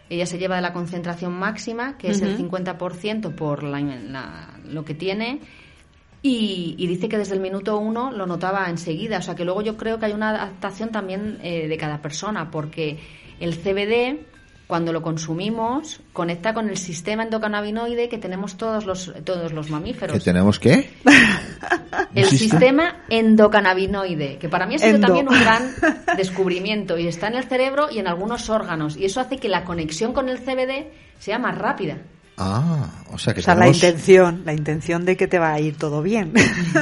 ella 0.09 0.25
se 0.25 0.37
lleva 0.37 0.55
de 0.57 0.61
la 0.61 0.73
concentración 0.73 1.33
máxima, 1.33 1.97
que 1.97 2.09
es 2.09 2.21
el 2.21 2.35
50% 2.37 3.35
por 3.35 3.63
la- 3.63 3.79
la- 3.81 4.59
lo 4.65 4.85
que 4.85 4.93
tiene, 4.93 5.39
y, 6.21 6.75
y 6.77 6.87
dice 6.87 7.07
que 7.07 7.17
desde 7.17 7.35
el 7.35 7.39
minuto 7.41 7.77
uno 7.77 8.11
lo 8.11 8.25
notaba 8.25 8.67
enseguida. 8.69 9.19
O 9.19 9.21
sea 9.21 9.35
que 9.35 9.45
luego 9.45 9.61
yo 9.61 9.77
creo 9.77 9.99
que 9.99 10.07
hay 10.07 10.13
una 10.13 10.29
adaptación 10.29 10.89
también 10.89 11.37
eh, 11.43 11.67
de 11.67 11.77
cada 11.77 12.01
persona, 12.01 12.49
porque 12.49 12.97
el 13.39 13.53
CBD, 13.53 14.25
cuando 14.68 14.91
lo 14.91 15.01
consumimos, 15.01 16.01
conecta 16.11 16.53
con 16.53 16.70
el 16.70 16.78
sistema 16.78 17.24
endocannabinoide 17.24 18.09
que 18.09 18.18
tenemos 18.18 18.57
todos 18.57 18.86
los, 18.86 19.13
todos 19.24 19.53
los 19.53 19.70
mamíferos. 19.70 20.18
¿Que 20.18 20.24
tenemos 20.24 20.59
qué? 20.59 20.89
El 22.16 22.26
¿Un 22.26 22.30
sistema 22.30 23.03
endocannabinoide, 23.09 24.38
que 24.38 24.49
para 24.49 24.66
mí 24.66 24.76
ha 24.76 24.80
sido 24.80 24.95
Endo. 24.95 25.07
también 25.07 25.30
un 25.30 25.39
gran 25.39 25.72
descubrimiento 26.18 26.97
y 26.97 27.07
está 27.07 27.28
en 27.28 27.36
el 27.36 27.43
cerebro 27.43 27.89
y 27.91 27.99
en 27.99 28.07
algunos 28.07 28.49
órganos. 28.49 28.97
Y 28.97 29.05
eso 29.05 29.20
hace 29.20 29.38
que 29.38 29.49
la 29.49 29.63
conexión 29.63 30.13
con 30.13 30.30
el 30.30 30.39
CBD 30.39 30.88
sea 31.20 31.38
más 31.39 31.57
rápida. 31.57 31.97
Ah, 32.38 32.89
o 33.11 33.17
sea 33.17 33.33
que 33.33 33.39
O 33.39 33.43
sea, 33.43 33.55
la 33.55 33.61
tenemos, 33.61 33.83
intención, 33.83 34.41
la 34.45 34.53
intención 34.53 35.05
de 35.05 35.15
que 35.15 35.27
te 35.27 35.39
va 35.39 35.53
a 35.53 35.59
ir 35.59 35.77
todo 35.77 36.01
bien. 36.01 36.33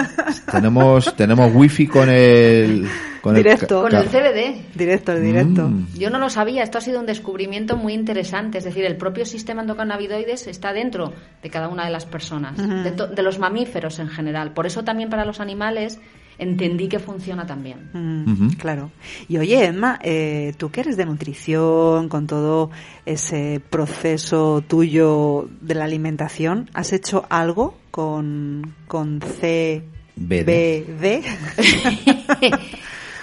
tenemos, 0.52 1.16
tenemos 1.16 1.52
wifi 1.54 1.88
con 1.88 2.10
el... 2.10 2.88
Con 3.22 3.36
Directo. 3.36 3.86
El, 3.88 3.92
Con 3.94 4.02
el 4.02 4.10
CBD. 4.10 4.76
directo, 4.76 5.16
directo. 5.16 5.70
Mm. 5.70 5.88
Yo 5.98 6.10
no 6.10 6.18
lo 6.20 6.30
sabía, 6.30 6.62
esto 6.62 6.78
ha 6.80 6.82
sido 6.82 7.00
un 7.00 7.06
descubrimiento 7.06 7.78
muy 7.78 7.94
interesante. 7.94 8.58
Es 8.58 8.66
decir, 8.66 8.84
el 8.84 8.98
propio 8.98 9.26
sistema 9.26 9.62
endocannabinoides 9.62 10.48
está 10.48 10.74
dentro 10.74 11.14
de 11.42 11.50
cada 11.50 11.70
una 11.70 11.86
de 11.86 11.92
las 11.92 12.06
personas, 12.06 12.58
de, 12.58 12.92
to- 12.92 13.08
de 13.08 13.24
los 13.24 13.40
mamíferos 13.40 14.00
en 14.00 14.10
general. 14.10 14.52
Por 14.52 14.66
eso 14.66 14.84
también 14.84 15.10
para 15.10 15.24
los 15.24 15.40
animales 15.40 16.00
entendí 16.38 16.88
que 16.88 17.00
funciona 17.00 17.46
también. 17.46 17.90
Mm. 17.94 18.54
Claro. 18.58 18.92
Y 19.28 19.38
oye, 19.38 19.66
Emma, 19.66 20.00
eh, 20.04 20.54
tú 20.58 20.72
que 20.72 20.82
eres 20.82 20.98
de 20.98 21.06
nutrición, 21.06 22.10
con 22.10 22.28
todo 22.28 22.72
ese 23.06 23.62
proceso 23.70 24.64
tuyo 24.68 25.50
de 25.62 25.76
la 25.76 25.86
alimentación, 25.86 26.70
¿has 26.74 26.94
hecho 26.94 27.26
algo 27.30 27.76
con, 27.92 28.74
con 28.88 29.20
CBD? 29.20 29.84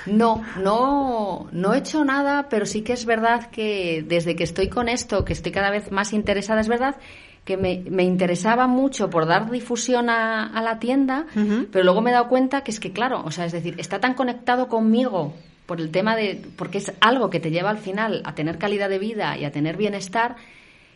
No, 0.07 0.43
no, 0.61 1.49
no 1.53 1.75
he 1.75 1.79
hecho 1.79 2.05
nada, 2.05 2.49
pero 2.49 2.65
sí 2.65 2.83
que 2.83 2.95
es 2.95 3.05
verdad 3.05 3.51
que 3.51 4.05
desde 4.07 4.35
que 4.35 4.45
estoy 4.45 4.69
con 4.69 4.89
esto, 4.89 5.25
que 5.25 5.33
estoy 5.33 5.53
cada 5.53 5.71
vez 5.71 5.93
más 5.93 6.13
interesada, 6.13 6.61
es 6.61 6.69
verdad 6.69 6.97
que 7.45 7.57
me, 7.57 7.83
me 7.89 8.05
interesaba 8.05 8.67
mucho 8.67 9.11
por 9.11 9.27
dar 9.27 9.51
difusión 9.51 10.11
a, 10.11 10.47
a 10.47 10.63
la 10.63 10.79
tienda, 10.79 11.27
pero 11.73 11.85
luego 11.85 12.01
me 12.01 12.11
he 12.11 12.13
dado 12.13 12.29
cuenta 12.29 12.63
que 12.63 12.71
es 12.71 12.81
que, 12.81 12.93
claro, 12.93 13.23
o 13.25 13.31
sea, 13.31 13.45
es 13.45 13.53
decir, 13.53 13.75
está 13.79 13.99
tan 13.99 14.15
conectado 14.15 14.69
conmigo 14.69 15.35
por 15.67 15.81
el 15.81 15.91
tema 15.91 16.17
de, 16.17 16.43
porque 16.57 16.79
es 16.79 16.93
algo 17.01 17.31
que 17.31 17.41
te 17.41 17.51
lleva 17.51 17.71
al 17.71 17.79
final 17.79 18.23
a 18.25 18.35
tener 18.35 18.59
calidad 18.59 18.89
de 18.89 18.99
vida 18.99 19.39
y 19.39 19.45
a 19.45 19.53
tener 19.53 19.77
bienestar, 19.77 20.37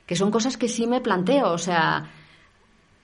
que 0.06 0.16
son 0.16 0.30
cosas 0.30 0.56
que 0.56 0.68
sí 0.68 0.86
me 0.86 1.00
planteo, 1.00 1.50
o 1.50 1.58
sea, 1.58 2.10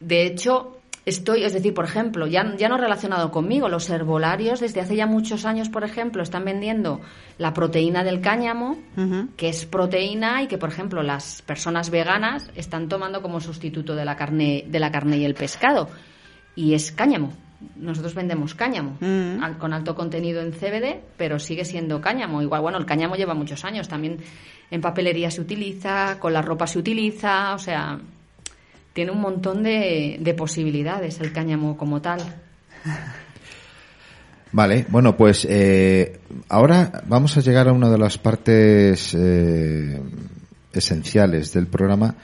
de 0.00 0.26
hecho, 0.26 0.79
estoy, 1.06 1.44
es 1.44 1.52
decir, 1.52 1.74
por 1.74 1.84
ejemplo, 1.84 2.26
ya, 2.26 2.54
ya 2.56 2.68
no 2.68 2.76
relacionado 2.76 3.30
conmigo, 3.30 3.68
los 3.68 3.88
herbolarios 3.90 4.60
desde 4.60 4.80
hace 4.80 4.96
ya 4.96 5.06
muchos 5.06 5.44
años, 5.44 5.68
por 5.68 5.84
ejemplo, 5.84 6.22
están 6.22 6.44
vendiendo 6.44 7.00
la 7.38 7.52
proteína 7.54 8.04
del 8.04 8.20
cáñamo, 8.20 8.78
que 9.36 9.48
es 9.48 9.66
proteína 9.66 10.42
y 10.42 10.46
que, 10.46 10.58
por 10.58 10.68
ejemplo, 10.68 11.02
las 11.02 11.42
personas 11.42 11.90
veganas 11.90 12.50
están 12.54 12.88
tomando 12.88 13.22
como 13.22 13.40
sustituto 13.40 13.94
de 13.94 14.04
la 14.04 14.16
carne, 14.16 14.64
de 14.68 14.80
la 14.80 14.90
carne 14.90 15.18
y 15.18 15.24
el 15.24 15.34
pescado. 15.34 15.88
Y 16.54 16.74
es 16.74 16.92
cáñamo. 16.92 17.32
Nosotros 17.76 18.14
vendemos 18.14 18.54
cáñamo 18.54 18.96
Mm. 19.00 19.58
con 19.58 19.74
alto 19.74 19.94
contenido 19.94 20.40
en 20.40 20.52
CBD, 20.52 21.00
pero 21.18 21.38
sigue 21.38 21.64
siendo 21.66 22.00
cáñamo. 22.00 22.40
Igual, 22.40 22.62
bueno, 22.62 22.78
el 22.78 22.86
cáñamo 22.86 23.16
lleva 23.16 23.34
muchos 23.34 23.64
años. 23.66 23.86
También 23.88 24.18
en 24.70 24.80
papelería 24.80 25.30
se 25.30 25.42
utiliza, 25.42 26.18
con 26.18 26.32
la 26.32 26.40
ropa 26.40 26.66
se 26.66 26.78
utiliza, 26.78 27.54
o 27.54 27.58
sea, 27.58 27.98
tiene 28.92 29.12
un 29.12 29.20
montón 29.20 29.62
de, 29.62 30.18
de 30.20 30.34
posibilidades 30.34 31.20
el 31.20 31.32
cáñamo 31.32 31.76
como 31.76 32.00
tal. 32.00 32.20
Vale, 34.52 34.84
bueno, 34.88 35.16
pues 35.16 35.46
eh, 35.48 36.18
ahora 36.48 37.02
vamos 37.06 37.36
a 37.36 37.40
llegar 37.40 37.68
a 37.68 37.72
una 37.72 37.88
de 37.88 37.98
las 37.98 38.18
partes 38.18 39.14
eh, 39.16 40.00
esenciales 40.72 41.52
del 41.52 41.68
programa 41.68 42.16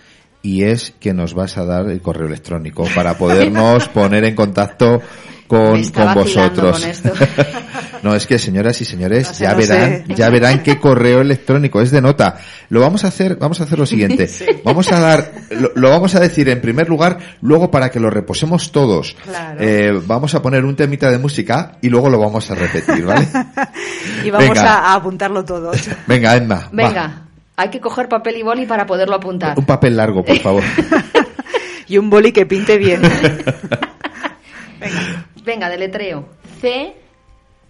y 0.42 0.64
es 0.64 0.92
que 0.98 1.14
nos 1.14 1.34
vas 1.34 1.56
a 1.56 1.64
dar 1.64 1.88
el 1.88 2.00
correo 2.00 2.26
electrónico 2.26 2.84
para 2.94 3.14
podernos 3.18 3.88
poner 3.88 4.24
en 4.24 4.34
contacto 4.34 5.00
con, 5.46 5.82
con 5.90 6.14
vosotros. 6.14 6.80
con 6.80 6.90
esto. 6.90 7.12
no, 8.02 8.14
es 8.14 8.26
que 8.26 8.38
señoras 8.38 8.80
y 8.80 8.84
señores, 8.84 9.28
No 9.28 9.34
sé, 9.34 9.44
ya 9.44 9.50
no 9.52 9.56
verán, 9.58 10.04
sé. 10.06 10.14
ya 10.14 10.30
verán 10.30 10.62
qué 10.62 10.78
correo 10.78 11.20
electrónico 11.20 11.80
es 11.80 11.90
de 11.90 12.00
nota. 12.00 12.38
Lo 12.68 12.80
vamos 12.80 13.04
a 13.04 13.08
hacer, 13.08 13.36
vamos 13.36 13.60
a 13.60 13.64
hacer 13.64 13.78
lo 13.78 13.86
siguiente. 13.86 14.28
Vamos 14.64 14.90
a 14.92 15.00
dar, 15.00 15.32
lo, 15.50 15.70
lo 15.74 15.90
vamos 15.90 16.14
a 16.14 16.20
decir 16.20 16.48
en 16.48 16.60
primer 16.60 16.88
lugar, 16.88 17.18
luego 17.42 17.70
para 17.70 17.90
que 17.90 18.00
lo 18.00 18.10
reposemos 18.10 18.72
todos. 18.72 19.16
Claro. 19.24 19.60
Eh, 19.60 20.00
vamos 20.06 20.34
a 20.34 20.42
poner 20.42 20.64
un 20.64 20.76
temita 20.76 21.10
de 21.10 21.18
música 21.18 21.72
y 21.82 21.88
luego 21.88 22.08
lo 22.10 22.18
vamos 22.18 22.50
a 22.50 22.54
repetir, 22.54 23.04
¿vale? 23.04 23.26
Y 24.24 24.30
vamos 24.30 24.48
Venga. 24.48 24.74
a, 24.74 24.92
a 24.92 24.94
apuntarlo 24.94 25.44
todos. 25.44 25.76
Venga, 26.06 26.34
Edna. 26.36 26.54
va. 26.56 26.68
Venga, 26.72 27.22
hay 27.56 27.68
que 27.70 27.80
coger 27.80 28.08
papel 28.08 28.36
y 28.38 28.42
boli 28.42 28.66
para 28.66 28.86
poderlo 28.86 29.14
apuntar. 29.16 29.58
Un 29.58 29.64
papel 29.66 29.96
largo, 29.96 30.24
por 30.24 30.38
favor. 30.38 30.62
Y 31.88 31.98
un 31.98 32.10
boli 32.10 32.32
que 32.32 32.46
pinte 32.46 32.76
bien. 32.78 33.00
Venga, 35.44 35.68
deletreo. 35.68 36.28
C. 36.60 36.94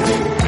life. 0.01 0.44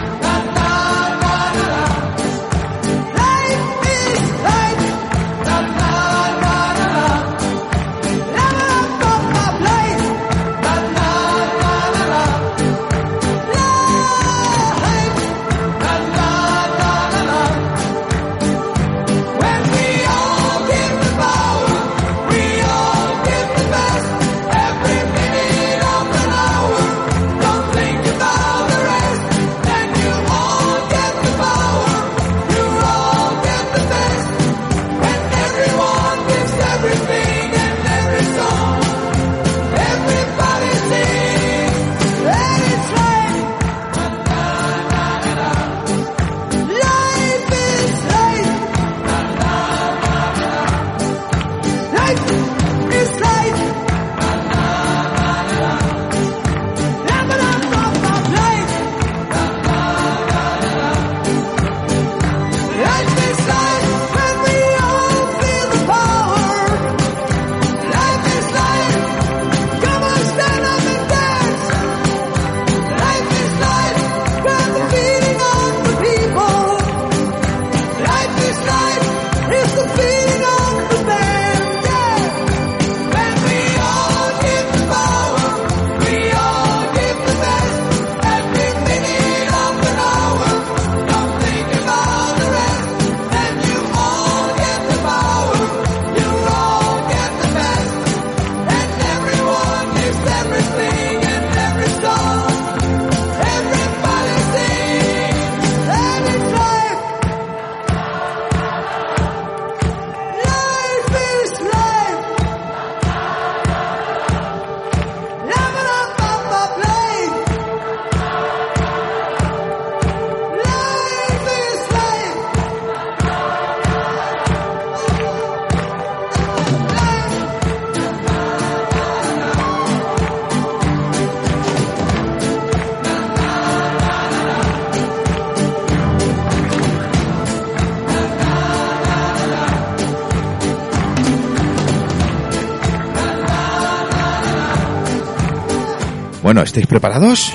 Bueno, 146.57 146.65
¿estáis 146.65 146.87
preparados? 146.87 147.53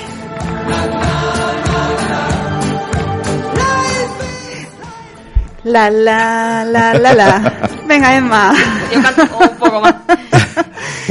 La, 5.65 5.89
la, 5.89 6.63
la, 6.63 6.93
la, 6.93 7.13
la. 7.13 7.69
Venga, 7.85 8.15
Emma. 8.15 8.53
Yo 8.93 9.01
canto. 9.01 9.52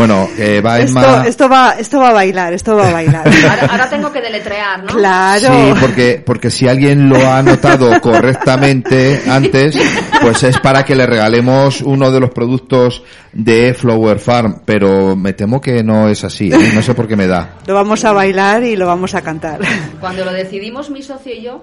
Bueno, 0.02 0.28
eh, 0.36 0.60
va 0.60 0.80
Esto, 0.80 0.98
Emma... 0.98 1.24
esto 1.28 1.48
va, 1.48 1.76
esto 1.78 2.00
va 2.00 2.08
a 2.08 2.12
bailar, 2.12 2.52
esto 2.52 2.74
va 2.74 2.88
a 2.88 2.92
bailar. 2.92 3.24
Ahora, 3.48 3.66
ahora 3.70 3.88
tengo 3.88 4.10
que 4.10 4.20
deletrear, 4.20 4.82
¿no? 4.82 4.96
Claro. 4.96 5.46
Sí, 5.46 5.80
porque, 5.80 6.20
porque 6.26 6.50
si 6.50 6.66
alguien 6.66 7.08
lo 7.08 7.24
ha 7.24 7.38
anotado 7.38 8.00
correctamente 8.02 9.22
antes, 9.30 9.78
pues 10.20 10.42
es 10.42 10.58
para 10.58 10.84
que 10.84 10.96
le 10.96 11.06
regalemos 11.06 11.82
uno 11.82 12.10
de 12.10 12.18
los 12.18 12.30
productos 12.30 13.04
de 13.32 13.74
Flower 13.74 14.18
Farm, 14.18 14.62
pero 14.64 15.14
me 15.14 15.34
temo 15.34 15.60
que 15.60 15.84
no 15.84 16.08
es 16.08 16.24
así, 16.24 16.52
¿eh? 16.52 16.72
no 16.74 16.82
sé 16.82 16.94
por 16.94 17.06
qué 17.06 17.14
me 17.14 17.28
da. 17.28 17.58
Lo 17.68 17.74
vamos 17.74 18.04
a 18.04 18.10
bailar 18.10 18.64
y 18.64 18.74
lo 18.74 18.88
vamos 18.88 19.14
a 19.14 19.22
cantar. 19.22 19.60
Cuando 20.00 20.24
lo 20.24 20.32
decidimos 20.32 20.90
mi 20.90 21.02
socio 21.02 21.32
y 21.32 21.42
yo, 21.42 21.62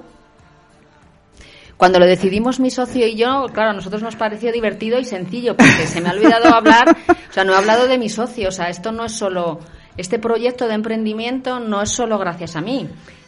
cuando 1.79 1.97
lo 1.97 2.05
decidimos 2.05 2.59
mi 2.59 2.69
socio 2.69 3.07
y 3.07 3.15
yo, 3.15 3.45
claro, 3.53 3.69
a 3.71 3.73
nosotros 3.73 4.03
nos 4.03 4.15
pareció 4.17 4.51
divertido 4.51 4.99
y 4.99 5.05
sencillo, 5.05 5.55
porque 5.55 5.87
se 5.87 6.01
me 6.01 6.09
ha 6.09 6.11
olvidado 6.11 6.49
hablar, 6.53 6.89
o 7.07 7.33
sea, 7.33 7.45
no 7.45 7.53
he 7.53 7.57
hablado 7.57 7.87
de 7.87 7.97
mi 7.97 8.09
socio, 8.09 8.49
o 8.49 8.51
sea, 8.51 8.69
esto 8.69 8.91
no 8.91 9.05
es 9.05 9.13
solo, 9.13 9.61
este 9.95 10.19
proyecto 10.19 10.67
de 10.67 10.73
emprendimiento 10.73 11.59
no 11.61 11.81
es 11.81 11.89
solo 11.89 12.17
gracias 12.19 12.55
a 12.57 12.61
mí. 12.61 12.87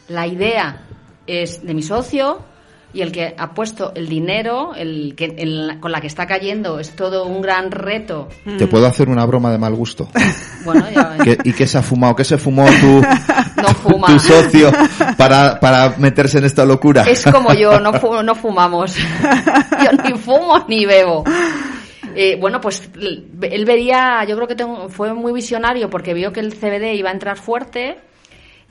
La 0.09 0.27
idea 0.27 0.81
es 1.27 1.65
de 1.65 1.73
mi 1.73 1.81
socio 1.81 2.41
y 2.93 2.99
el 2.99 3.13
que 3.13 3.33
ha 3.37 3.53
puesto 3.53 3.93
el 3.95 4.09
dinero, 4.09 4.75
el 4.75 5.13
que 5.15 5.33
el- 5.37 5.77
con 5.79 5.93
la 5.93 6.01
que 6.01 6.07
está 6.07 6.27
cayendo, 6.27 6.77
es 6.77 6.93
todo 6.93 7.25
un 7.25 7.41
gran 7.41 7.71
reto. 7.71 8.27
¿Te 8.57 8.67
puedo 8.67 8.85
hacer 8.85 9.07
una 9.07 9.25
broma 9.25 9.49
de 9.49 9.57
mal 9.59 9.73
gusto? 9.75 10.09
Bueno, 10.65 10.85
ya 10.93 11.17
¿Qué- 11.23 11.37
¿Y 11.45 11.53
qué 11.53 11.67
se 11.67 11.77
ha 11.77 11.81
fumado? 11.81 12.15
¿Qué 12.17 12.25
se 12.25 12.37
fumó 12.37 12.65
no 12.65 13.01
fuma. 13.81 14.07
tu 14.07 14.19
socio 14.19 14.71
para, 15.17 15.59
para 15.59 15.95
meterse 15.97 16.37
en 16.37 16.45
esta 16.45 16.65
locura? 16.65 17.03
Es 17.07 17.23
como 17.25 17.53
yo, 17.53 17.79
no, 17.79 17.93
fu- 17.99 18.21
no 18.23 18.35
fumamos. 18.35 18.95
Yo 18.95 19.91
ni 20.03 20.17
fumo 20.17 20.63
ni 20.67 20.85
bebo. 20.85 21.23
Eh, 22.15 22.37
bueno, 22.39 22.59
pues 22.59 22.89
él 22.99 23.65
vería, 23.65 24.23
yo 24.25 24.35
creo 24.35 24.47
que 24.47 24.55
tengo- 24.55 24.89
fue 24.89 25.13
muy 25.13 25.31
visionario 25.33 25.89
porque 25.89 26.13
vio 26.13 26.31
que 26.33 26.39
el 26.41 26.53
CBD 26.53 26.93
iba 26.95 27.09
a 27.09 27.13
entrar 27.13 27.37
fuerte. 27.37 27.97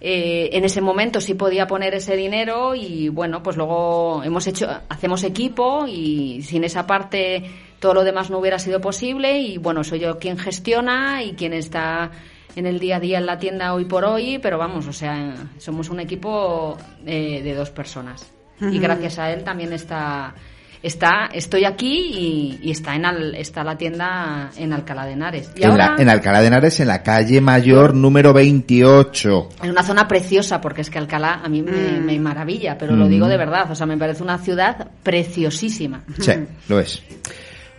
Eh, 0.02 0.50
en 0.56 0.64
ese 0.64 0.80
momento 0.80 1.20
sí 1.20 1.34
podía 1.34 1.66
poner 1.66 1.94
ese 1.94 2.16
dinero 2.16 2.74
y 2.74 3.10
bueno, 3.10 3.42
pues 3.42 3.56
luego 3.58 4.22
hemos 4.24 4.46
hecho, 4.46 4.66
hacemos 4.88 5.22
equipo 5.24 5.84
y 5.86 6.40
sin 6.42 6.64
esa 6.64 6.86
parte 6.86 7.44
todo 7.80 7.92
lo 7.94 8.02
demás 8.04 8.30
no 8.30 8.38
hubiera 8.38 8.58
sido 8.58 8.80
posible 8.80 9.38
y 9.40 9.58
bueno, 9.58 9.84
soy 9.84 10.00
yo 10.00 10.18
quien 10.18 10.38
gestiona 10.38 11.22
y 11.22 11.32
quien 11.34 11.52
está 11.52 12.10
en 12.56 12.66
el 12.66 12.78
día 12.78 12.96
a 12.96 13.00
día 13.00 13.18
en 13.18 13.26
la 13.26 13.38
tienda 13.38 13.72
hoy 13.74 13.84
por 13.84 14.04
hoy, 14.04 14.38
pero 14.38 14.58
vamos, 14.58 14.86
o 14.86 14.92
sea, 14.92 15.34
somos 15.58 15.88
un 15.90 16.00
equipo 16.00 16.76
eh, 17.06 17.40
de 17.42 17.54
dos 17.54 17.70
personas 17.70 18.26
y 18.60 18.78
gracias 18.78 19.18
a 19.18 19.30
él 19.32 19.42
también 19.42 19.72
está 19.72 20.34
está 20.82 21.28
estoy 21.32 21.64
aquí 21.66 22.10
y, 22.14 22.58
y 22.62 22.70
está 22.70 22.94
en 22.96 23.04
Al- 23.04 23.34
está 23.34 23.62
la 23.64 23.76
tienda 23.76 24.50
en 24.56 24.72
Alcalá 24.72 25.04
de 25.06 25.12
Henares. 25.12 25.50
Y 25.56 25.62
En, 25.62 25.70
ahora- 25.72 25.94
la, 25.96 26.02
en 26.02 26.08
Alcalá 26.08 26.40
de 26.40 26.46
Henares, 26.46 26.80
en 26.80 26.88
la 26.88 27.02
calle 27.02 27.40
Mayor 27.42 27.94
número 27.94 28.32
28. 28.32 29.48
Es 29.62 29.70
una 29.70 29.82
zona 29.82 30.08
preciosa 30.08 30.60
porque 30.60 30.80
es 30.80 30.88
que 30.90 30.98
Alcalá 30.98 31.40
a 31.44 31.48
mí 31.50 31.60
me, 31.62 32.00
me 32.00 32.18
maravilla, 32.18 32.76
pero 32.78 32.96
lo 32.96 33.06
Mm. 33.06 33.10
digo 33.10 33.28
de 33.28 33.36
verdad, 33.36 33.70
o 33.70 33.74
sea, 33.74 33.86
me 33.86 33.96
parece 33.98 34.22
una 34.22 34.38
ciudad 34.38 34.88
preciosísima. 35.02 36.02
Sí, 36.18 36.32
lo 36.68 36.80
es. 36.80 37.02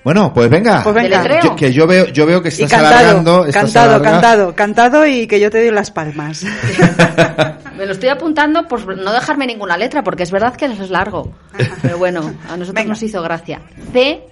Bueno, 0.04 0.34
pues 0.34 0.50
venga. 0.50 0.82
Pues 0.84 0.96
venga. 0.96 1.42
Yo- 1.42 1.56
que 1.56 1.72
yo 1.72 1.86
veo, 1.86 2.08
yo 2.08 2.26
veo 2.26 2.42
que 2.42 2.50
Y 2.50 2.52
estás 2.52 2.72
cantado, 2.72 2.96
alargando. 2.98 3.46
estás 3.46 3.64
cantado, 3.64 3.90
alarga- 3.96 4.12
cantado, 4.12 4.56
cantado 4.56 5.08
y 5.08 5.28
que 5.28 5.40
yo 5.40 5.52
te 5.52 5.60
doy 5.62 5.72
las 5.72 5.92
palmas. 5.92 6.44
Me 7.78 7.86
lo 7.86 7.94
estoy 7.94 8.10
apuntando 8.10 8.68
por 8.68 8.98
no 8.98 9.14
dejarme 9.14 9.46
ninguna 9.48 9.78
letra, 9.78 10.04
porque 10.04 10.24
es 10.24 10.32
verdad 10.32 10.56
que 10.56 10.66
eso 10.66 10.84
es 10.84 10.90
largo. 10.90 11.32
Pero 11.82 11.98
bueno, 11.98 12.20
a 12.48 12.52
nosotros 12.58 12.74
Venga. 12.74 12.90
nos 12.90 13.04
hizo 13.04 13.22
gracia. 13.22 13.62
C, 13.94 14.24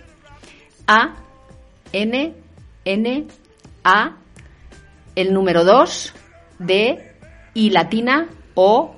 A, 0.87 1.15
N, 1.93 2.33
N, 2.85 3.27
A, 3.83 4.15
el 5.15 5.33
número 5.33 5.63
2, 5.63 6.13
D, 6.59 7.13
I 7.53 7.69
latina, 7.71 8.27
O, 8.55 8.95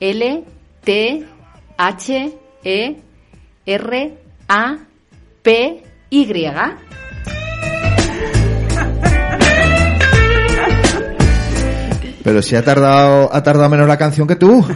L, 0.00 0.44
T, 0.84 1.26
H, 1.76 2.32
E, 2.64 2.96
R, 3.66 4.18
A, 4.48 4.76
P, 5.42 5.82
Y. 6.10 6.26
Pero 12.24 12.42
si 12.42 12.56
ha 12.56 12.64
tardado, 12.64 13.34
ha 13.34 13.42
tardado 13.42 13.68
menos 13.68 13.86
la 13.86 13.96
canción 13.96 14.26
que 14.26 14.36
tú. 14.36 14.66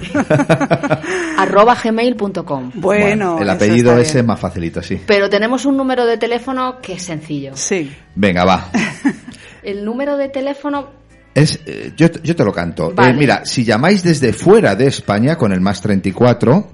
arroba 1.39 1.74
gmail.com. 1.74 2.72
Bueno, 2.74 3.39
el 3.39 3.45
eso 3.45 3.53
apellido 3.53 3.99
ese 3.99 4.18
es 4.20 4.24
más 4.24 4.39
facilito, 4.39 4.83
sí. 4.83 5.01
Pero 5.07 5.30
tenemos 5.30 5.64
un 5.64 5.76
número 5.76 6.05
de 6.07 6.18
teléfono 6.18 6.78
que 6.80 6.95
es 6.95 7.03
sencillo. 7.03 7.53
Sí. 7.55 7.95
Venga, 8.14 8.45
va. 8.45 8.70
El 9.62 9.85
número 9.85 10.16
de 10.16 10.28
teléfono 10.28 10.91
Es, 11.35 11.61
eh, 11.66 11.93
yo, 11.97 12.09
yo 12.22 12.35
te 12.35 12.45
lo 12.45 12.53
canto. 12.53 12.93
Eh, 12.99 13.12
mira, 13.14 13.45
si 13.45 13.64
llamáis 13.64 14.03
desde 14.03 14.33
fuera 14.33 14.74
de 14.74 14.87
España 14.87 15.37
con 15.37 15.53
el 15.53 15.61
más 15.61 15.80
34 15.80 16.68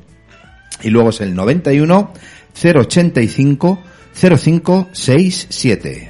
y 0.82 0.90
luego 0.90 1.10
es 1.10 1.20
el 1.20 1.34
91 1.34 2.12
085 2.54 3.82
0567. 4.18 6.08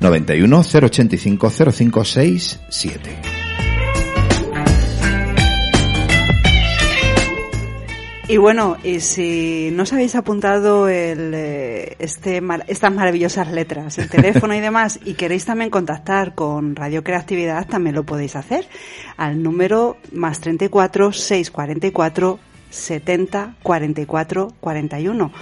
91 0.00 0.62
085 0.62 1.50
0567. 1.50 3.32
Y 8.28 8.36
bueno, 8.38 8.76
y 8.82 9.00
si 9.00 9.70
no 9.72 9.82
os 9.84 9.92
habéis 9.92 10.16
apuntado 10.16 10.88
el, 10.88 11.32
eh, 11.34 11.96
este, 11.98 12.42
estas 12.66 12.92
maravillosas 12.92 13.52
letras, 13.52 13.98
el 13.98 14.08
teléfono 14.08 14.54
y 14.54 14.60
demás, 14.60 14.98
y 15.04 15.14
queréis 15.14 15.44
también 15.44 15.70
contactar 15.70 16.34
con 16.34 16.74
Radio 16.74 17.04
Creatividad, 17.04 17.68
también 17.68 17.94
lo 17.94 18.04
podéis 18.04 18.34
hacer 18.34 18.66
al 19.16 19.42
número 19.42 19.98
más 20.12 20.40
34 20.40 21.12
644 21.12 22.51
70 22.72 23.54
44 23.62 24.52
41. 24.60 25.32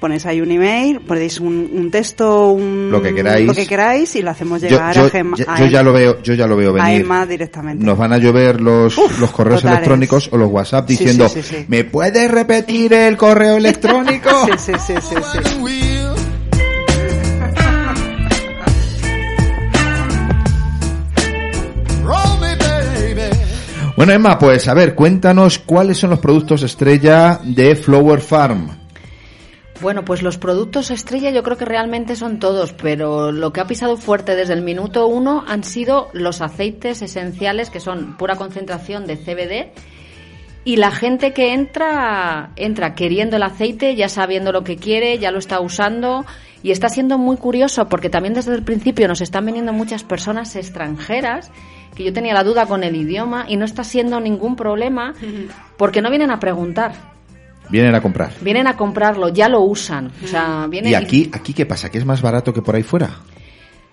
Ponéis 0.00 0.26
ahí 0.26 0.40
un 0.40 0.48
email, 0.52 1.00
ponéis 1.00 1.40
un, 1.40 1.68
un 1.74 1.90
texto, 1.90 2.50
un, 2.52 2.88
Lo 2.88 3.02
que 3.02 3.12
queráis. 3.12 3.44
lo 3.44 3.52
que 3.52 3.66
queráis 3.66 4.14
y 4.14 4.22
lo 4.22 4.30
hacemos 4.30 4.60
llegar 4.60 4.94
yo- 4.94 5.06
a, 5.06 5.10
Gema- 5.10 5.36
ya- 5.36 5.52
a 5.52 5.58
yo 5.58 5.66
ya 5.66 5.82
lo 5.82 5.92
veo, 5.92 6.22
yo 6.22 6.34
ya 6.34 6.46
lo 6.46 6.56
veo 6.56 6.70
a 6.70 6.84
venir. 6.84 7.00
Emma 7.00 7.26
directamente. 7.26 7.84
Nos 7.84 7.98
van 7.98 8.12
a 8.12 8.18
llover 8.18 8.60
los, 8.60 8.96
Uf, 8.96 9.18
los 9.18 9.30
correos 9.32 9.60
totales. 9.60 9.78
electrónicos 9.78 10.28
o 10.32 10.36
los 10.36 10.52
WhatsApp 10.52 10.86
sí, 10.86 10.96
diciendo, 10.98 11.28
sí, 11.28 11.42
sí. 11.42 11.64
¿me 11.66 11.82
puedes 11.82 12.30
repetir 12.30 12.92
el 12.92 13.16
correo 13.16 13.56
electrónico? 13.56 14.30
Sí, 14.56 14.72
sí, 14.86 14.94
sí, 15.00 15.14
sí, 15.32 15.58
Bueno, 23.98 24.12
Emma, 24.12 24.38
pues 24.38 24.68
a 24.68 24.74
ver, 24.74 24.94
cuéntanos 24.94 25.58
cuáles 25.58 25.98
son 25.98 26.10
los 26.10 26.20
productos 26.20 26.62
estrella 26.62 27.40
de 27.42 27.74
Flower 27.74 28.20
Farm. 28.20 28.78
Bueno, 29.80 30.04
pues 30.04 30.22
los 30.22 30.38
productos 30.38 30.92
estrella 30.92 31.30
yo 31.30 31.42
creo 31.42 31.56
que 31.56 31.64
realmente 31.64 32.14
son 32.14 32.38
todos, 32.38 32.72
pero 32.72 33.32
lo 33.32 33.52
que 33.52 33.60
ha 33.60 33.66
pisado 33.66 33.96
fuerte 33.96 34.36
desde 34.36 34.52
el 34.52 34.62
minuto 34.62 35.08
uno 35.08 35.42
han 35.48 35.64
sido 35.64 36.10
los 36.12 36.42
aceites 36.42 37.02
esenciales 37.02 37.70
que 37.70 37.80
son 37.80 38.16
pura 38.16 38.36
concentración 38.36 39.04
de 39.08 39.16
CBD 39.16 39.72
y 40.62 40.76
la 40.76 40.92
gente 40.92 41.32
que 41.32 41.52
entra 41.52 42.52
entra 42.54 42.94
queriendo 42.94 43.34
el 43.34 43.42
aceite, 43.42 43.96
ya 43.96 44.08
sabiendo 44.08 44.52
lo 44.52 44.62
que 44.62 44.76
quiere, 44.76 45.18
ya 45.18 45.32
lo 45.32 45.40
está 45.40 45.58
usando 45.58 46.24
y 46.62 46.70
está 46.70 46.88
siendo 46.88 47.18
muy 47.18 47.36
curioso 47.36 47.88
porque 47.88 48.10
también 48.10 48.34
desde 48.34 48.54
el 48.54 48.62
principio 48.62 49.08
nos 49.08 49.22
están 49.22 49.44
viniendo 49.44 49.72
muchas 49.72 50.04
personas 50.04 50.54
extranjeras 50.54 51.50
que 51.98 52.04
yo 52.04 52.12
tenía 52.12 52.32
la 52.32 52.44
duda 52.44 52.64
con 52.66 52.84
el 52.84 52.94
idioma 52.94 53.46
y 53.48 53.56
no 53.56 53.64
está 53.64 53.82
siendo 53.82 54.20
ningún 54.20 54.54
problema 54.54 55.14
porque 55.76 56.00
no 56.00 56.10
vienen 56.10 56.30
a 56.30 56.38
preguntar. 56.38 56.92
Vienen 57.70 57.92
a 57.96 58.00
comprar. 58.00 58.30
Vienen 58.40 58.68
a 58.68 58.76
comprarlo, 58.76 59.30
ya 59.30 59.48
lo 59.48 59.62
usan. 59.62 60.12
O 60.22 60.28
sea, 60.28 60.68
vienen 60.68 60.92
¿Y 60.92 60.94
aquí, 60.94 61.28
aquí 61.32 61.52
qué 61.52 61.66
pasa? 61.66 61.90
¿Que 61.90 61.98
es 61.98 62.04
más 62.04 62.22
barato 62.22 62.54
que 62.54 62.62
por 62.62 62.76
ahí 62.76 62.84
fuera? 62.84 63.16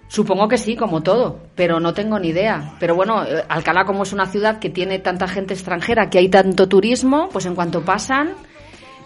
Supongo 0.07 0.47
que 0.47 0.59
sí, 0.59 0.75
como 0.75 1.01
todo, 1.01 1.39
pero 1.55 1.79
no 1.79 1.95
tengo 1.95 2.19
ni 2.19 2.27
idea. 2.27 2.75
Pero 2.79 2.93
bueno, 2.93 3.25
eh, 3.25 3.43
Alcalá 3.49 3.85
como 3.85 4.03
es 4.03 4.13
una 4.13 4.27
ciudad 4.27 4.59
que 4.59 4.69
tiene 4.69 4.99
tanta 4.99 5.27
gente 5.27 5.55
extranjera, 5.55 6.11
que 6.11 6.19
hay 6.19 6.29
tanto 6.29 6.69
turismo, 6.69 7.29
pues 7.33 7.47
en 7.47 7.55
cuanto 7.55 7.81
pasan, 7.81 8.33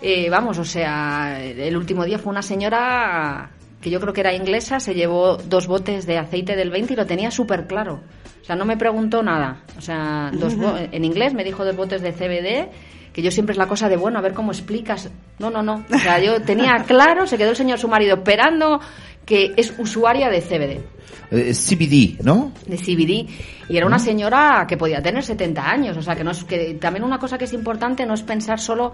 eh, 0.02 0.30
vamos, 0.30 0.58
o 0.60 0.66
sea, 0.66 1.41
el 1.41 1.78
último 1.78 2.04
día 2.04 2.20
fue 2.20 2.32
una 2.32 2.41
señora 2.41 3.52
que 3.80 3.89
yo 3.89 4.02
creo 4.02 4.14
que 4.14 4.20
era 4.20 4.34
inglesa, 4.34 4.82
se 4.82 4.93
llevó 4.93 5.38
dos 5.38 5.68
botes 5.68 6.06
de 6.06 6.18
aceite 6.18 6.58
del 6.58 6.70
20 6.70 6.93
y 6.93 6.95
lo 6.97 7.06
tenía 7.06 7.32
súper 7.32 7.66
claro. 7.66 8.02
O 8.50 8.52
sea, 8.52 8.56
no 8.56 8.66
me 8.66 8.78
preguntó 8.78 9.22
nada. 9.22 9.58
O 9.78 9.82
sea, 9.82 10.32
dos 10.34 10.56
bo- 10.58 10.76
en 10.91 11.06
inglés 11.06 11.36
me 11.36 11.43
dijo 11.43 11.64
dos 11.64 11.76
botes 11.76 12.02
de 12.02 12.12
CBD, 12.14 12.68
que 13.14 13.22
yo 13.22 13.30
siempre 13.30 13.52
es 13.52 13.60
la 13.60 13.68
cosa 13.68 13.88
de, 13.89 13.95
bueno, 13.95 14.18
a 14.18 14.22
ver 14.24 14.34
cómo 14.34 14.52
explicas. 14.52 15.08
No, 15.38 15.52
no, 15.52 15.62
no. 15.62 15.86
O 15.93 15.97
sea, 16.00 16.18
yo 16.20 16.41
tenía 16.41 16.84
claro, 16.88 17.28
se 17.28 17.38
quedó 17.38 17.52
el 17.52 17.56
señor 17.56 17.78
su 17.78 17.88
marido 17.88 18.16
esperando 18.16 18.80
que 19.24 19.54
es 19.56 19.72
usuaria 19.78 20.30
de 20.32 20.41
CBD 20.41 20.82
Eh, 21.30 21.54
CBD, 21.54 22.24
¿no? 22.26 22.52
de 22.66 22.78
CBD 22.78 23.30
y 23.70 23.78
era 23.78 23.86
una 23.86 24.00
señora 24.00 24.66
que 24.68 24.78
podía 24.78 25.00
tener 25.00 25.24
70 25.24 25.70
años, 25.70 25.95
o 25.95 26.02
sea 26.02 26.16
que 26.16 26.24
no 26.24 26.32
es 26.32 26.43
que 26.43 26.74
también 26.82 27.04
una 27.04 27.20
cosa 27.20 27.38
que 27.38 27.45
es 27.45 27.54
importante 27.54 28.04
no 28.08 28.16
es 28.16 28.24
pensar 28.24 28.60
solo 28.60 28.93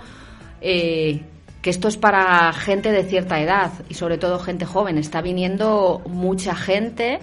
eh, 0.60 1.22
que 1.62 1.70
esto 1.70 1.88
es 1.88 1.96
para 1.96 2.52
gente 2.52 2.92
de 2.92 3.04
cierta 3.06 3.40
edad 3.40 3.72
y 3.88 3.94
sobre 3.94 4.18
todo 4.18 4.38
gente 4.40 4.66
joven. 4.66 4.98
Está 4.98 5.22
viniendo 5.22 6.02
mucha 6.10 6.54
gente 6.56 7.20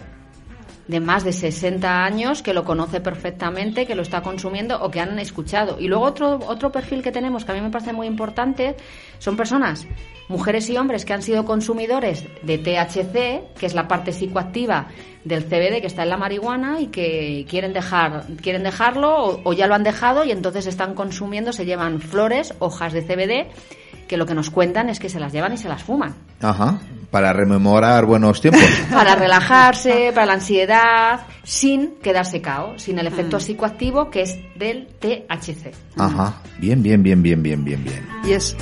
de 0.89 1.01
más 1.01 1.25
de 1.25 1.33
60 1.33 2.05
años 2.05 2.43
que 2.43 2.55
lo 2.55 2.65
conoce 2.65 3.01
perfectamente, 3.01 3.87
que 3.87 3.95
lo 3.95 4.03
está 4.03 4.23
consumiendo 4.23 4.83
o 4.83 4.91
que 4.91 5.01
han 5.01 5.19
escuchado. 5.19 5.79
Y 5.79 5.89
luego 5.89 6.05
otro, 6.05 6.41
otro 6.47 6.73
perfil 6.73 7.03
que 7.03 7.13
tenemos 7.13 7.45
que 7.45 7.53
a 7.53 7.55
mí 7.55 7.61
me 7.61 7.71
parece 7.71 7.93
muy 7.93 8.07
importante 8.07 8.77
son 9.19 9.37
personas, 9.37 9.87
mujeres 10.29 10.69
y 10.71 10.77
hombres 10.77 11.05
que 11.05 11.13
han 11.13 11.23
sido 11.23 11.45
consumidores 11.45 12.25
de 12.43 12.59
THC, 12.59 13.55
que 13.59 13.67
es 13.67 13.75
la 13.75 13.87
parte 13.87 14.13
psicoactiva 14.13 14.89
del 15.25 15.45
CBD 15.45 15.81
que 15.81 15.87
está 15.87 16.03
en 16.03 16.09
la 16.09 16.17
marihuana 16.17 16.81
y 16.81 16.89
que 16.89 17.47
quieren 17.49 17.73
dejar 17.73 18.27
quieren 18.43 18.65
dejarlo 18.65 19.25
o, 19.25 19.41
o 19.45 19.53
ya 19.53 19.69
lo 19.69 19.77
han 19.77 19.85
dejado 19.85 20.25
y 20.25 20.33
entonces 20.33 20.67
están 20.67 20.95
consumiendo, 20.95 21.53
se 21.53 21.65
llevan 21.65 22.01
flores, 22.01 22.55
hojas 22.59 22.93
de 22.93 23.03
CBD 23.03 23.47
que 24.09 24.17
lo 24.17 24.27
que 24.27 24.35
nos 24.35 24.51
cuentan 24.51 24.89
es 24.89 24.99
que 24.99 25.09
se 25.09 25.21
las 25.21 25.33
llevan 25.33 25.53
y 25.53 25.57
se 25.57 25.69
las 25.69 25.83
fuman. 25.83 26.15
Ajá. 26.41 26.81
Para 27.13 27.33
rememorar 27.33 28.07
buenos 28.07 28.41
tiempos. 28.41 28.63
para 28.93 29.15
relajarse, 29.15 30.11
para 30.15 30.27
la 30.27 30.33
ansiedad, 30.33 31.21
sin 31.45 31.97
quedarse 32.03 32.41
cao, 32.41 32.79
sin 32.79 32.99
el 32.99 33.07
efecto 33.07 33.37
Mm. 33.37 33.41
psicoactivo 33.41 34.11
que 34.11 34.23
es 34.23 34.39
del 34.59 34.89
THC. 34.99 35.73
Ajá. 35.99 36.41
Bien, 36.59 36.83
bien, 36.83 37.03
bien, 37.03 37.23
bien, 37.23 37.43
bien, 37.43 37.63
bien, 37.65 37.85
bien. 37.85 38.09
Y 38.25 38.33
es... 38.33 38.57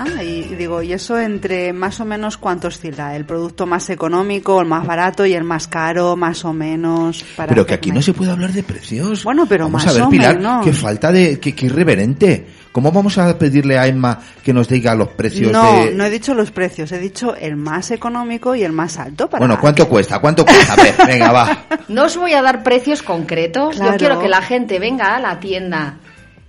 Ah, 0.00 0.22
y 0.22 0.46
y 0.52 0.54
digo, 0.54 0.80
¿y 0.80 0.92
eso 0.92 1.18
entre 1.18 1.72
más 1.72 1.98
o 1.98 2.04
menos 2.04 2.36
cuánto 2.36 2.68
oscila? 2.68 3.16
¿El 3.16 3.24
producto 3.24 3.66
más 3.66 3.90
económico, 3.90 4.60
el 4.60 4.68
más 4.68 4.86
barato 4.86 5.26
y 5.26 5.32
el 5.34 5.42
más 5.42 5.66
caro, 5.66 6.14
más 6.14 6.44
o 6.44 6.52
menos? 6.52 7.24
Para 7.36 7.48
Pero 7.48 7.66
que 7.66 7.74
aquí 7.74 7.90
no 7.90 8.00
se 8.00 8.12
puede 8.12 8.30
hablar 8.30 8.52
de 8.52 8.62
precios. 8.62 9.24
Bueno, 9.24 9.46
pero 9.48 9.64
Vamos 9.64 9.84
más 9.84 9.92
a 9.92 9.96
ver, 9.96 10.02
o 10.06 10.08
Pilar, 10.10 10.36
menos. 10.36 10.64
qué 10.64 10.72
falta 10.72 11.10
de... 11.10 11.40
Qué, 11.40 11.52
qué 11.52 11.66
irreverente. 11.66 12.46
¿Cómo 12.72 12.92
vamos 12.92 13.18
a 13.18 13.38
pedirle 13.38 13.78
a 13.78 13.86
Emma 13.86 14.20
que 14.42 14.52
nos 14.52 14.68
diga 14.68 14.94
los 14.94 15.08
precios 15.08 15.52
No, 15.52 15.84
de... 15.84 15.94
no 15.94 16.04
he 16.04 16.10
dicho 16.10 16.34
los 16.34 16.50
precios, 16.50 16.92
he 16.92 16.98
dicho 16.98 17.34
el 17.34 17.56
más 17.56 17.90
económico 17.90 18.54
y 18.54 18.62
el 18.62 18.72
más 18.72 18.98
alto. 18.98 19.28
Para 19.28 19.40
Bueno, 19.40 19.60
¿cuánto 19.60 19.88
cuesta? 19.88 20.18
¿Cuánto 20.20 20.44
cuesta? 20.44 20.74
A 20.74 20.76
ver, 20.76 20.94
venga, 21.06 21.32
va. 21.32 21.64
No 21.88 22.04
os 22.04 22.16
voy 22.16 22.32
a 22.32 22.42
dar 22.42 22.62
precios 22.62 23.02
concretos. 23.02 23.76
Claro. 23.76 23.92
Yo 23.92 23.98
quiero 23.98 24.20
que 24.20 24.28
la 24.28 24.42
gente 24.42 24.78
venga 24.78 25.16
a 25.16 25.20
la 25.20 25.40
tienda 25.40 25.98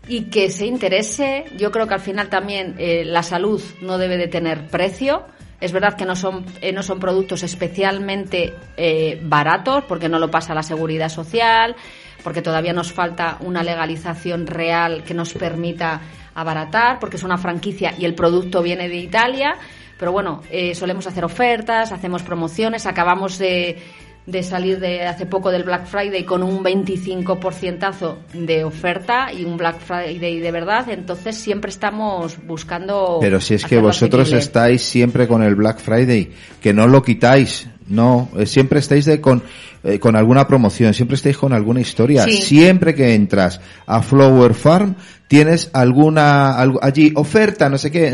y 0.07 0.23
que 0.23 0.49
se 0.49 0.65
interese. 0.65 1.45
Yo 1.57 1.71
creo 1.71 1.87
que 1.87 1.93
al 1.93 1.99
final 2.01 2.29
también 2.29 2.75
eh, 2.79 3.03
la 3.05 3.23
salud 3.23 3.61
no 3.81 3.97
debe 3.97 4.17
de 4.17 4.27
tener 4.27 4.67
precio. 4.67 5.23
Es 5.61 5.71
verdad 5.71 5.95
que 5.95 6.05
no 6.05 6.15
son, 6.15 6.45
eh, 6.61 6.71
no 6.71 6.83
son 6.83 6.99
productos 6.99 7.43
especialmente 7.43 8.53
eh, 8.77 9.19
baratos 9.23 9.83
porque 9.87 10.09
no 10.09 10.17
lo 10.17 10.31
pasa 10.31 10.53
la 10.53 10.63
seguridad 10.63 11.09
social, 11.09 11.75
porque 12.23 12.41
todavía 12.41 12.73
nos 12.73 12.91
falta 12.91 13.37
una 13.41 13.63
legalización 13.63 14.47
real 14.47 15.03
que 15.03 15.13
nos 15.13 15.33
permita 15.33 16.01
abaratar, 16.35 16.99
porque 16.99 17.17
es 17.17 17.23
una 17.23 17.37
franquicia 17.37 17.93
y 17.97 18.05
el 18.05 18.15
producto 18.15 18.61
viene 18.61 18.87
de 18.89 18.97
Italia. 18.97 19.55
Pero 19.97 20.11
bueno, 20.11 20.43
eh, 20.49 20.73
solemos 20.75 21.07
hacer 21.07 21.25
ofertas, 21.25 21.91
hacemos 21.91 22.23
promociones, 22.23 22.85
acabamos 22.85 23.37
de, 23.37 23.77
de 24.25 24.43
salir 24.43 24.79
de 24.79 25.05
hace 25.05 25.25
poco 25.25 25.51
del 25.51 25.63
Black 25.63 25.85
Friday 25.85 26.23
con 26.23 26.43
un 26.43 26.63
25% 26.63 28.17
de 28.33 28.63
oferta 28.63 29.33
y 29.33 29.43
un 29.43 29.57
Black 29.57 29.79
Friday 29.79 30.39
de 30.39 30.51
verdad, 30.51 30.89
entonces 30.89 31.35
siempre 31.35 31.69
estamos 31.69 32.37
buscando. 32.45 33.17
Pero 33.19 33.41
si 33.41 33.55
es 33.55 33.65
que 33.65 33.79
vosotros 33.79 34.21
asequible. 34.21 34.39
estáis 34.39 34.83
siempre 34.83 35.27
con 35.27 35.43
el 35.43 35.55
Black 35.55 35.79
Friday, 35.79 36.31
que 36.61 36.73
no 36.73 36.87
lo 36.87 37.01
quitáis, 37.01 37.67
no, 37.89 38.29
eh, 38.37 38.45
siempre 38.45 38.79
estáis 38.79 39.05
de 39.05 39.19
con, 39.19 39.43
eh, 39.83 39.99
con 39.99 40.15
alguna 40.15 40.47
promoción, 40.47 40.93
siempre 40.93 41.15
estáis 41.15 41.37
con 41.37 41.53
alguna 41.53 41.81
historia. 41.81 42.23
Sí. 42.23 42.37
Siempre 42.37 42.93
que 42.95 43.13
entras 43.15 43.59
a 43.85 44.01
Flower 44.01 44.53
Farm, 44.53 44.95
tienes 45.27 45.69
alguna, 45.73 46.55
algo, 46.57 46.79
allí, 46.81 47.11
oferta, 47.15 47.69
no 47.69 47.77
sé 47.77 47.91
qué, 47.91 48.11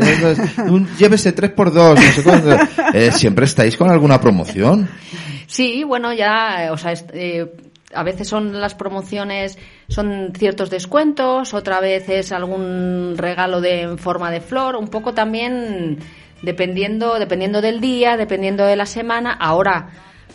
un- 0.68 0.88
llévese 0.96 1.34
3x2, 1.34 1.94
no 1.94 2.12
sé 2.12 2.22
cuánto. 2.22 2.50
Eh, 2.94 3.10
siempre 3.12 3.44
estáis 3.44 3.76
con 3.76 3.90
alguna 3.90 4.20
promoción. 4.20 4.88
Sí, 5.46 5.84
bueno, 5.84 6.12
ya, 6.12 6.64
eh, 6.66 6.70
o 6.70 6.76
sea, 6.76 6.92
a 7.94 8.02
veces 8.02 8.28
son 8.28 8.60
las 8.60 8.74
promociones, 8.74 9.58
son 9.88 10.32
ciertos 10.36 10.70
descuentos, 10.70 11.54
otra 11.54 11.80
vez 11.80 12.08
es 12.08 12.32
algún 12.32 13.14
regalo 13.16 13.60
de 13.60 13.82
en 13.82 13.98
forma 13.98 14.30
de 14.30 14.40
flor, 14.40 14.74
un 14.76 14.88
poco 14.88 15.14
también 15.14 15.98
dependiendo, 16.46 17.18
dependiendo 17.18 17.60
del 17.60 17.80
día, 17.80 18.16
dependiendo 18.16 18.64
de 18.64 18.76
la 18.76 18.86
semana. 18.86 19.32
Ahora, 19.32 19.88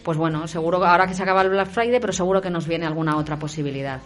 pues 0.04 0.18
bueno, 0.18 0.46
seguro 0.46 0.80
que 0.80 0.86
ahora 0.86 1.08
que 1.08 1.14
se 1.14 1.24
acaba 1.24 1.42
el 1.42 1.50
Black 1.50 1.70
Friday, 1.70 2.00
pero 2.02 2.12
seguro 2.12 2.42
que 2.42 2.50
nos 2.50 2.68
viene 2.68 2.86
alguna 2.86 3.16
otra 3.16 3.40
posibilidad. 3.40 4.02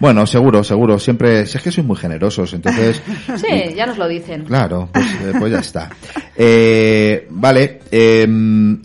Bueno, 0.00 0.26
seguro, 0.26 0.64
seguro, 0.64 0.98
siempre, 0.98 1.46
si 1.46 1.56
es 1.56 1.62
que 1.62 1.70
sois 1.70 1.86
muy 1.86 1.96
generosos, 1.96 2.52
entonces, 2.52 3.00
Sí, 3.36 3.74
ya 3.74 3.86
nos 3.86 3.96
lo 3.96 4.08
dicen. 4.08 4.44
Claro, 4.44 4.88
pues, 4.92 5.06
eh, 5.06 5.32
pues 5.38 5.52
ya 5.52 5.60
está. 5.60 5.90
Eh, 6.36 7.28
vale, 7.30 7.80
em, 7.92 8.82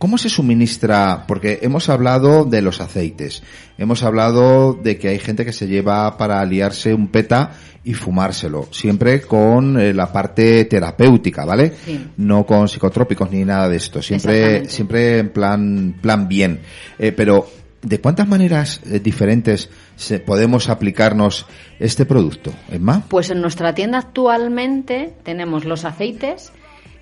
¿cómo 0.00 0.16
se 0.16 0.30
suministra? 0.30 1.24
Porque 1.28 1.58
hemos 1.60 1.90
hablado 1.90 2.46
de 2.46 2.62
los 2.62 2.80
aceites, 2.80 3.42
hemos 3.76 4.02
hablado 4.02 4.72
de 4.72 4.96
que 4.96 5.08
hay 5.08 5.18
gente 5.18 5.44
que 5.44 5.52
se 5.52 5.68
lleva 5.68 6.16
para 6.16 6.42
liarse 6.46 6.94
un 6.94 7.08
peta 7.08 7.52
y 7.84 7.92
fumárselo, 7.92 8.68
siempre 8.70 9.20
con 9.20 9.78
eh, 9.78 9.92
la 9.92 10.10
parte 10.10 10.64
terapéutica, 10.64 11.44
¿vale? 11.44 11.74
Sí. 11.84 12.02
No 12.16 12.46
con 12.46 12.66
psicotrópicos 12.66 13.30
ni 13.30 13.44
nada 13.44 13.68
de 13.68 13.76
esto, 13.76 14.00
siempre, 14.00 14.66
siempre 14.70 15.18
en 15.18 15.28
plan, 15.28 15.94
plan 16.00 16.26
bien. 16.26 16.60
Eh, 16.98 17.12
pero, 17.12 17.46
¿de 17.82 18.00
cuántas 18.00 18.26
maneras 18.26 18.80
eh, 18.86 19.00
diferentes 19.00 19.68
se, 19.96 20.18
podemos 20.18 20.70
aplicarnos 20.70 21.44
este 21.78 22.06
producto, 22.06 22.54
Emma? 22.70 23.04
Pues 23.06 23.28
en 23.28 23.42
nuestra 23.42 23.74
tienda 23.74 23.98
actualmente 23.98 25.12
tenemos 25.24 25.66
los 25.66 25.84
aceites 25.84 26.52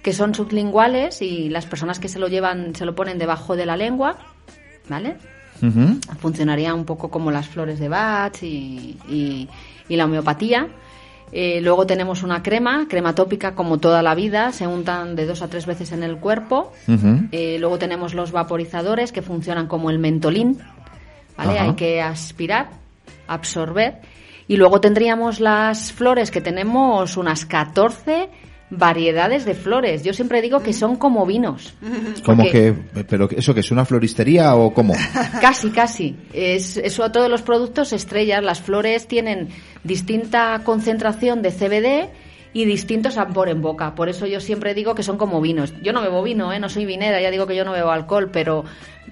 que 0.03 0.13
son 0.13 0.35
sublinguales 0.35 1.21
y 1.23 1.49
las 1.49 1.67
personas 1.67 1.99
que 1.99 2.09
se 2.09 2.19
lo 2.19 2.29
llevan 2.29 2.75
se 2.75 2.85
lo 2.85 2.95
ponen 2.95 3.19
debajo 3.19 3.57
de 3.57 3.67
la 3.67 3.77
lengua, 3.77 4.17
¿vale? 4.89 5.17
Funcionaría 6.21 6.73
un 6.75 6.85
poco 6.85 7.11
como 7.11 7.31
las 7.31 7.49
flores 7.49 7.79
de 7.81 7.89
Bach 7.89 8.43
y, 8.43 8.97
y- 9.09 9.49
y 9.89 9.97
la 9.97 10.05
homeopatía. 10.05 10.69
Eh, 11.33 11.61
luego 11.61 11.85
tenemos 11.87 12.23
una 12.23 12.43
crema, 12.43 12.87
crema 12.89 13.15
tópica 13.15 13.55
como 13.55 13.79
toda 13.79 14.03
la 14.03 14.15
vida, 14.15 14.53
se 14.53 14.67
untan 14.67 15.15
de 15.17 15.27
dos 15.27 15.43
a 15.43 15.49
tres 15.49 15.67
veces 15.67 15.93
en 15.93 16.03
el 16.03 16.17
cuerpo. 16.19 16.73
Eh, 17.33 17.59
luego 17.59 17.79
tenemos 17.79 18.15
los 18.15 18.33
vaporizadores 18.33 19.13
que 19.13 19.21
funcionan 19.21 19.67
como 19.67 19.91
el 19.91 19.99
mentolín, 19.99 20.59
¿vale? 21.37 21.59
Hay 21.59 21.75
que 21.75 22.01
aspirar, 22.01 22.71
absorber. 23.27 24.01
Y 24.47 24.57
luego 24.57 24.81
tendríamos 24.81 25.41
las 25.41 25.93
flores, 25.93 26.31
que 26.31 26.41
tenemos 26.41 27.17
unas 27.19 27.45
14 27.45 28.31
variedades 28.71 29.45
de 29.45 29.55
flores. 29.55 30.03
Yo 30.05 30.13
siempre 30.13 30.43
digo 30.43 30.61
que 30.61 30.73
son 30.73 30.97
como 30.97 31.25
vinos. 31.27 31.75
¿Cómo 32.25 32.43
Porque- 32.45 32.75
que, 32.95 33.05
pero 33.05 33.29
eso 33.31 33.55
que 33.55 33.61
es 33.61 33.71
una 33.71 33.85
floristería 33.85 34.55
o 34.55 34.73
cómo? 34.73 34.95
Casi, 35.41 35.71
casi. 35.71 36.17
Es, 36.33 36.77
eso 36.77 37.05
a 37.05 37.13
todos 37.13 37.31
los 37.31 37.43
productos 37.43 37.93
estrellas. 37.93 38.43
Las 38.43 38.61
flores 38.61 39.07
tienen 39.09 39.49
distinta 39.85 40.61
concentración 40.65 41.43
de 41.43 41.51
CBD 41.51 42.11
y 42.53 42.65
distinto 42.65 43.11
sabor 43.11 43.49
en 43.49 43.63
boca. 43.63 43.95
Por 43.95 44.09
eso 44.09 44.27
yo 44.27 44.41
siempre 44.41 44.75
digo 44.75 44.95
que 44.95 45.03
son 45.03 45.19
como 45.19 45.41
vinos. 45.41 45.73
Yo 45.83 45.93
no 45.93 46.01
bebo 46.01 46.23
vino, 46.23 46.53
¿eh? 46.53 46.59
no 46.59 46.69
soy 46.69 46.87
vinera, 46.87 47.21
ya 47.21 47.31
digo 47.31 47.47
que 47.47 47.55
yo 47.57 47.65
no 47.65 47.73
bebo 47.73 47.91
alcohol, 47.91 48.31
pero 48.33 48.65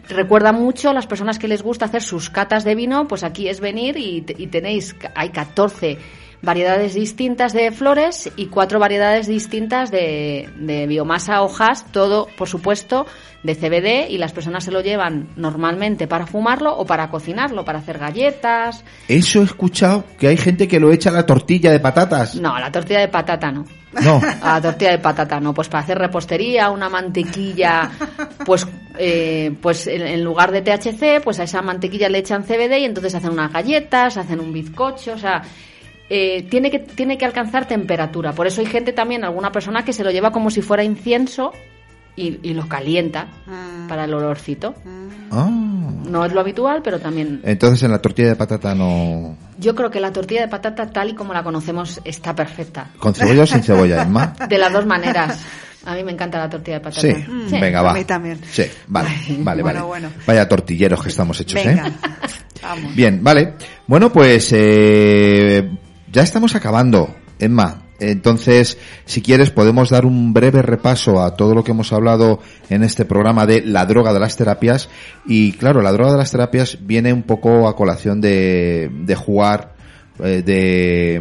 recuerda 0.08 0.52
mucho 0.52 0.90
a 0.90 0.94
las 0.94 1.06
personas 1.06 1.38
que 1.38 1.48
les 1.48 1.62
gusta 1.62 1.84
hacer 1.84 2.02
sus 2.02 2.30
catas 2.30 2.64
de 2.64 2.74
vino, 2.74 3.06
pues 3.06 3.24
aquí 3.24 3.48
es 3.48 3.60
venir 3.60 3.96
y 3.98 4.22
tenéis, 4.22 4.96
hay 5.14 5.30
14 5.30 5.98
variedades 6.46 6.94
distintas 6.94 7.52
de 7.52 7.72
flores 7.72 8.30
y 8.36 8.46
cuatro 8.46 8.78
variedades 8.78 9.26
distintas 9.26 9.90
de, 9.90 10.48
de 10.56 10.86
biomasa, 10.86 11.42
hojas, 11.42 11.84
todo, 11.92 12.28
por 12.38 12.48
supuesto, 12.48 13.04
de 13.42 13.54
CBD 13.54 14.10
y 14.10 14.18
las 14.18 14.32
personas 14.32 14.64
se 14.64 14.70
lo 14.70 14.80
llevan 14.80 15.28
normalmente 15.36 16.06
para 16.06 16.26
fumarlo 16.26 16.76
o 16.76 16.86
para 16.86 17.10
cocinarlo, 17.10 17.64
para 17.64 17.80
hacer 17.80 17.98
galletas. 17.98 18.84
Eso 19.08 19.40
he 19.40 19.44
escuchado 19.44 20.04
que 20.18 20.28
hay 20.28 20.36
gente 20.36 20.68
que 20.68 20.80
lo 20.80 20.92
echa 20.92 21.10
a 21.10 21.12
la 21.12 21.26
tortilla 21.26 21.70
de 21.70 21.80
patatas. 21.80 22.36
No, 22.36 22.58
la 22.58 22.70
tortilla 22.70 23.00
de 23.00 23.08
patata 23.08 23.50
no. 23.50 23.64
No. 24.02 24.20
A 24.42 24.54
la 24.54 24.60
tortilla 24.60 24.92
de 24.92 24.98
patata 24.98 25.40
no, 25.40 25.54
pues 25.54 25.68
para 25.68 25.82
hacer 25.82 25.98
repostería, 25.98 26.70
una 26.70 26.88
mantequilla, 26.88 27.90
pues 28.44 28.66
eh, 28.98 29.54
pues 29.60 29.86
en, 29.86 30.02
en 30.02 30.22
lugar 30.22 30.52
de 30.52 30.62
THC, 30.62 31.22
pues 31.22 31.40
a 31.40 31.44
esa 31.44 31.62
mantequilla 31.62 32.08
le 32.08 32.18
echan 32.18 32.44
CBD 32.44 32.78
y 32.78 32.84
entonces 32.84 33.14
hacen 33.14 33.30
unas 33.30 33.52
galletas, 33.52 34.16
hacen 34.16 34.40
un 34.40 34.52
bizcocho, 34.52 35.14
o 35.14 35.18
sea, 35.18 35.42
eh, 36.08 36.42
tiene 36.50 36.70
que 36.70 36.78
tiene 36.80 37.18
que 37.18 37.24
alcanzar 37.24 37.66
temperatura. 37.66 38.32
Por 38.32 38.46
eso 38.46 38.60
hay 38.60 38.66
gente 38.66 38.92
también, 38.92 39.24
alguna 39.24 39.50
persona 39.52 39.84
que 39.84 39.92
se 39.92 40.04
lo 40.04 40.10
lleva 40.10 40.30
como 40.32 40.50
si 40.50 40.62
fuera 40.62 40.84
incienso 40.84 41.52
y, 42.14 42.38
y 42.48 42.54
lo 42.54 42.68
calienta 42.68 43.28
Ah. 43.48 43.86
para 43.88 44.04
el 44.04 44.14
olorcito. 44.14 44.74
Ah. 45.30 45.50
No 46.08 46.24
es 46.24 46.32
lo 46.32 46.40
habitual, 46.40 46.82
pero 46.84 47.00
también 47.00 47.40
Entonces 47.44 47.82
en 47.82 47.90
la 47.90 48.00
tortilla 48.00 48.28
de 48.28 48.36
patata 48.36 48.74
no... 48.76 49.36
yo 49.58 49.74
creo 49.74 49.90
que 49.90 49.98
la 49.98 50.12
tortilla 50.12 50.42
de 50.42 50.48
patata 50.48 50.86
tal 50.88 51.10
y 51.10 51.14
como 51.14 51.34
la 51.34 51.42
conocemos 51.42 52.00
está 52.04 52.32
perfecta. 52.34 52.90
¿Con 52.98 53.12
cebolla 53.12 53.42
o 53.42 53.46
sin 53.46 53.62
cebolla, 53.62 54.02
Emma? 54.02 54.34
De 54.48 54.56
las 54.58 54.72
dos 54.72 54.86
maneras. 54.86 55.44
A 55.84 55.94
mí 55.94 56.02
me 56.04 56.12
encanta 56.12 56.38
la 56.38 56.48
tortilla 56.48 56.78
de 56.78 56.84
patata. 56.84 57.00
Sí, 57.00 57.12
Sí. 57.48 57.58
venga, 57.60 57.80
a 57.80 57.82
va. 57.82 57.92
mí 57.94 58.04
también. 58.04 58.40
Sí, 58.50 58.62
vale, 58.86 59.08
vale, 59.40 59.62
Bueno, 59.62 59.88
vale. 59.88 60.06
bueno. 60.06 60.08
Vaya 60.26 60.48
tortilleros 60.48 61.02
que 61.02 61.08
estamos 61.10 61.40
hechos, 61.40 61.62
Venga, 61.64 61.88
¿eh? 61.88 61.92
vamos. 62.62 62.94
Bien, 62.94 63.22
vale. 63.22 63.54
Bueno, 63.86 64.12
pues 64.12 64.52
eh, 64.52 65.68
ya 66.16 66.22
estamos 66.22 66.54
acabando. 66.54 67.14
Emma, 67.38 67.82
Entonces, 68.00 68.78
si 69.04 69.20
quieres, 69.20 69.50
podemos 69.50 69.90
dar 69.90 70.06
un 70.06 70.32
breve 70.32 70.62
repaso 70.62 71.22
a 71.22 71.36
todo 71.36 71.54
lo 71.54 71.62
que 71.62 71.72
hemos 71.72 71.92
hablado 71.92 72.40
en 72.70 72.82
este 72.82 73.04
programa 73.04 73.44
de 73.44 73.60
la 73.60 73.84
droga 73.84 74.14
de 74.14 74.20
las 74.20 74.34
terapias. 74.34 74.88
Y 75.26 75.52
claro, 75.52 75.82
la 75.82 75.92
droga 75.92 76.12
de 76.12 76.16
las 76.16 76.30
terapias 76.30 76.78
viene 76.80 77.12
un 77.12 77.22
poco 77.22 77.68
a 77.68 77.76
colación 77.76 78.22
de, 78.22 78.90
de 78.90 79.14
jugar, 79.14 79.74
eh, 80.24 80.42
de, 80.42 81.20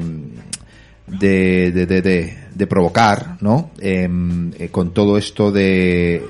de, 1.08 1.72
de, 1.74 1.86
de, 2.02 2.38
de, 2.54 2.68
provocar, 2.68 3.36
¿no? 3.42 3.72
Em, 3.82 4.54
eh, 4.58 4.70
con 4.70 4.94
todo 4.94 5.18
esto 5.18 5.52
de, 5.52 6.24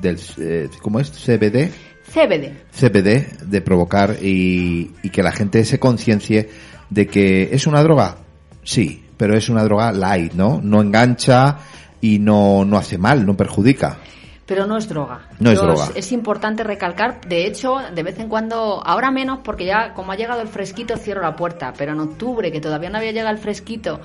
del, 0.00 0.18
eh, 0.38 0.70
¿cómo 0.80 0.98
es? 0.98 1.10
CBD. 1.10 1.70
CBD. 2.10 2.54
CBD, 2.72 3.44
de 3.50 3.60
provocar 3.60 4.16
y, 4.22 4.92
y 5.02 5.10
que 5.10 5.22
la 5.22 5.32
gente 5.32 5.62
se 5.66 5.78
conciencie 5.78 6.48
de 6.90 7.06
que 7.06 7.50
es 7.52 7.66
una 7.66 7.82
droga, 7.82 8.16
sí, 8.62 9.04
pero 9.16 9.36
es 9.36 9.48
una 9.48 9.64
droga 9.64 9.92
light, 9.92 10.32
¿no? 10.32 10.60
No 10.62 10.80
engancha 10.80 11.58
y 12.00 12.18
no, 12.18 12.64
no 12.64 12.76
hace 12.76 12.98
mal, 12.98 13.26
no 13.26 13.36
perjudica. 13.36 13.98
Pero 14.46 14.66
no 14.66 14.78
es 14.78 14.88
droga. 14.88 15.28
No 15.40 15.50
es 15.50 15.58
Yo 15.58 15.66
droga. 15.66 15.88
Es, 15.94 16.10
importante 16.10 16.64
recalcar, 16.64 17.20
de 17.28 17.46
hecho, 17.46 17.76
de 17.94 18.02
vez 18.02 18.18
en 18.18 18.30
cuando, 18.30 18.82
ahora 18.82 19.10
menos, 19.10 19.40
porque 19.44 19.66
ya 19.66 19.92
como 19.92 20.12
ha 20.12 20.16
llegado 20.16 20.40
el 20.40 20.48
fresquito, 20.48 20.96
cierro 20.96 21.20
la 21.20 21.36
puerta. 21.36 21.74
Pero 21.76 21.92
en 21.92 22.00
octubre, 22.00 22.50
que 22.50 22.60
todavía 22.60 22.88
no 22.88 22.96
había 22.96 23.12
llegado 23.12 23.34
el 23.34 23.42
fresquito 23.42 24.00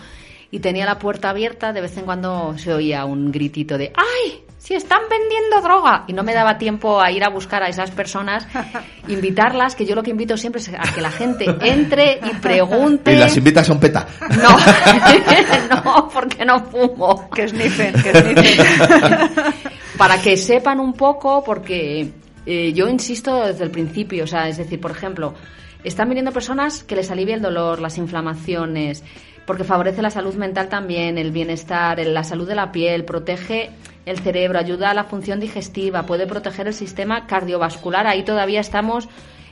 y 0.51 0.59
tenía 0.59 0.85
la 0.85 0.99
puerta 0.99 1.29
abierta, 1.29 1.71
de 1.71 1.79
vez 1.79 1.95
en 1.97 2.03
cuando 2.03 2.57
se 2.57 2.73
oía 2.73 3.05
un 3.05 3.31
gritito 3.31 3.77
de 3.77 3.93
¡Ay! 3.95 4.43
¡Si 4.63 4.73
están 4.75 5.01
vendiendo 5.09 5.59
droga! 5.61 6.05
Y 6.07 6.13
no 6.13 6.23
me 6.23 6.33
daba 6.33 6.57
tiempo 6.57 7.01
a 7.01 7.11
ir 7.11 7.21
a 7.25 7.27
buscar 7.27 7.61
a 7.63 7.67
esas 7.67 7.91
personas, 7.91 8.47
invitarlas, 9.09 9.75
que 9.75 9.85
yo 9.85 9.93
lo 9.93 10.01
que 10.01 10.11
invito 10.11 10.37
siempre 10.37 10.61
es 10.61 10.69
a 10.69 10.93
que 10.95 11.01
la 11.01 11.11
gente 11.11 11.43
entre 11.59 12.21
y 12.23 12.33
pregunte. 12.35 13.11
Y 13.11 13.17
las 13.17 13.35
invitas 13.35 13.69
a 13.69 13.73
un 13.73 13.81
peta. 13.81 14.07
No, 14.41 14.57
no, 15.83 16.07
porque 16.07 16.45
no 16.45 16.63
fumo. 16.63 17.29
Que 17.29 17.49
sniffen, 17.49 17.91
que 18.01 18.13
sniffen. 18.13 18.65
Para 19.97 20.21
que 20.21 20.37
sepan 20.37 20.79
un 20.79 20.93
poco, 20.93 21.43
porque 21.43 22.09
eh, 22.45 22.71
yo 22.71 22.87
insisto 22.87 23.45
desde 23.45 23.65
el 23.65 23.69
principio, 23.69 24.23
o 24.23 24.27
sea, 24.27 24.47
es 24.47 24.55
decir, 24.55 24.79
por 24.79 24.91
ejemplo, 24.91 25.33
están 25.83 26.07
viniendo 26.07 26.31
personas 26.31 26.85
que 26.85 26.95
les 26.95 27.11
alivia 27.11 27.35
el 27.35 27.41
dolor, 27.41 27.81
las 27.81 27.97
inflamaciones, 27.97 29.03
porque 29.45 29.63
favorece 29.63 30.01
la 30.01 30.09
salud 30.09 30.35
mental 30.35 30.69
también, 30.69 31.17
el 31.17 31.31
bienestar, 31.31 31.99
la 32.05 32.23
salud 32.23 32.47
de 32.47 32.55
la 32.55 32.71
piel, 32.71 33.05
protege 33.05 33.69
el 34.05 34.19
cerebro, 34.19 34.59
ayuda 34.59 34.91
a 34.91 34.93
la 34.93 35.05
función 35.05 35.39
digestiva, 35.39 36.05
puede 36.05 36.27
proteger 36.27 36.67
el 36.67 36.73
sistema 36.73 37.25
cardiovascular. 37.27 38.05
Ahí 38.07 38.23
todavía 38.23 38.59
estamos 38.59 39.07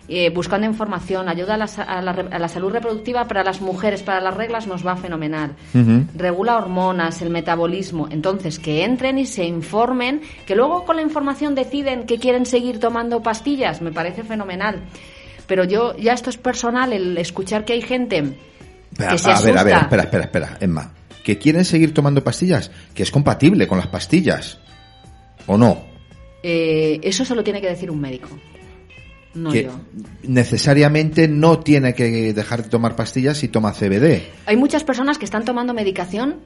eh, 0.10 0.30
buscando 0.30 0.68
información, 0.68 1.30
ayuda 1.30 1.54
a 1.54 1.58
la, 1.58 1.66
a 1.66 2.02
la 2.02 2.12
re- 2.12 2.28
a 2.36 2.40
la 2.40 2.48
salud 2.50 2.72
reproductiva 2.72 3.26
para 3.28 3.44
las 3.46 3.62
mujeres, 3.62 4.04
para 4.04 4.20
las 4.20 4.36
reglas 4.36 4.68
nos 4.68 4.86
va 4.86 4.98
fenomenal. 4.98 5.56
Regula 6.18 6.58
hormonas, 6.58 7.22
el 7.22 7.30
metabolismo. 7.30 8.08
Entonces, 8.12 8.60
que 8.60 8.84
entren 8.84 9.18
y 9.20 9.26
se 9.26 9.46
informen, 9.46 10.22
que 10.46 10.56
luego 10.56 10.84
con 10.84 10.98
la 10.98 11.02
información 11.02 11.56
deciden 11.56 12.06
que 12.06 12.18
quieren 12.20 12.46
seguir 12.46 12.80
tomando 12.80 13.22
pastillas, 13.24 13.82
me 13.82 13.94
parece 13.94 14.24
fenomenal. 14.24 14.82
Pero 15.48 15.64
yo, 15.64 15.96
ya 15.96 16.12
esto 16.14 16.30
es 16.30 16.38
personal, 16.38 16.92
el 16.92 17.18
escuchar 17.18 17.64
que 17.64 17.74
hay 17.74 17.82
gente 17.82 18.34
Espera, 18.92 19.12
que 19.12 19.18
se 19.18 19.32
a 19.32 19.40
ver, 19.42 19.58
a 19.58 19.64
ver, 19.64 19.78
espera, 19.78 20.04
espera, 20.04 20.24
espera, 20.26 20.58
Emma. 20.60 20.92
¿Que 21.24 21.38
quieren 21.38 21.66
seguir 21.66 21.94
tomando 21.94 22.24
pastillas? 22.24 22.72
Que 22.94 23.04
es 23.04 23.12
compatible 23.12 23.68
con 23.68 23.78
las 23.78 23.88
pastillas. 23.88 24.58
¿O 25.48 25.58
no? 25.58 25.86
Eh, 26.44 27.00
eso 27.04 27.24
se 27.24 27.36
lo 27.36 27.44
tiene 27.44 27.62
que 27.62 27.68
decir 27.68 27.92
un 27.92 28.02
médico. 28.02 28.30
No 29.34 29.52
que 29.52 29.64
yo. 29.64 29.72
necesariamente 30.24 31.28
no 31.28 31.60
tiene 31.60 31.94
que 31.94 32.34
dejar 32.34 32.64
de 32.64 32.70
tomar 32.70 32.96
pastillas 32.96 33.38
si 33.38 33.48
toma 33.48 33.72
CBD. 33.72 34.24
Hay 34.46 34.58
muchas 34.58 34.84
personas 34.84 35.18
que 35.18 35.26
están 35.26 35.46
tomando 35.46 35.74
medicación 35.74 36.42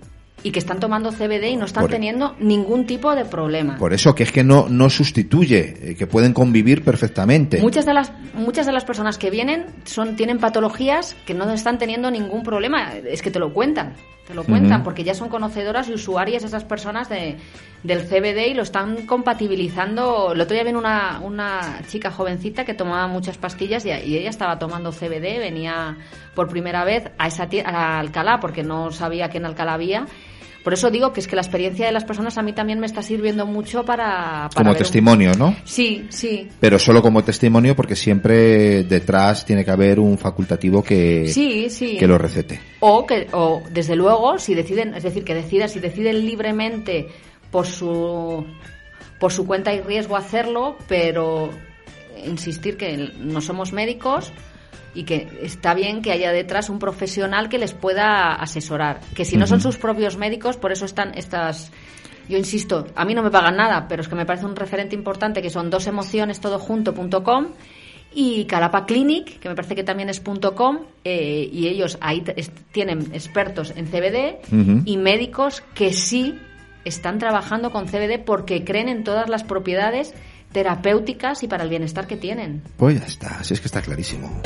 y 0.45 0.51
que 0.51 0.59
están 0.59 0.79
tomando 0.79 1.11
CBD 1.11 1.49
y 1.49 1.55
no 1.57 1.65
están 1.65 1.85
Por- 1.85 1.89
teniendo 1.91 2.35
ningún 2.39 2.85
tipo 2.85 3.15
de 3.15 3.25
problema. 3.25 3.77
Por 3.77 3.93
eso 3.93 4.13
que 4.13 4.21
es 4.21 4.31
que 4.31 4.43
no, 4.43 4.67
no 4.69 4.91
sustituye, 4.91 5.73
eh, 5.81 5.95
que 5.95 6.05
pueden 6.05 6.33
convivir 6.33 6.83
perfectamente. 6.83 7.59
Muchas 7.59 7.83
de 7.87 7.95
las 7.95 8.11
muchas 8.35 8.67
de 8.67 8.71
las 8.71 8.85
personas 8.85 9.17
que 9.17 9.31
vienen 9.31 9.65
son 9.85 10.15
tienen 10.15 10.37
patologías 10.37 11.15
que 11.25 11.33
no 11.33 11.51
están 11.51 11.79
teniendo 11.79 12.11
ningún 12.11 12.43
problema, 12.43 12.93
es 12.93 13.23
que 13.23 13.31
te 13.31 13.39
lo 13.39 13.53
cuentan, 13.53 13.93
te 14.27 14.35
lo 14.35 14.43
cuentan 14.43 14.83
porque 14.83 15.03
ya 15.03 15.15
son 15.15 15.29
conocedoras 15.29 15.89
y 15.89 15.93
usuarias 15.93 16.43
esas 16.43 16.63
personas 16.63 17.09
de, 17.09 17.37
del 17.85 18.03
CBD 18.07 18.47
y 18.49 18.53
lo 18.53 18.63
están 18.63 19.05
compatibilizando. 19.05 20.31
El 20.33 20.41
otro 20.41 20.53
día 20.55 20.63
vino 20.63 20.79
una, 20.79 21.19
una 21.23 21.81
chica 21.87 22.11
jovencita 22.11 22.65
que 22.65 22.73
tomaba 22.73 23.07
muchas 23.07 23.37
pastillas 23.37 23.85
y, 23.85 23.89
y 23.89 24.17
ella 24.17 24.29
estaba 24.29 24.57
tomando 24.59 24.91
CBD, 24.91 25.39
venía 25.39 25.97
por 26.33 26.49
primera 26.49 26.83
vez 26.83 27.03
a 27.17 27.27
esa 27.27 27.47
a 27.65 27.99
Alcalá 27.99 28.39
porque 28.39 28.63
no 28.63 28.91
sabía 28.91 29.29
que 29.29 29.37
en 29.37 29.45
Alcalá 29.45 29.73
había. 29.73 30.05
Por 30.63 30.73
eso 30.73 30.89
digo 30.89 31.13
que 31.13 31.19
es 31.19 31.27
que 31.27 31.35
la 31.35 31.43
experiencia 31.43 31.85
de 31.85 31.91
las 31.91 32.05
personas 32.05 32.39
a 32.39 32.41
mí 32.41 32.51
también 32.51 32.79
me 32.79 32.87
está 32.87 33.03
sirviendo 33.03 33.45
mucho 33.45 33.85
para, 33.85 34.49
para 34.49 34.49
como 34.55 34.69
ver 34.71 34.77
un- 34.77 34.77
testimonio, 34.79 35.31
¿no? 35.37 35.55
Sí, 35.63 36.07
sí. 36.09 36.49
Pero 36.59 36.79
solo 36.79 37.03
como 37.03 37.23
testimonio 37.23 37.75
porque 37.75 37.95
siempre 37.95 38.83
detrás 38.83 39.45
tiene 39.45 39.63
que 39.63 39.69
haber 39.69 39.99
un 39.99 40.17
facultativo 40.17 40.81
que, 40.81 41.27
Sí, 41.27 41.69
sí. 41.69 41.97
que 41.99 42.07
lo 42.07 42.17
recete. 42.17 42.59
O 42.79 43.05
que, 43.05 43.27
o 43.33 43.61
desde 43.69 43.95
luego, 43.95 44.39
si 44.39 44.55
deciden, 44.55 44.95
es 44.95 45.03
decir, 45.03 45.23
que 45.23 45.35
decidan, 45.35 45.69
si 45.69 45.79
deciden 45.79 46.25
libremente 46.25 47.09
por 47.55 47.67
su, 47.67 48.45
por 49.17 49.31
su 49.31 49.47
cuenta 49.47 49.73
y 49.73 49.79
riesgo 49.79 50.17
hacerlo, 50.17 50.75
pero 50.89 51.51
insistir 52.25 52.75
que 52.75 53.13
no 53.17 53.39
somos 53.39 53.71
médicos 53.71 54.33
y 54.93 55.03
que 55.03 55.29
está 55.41 55.73
bien 55.73 56.01
que 56.01 56.11
haya 56.11 56.33
detrás 56.33 56.69
un 56.69 56.79
profesional 56.79 57.47
que 57.47 57.57
les 57.57 57.71
pueda 57.71 58.33
asesorar. 58.33 58.99
Que 59.15 59.23
si 59.23 59.37
no 59.37 59.47
son 59.47 59.61
sus 59.61 59.77
propios 59.77 60.17
médicos, 60.17 60.57
por 60.57 60.73
eso 60.73 60.83
están 60.83 61.17
estas. 61.17 61.71
Yo 62.27 62.37
insisto, 62.37 62.87
a 62.93 63.05
mí 63.05 63.15
no 63.15 63.23
me 63.23 63.31
pagan 63.31 63.55
nada, 63.55 63.87
pero 63.87 64.01
es 64.01 64.09
que 64.09 64.15
me 64.15 64.25
parece 64.25 64.45
un 64.45 64.57
referente 64.57 64.93
importante 64.93 65.41
que 65.41 65.49
son 65.49 65.69
dos 65.69 65.87
emociones 65.87 66.41
todo 66.41 66.59
junto.com 66.59 67.53
y 68.13 68.43
Calapa 68.47 68.85
Clinic, 68.85 69.39
que 69.39 69.47
me 69.47 69.55
parece 69.55 69.75
que 69.75 69.85
también 69.85 70.09
es 70.09 70.19
.com, 70.19 70.79
eh, 71.05 71.49
y 71.49 71.67
ellos 71.67 71.97
ahí 72.01 72.21
tienen 72.73 73.13
expertos 73.13 73.71
en 73.77 73.87
CBD 73.87 74.41
y 74.83 74.97
médicos 74.97 75.63
que 75.73 75.93
sí 75.93 76.37
están 76.85 77.19
trabajando 77.19 77.71
con 77.71 77.87
CBD 77.87 78.23
porque 78.23 78.63
creen 78.63 78.87
en 78.87 79.03
todas 79.03 79.27
las 79.27 79.43
propiedades 79.43 80.13
terapéuticas 80.51 81.43
y 81.43 81.47
para 81.47 81.63
el 81.63 81.69
bienestar 81.69 82.07
que 82.07 82.15
tienen. 82.15 82.61
Pues 82.77 82.99
ya 82.99 83.05
está, 83.05 83.43
si 83.43 83.53
es 83.53 83.59
que 83.59 83.67
está 83.67 83.81
clarísimo. 83.81 84.41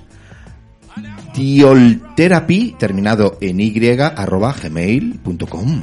Dioltherapy, 1.35 2.75
terminado 2.79 3.39
en 3.41 3.61
y, 3.61 4.09
arroba 4.09 4.53
gmail.com. 4.53 5.81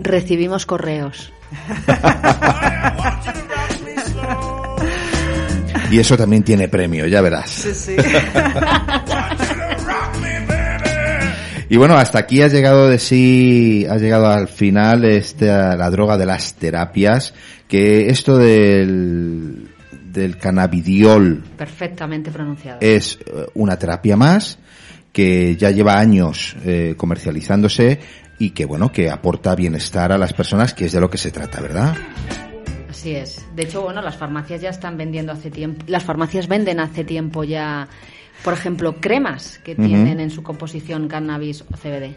Recibimos 0.00 0.64
correos. 0.64 1.32
Y 5.90 5.98
eso 5.98 6.16
también 6.16 6.42
tiene 6.42 6.68
premio, 6.68 7.06
ya 7.06 7.20
verás. 7.20 7.50
Sí, 7.50 7.74
sí. 7.74 7.96
Y 11.70 11.76
bueno, 11.76 11.96
hasta 11.96 12.18
aquí 12.18 12.40
ha 12.40 12.48
llegado 12.48 12.88
de 12.88 12.98
sí, 12.98 13.86
ha 13.90 13.96
llegado 13.96 14.26
al 14.28 14.48
final 14.48 15.04
esta, 15.04 15.76
la 15.76 15.90
droga 15.90 16.16
de 16.16 16.24
las 16.24 16.54
terapias, 16.54 17.34
que 17.68 18.08
esto 18.08 18.38
del, 18.38 19.68
del 19.90 20.38
cannabidiol 20.38 21.44
Perfectamente 21.58 22.30
pronunciado. 22.30 22.78
es 22.80 23.18
eh, 23.26 23.46
una 23.54 23.78
terapia 23.78 24.16
más 24.16 24.58
que 25.12 25.56
ya 25.56 25.70
lleva 25.70 25.98
años 25.98 26.56
eh, 26.64 26.94
comercializándose 26.96 28.00
y 28.38 28.50
que 28.50 28.64
bueno, 28.64 28.90
que 28.90 29.10
aporta 29.10 29.54
bienestar 29.54 30.12
a 30.12 30.18
las 30.18 30.32
personas, 30.32 30.72
que 30.72 30.86
es 30.86 30.92
de 30.92 31.00
lo 31.00 31.10
que 31.10 31.18
se 31.18 31.30
trata, 31.30 31.60
¿verdad? 31.60 31.96
Así 33.08 33.16
es. 33.16 33.46
De 33.56 33.62
hecho, 33.62 33.80
bueno, 33.80 34.02
las 34.02 34.16
farmacias 34.16 34.60
ya 34.60 34.68
están 34.68 34.98
vendiendo 34.98 35.32
hace 35.32 35.50
tiempo. 35.50 35.82
Las 35.86 36.04
farmacias 36.04 36.46
venden 36.46 36.78
hace 36.78 37.04
tiempo 37.04 37.42
ya 37.42 37.88
por 38.44 38.52
ejemplo, 38.52 39.00
cremas 39.00 39.58
que 39.64 39.74
tienen 39.74 40.20
en 40.20 40.30
su 40.30 40.44
composición 40.44 41.08
cannabis 41.08 41.62
o 41.62 41.76
CBD. 41.76 42.14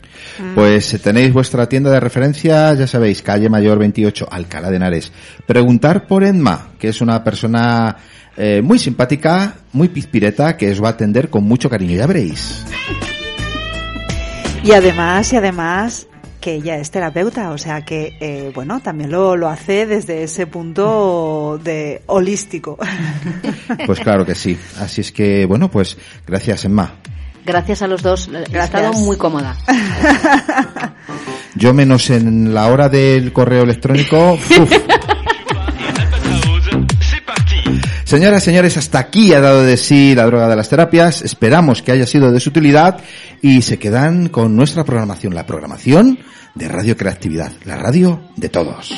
Pues 0.54 0.94
eh, 0.94 1.00
tenéis 1.00 1.34
vuestra 1.34 1.68
tienda 1.68 1.90
de 1.90 2.00
referencia, 2.00 2.76
ya 2.76 2.86
sabéis, 2.86 3.24
calle 3.24 3.50
Mayor 3.50 3.80
28, 3.80 4.28
Alcalá 4.30 4.70
de 4.70 4.76
Henares. 4.76 5.12
Preguntar 5.48 6.06
por 6.06 6.24
Enma, 6.24 6.74
que 6.78 6.90
es 6.90 7.02
una 7.02 7.24
persona 7.24 7.98
eh, 8.38 8.62
muy 8.62 8.78
simpática, 8.78 9.56
muy 9.74 9.88
pizpireta, 9.88 10.58
que 10.58 10.70
os 10.72 10.84
va 10.84 10.90
a 10.90 10.92
atender 10.92 11.32
con 11.32 11.44
mucho 11.44 11.72
cariño, 11.72 11.96
ya 11.96 12.06
veréis. 12.06 12.66
Y 14.64 14.74
además, 14.74 15.34
y 15.34 15.38
además, 15.38 16.08
que 16.42 16.56
ella 16.56 16.78
es 16.78 16.92
terapeuta, 16.92 17.52
o 17.52 17.58
sea 17.58 17.86
que, 17.86 18.18
eh, 18.20 18.52
bueno, 18.54 18.82
también 18.82 19.12
lo, 19.12 19.38
lo 19.38 19.48
hace 19.48 19.86
desde 19.86 20.24
ese 20.24 20.48
punto 20.48 21.60
de 21.64 22.02
holístico. 22.08 22.78
Pues 23.86 24.00
claro 24.02 24.26
que 24.26 24.36
sí. 24.36 24.58
Así 24.80 25.00
es 25.02 25.12
que, 25.14 25.46
bueno, 25.46 25.72
pues 25.72 25.98
gracias, 26.28 26.66
Emma. 26.66 26.94
Gracias 27.46 27.82
a 27.82 27.88
los 27.88 28.02
dos, 28.02 28.30
he 28.34 28.58
estado 28.58 28.92
muy 28.94 29.18
cómoda. 29.18 29.58
Yo 31.56 31.74
menos 31.74 32.10
en 32.10 32.54
la 32.54 32.68
hora 32.68 32.90
del 32.90 33.32
correo 33.32 33.64
electrónico. 33.64 34.34
uf. 34.34 34.52
Señoras 38.12 38.44
y 38.44 38.46
señores, 38.48 38.76
hasta 38.76 39.00
aquí 39.00 39.34
ha 39.34 39.40
dado 39.40 39.64
de 39.64 39.78
sí 39.78 40.14
la 40.16 40.26
droga 40.26 40.50
de 40.50 40.58
las 40.58 40.68
terapias. 40.68 41.22
Esperamos 41.22 41.82
que 41.82 41.94
haya 41.94 42.06
sido 42.06 42.30
de 42.30 42.42
su 42.42 42.50
utilidad 42.50 43.00
y 43.42 43.62
se 43.62 43.80
quedan 43.80 44.28
con 44.28 44.54
nuestra 44.54 44.84
programación, 44.84 45.34
la 45.34 45.46
programación 45.46 46.20
de 46.54 46.68
Radio 46.68 46.98
Creatividad, 46.98 47.54
la 47.64 47.78
radio 47.78 48.22
de 48.36 48.50
todos. 48.50 48.94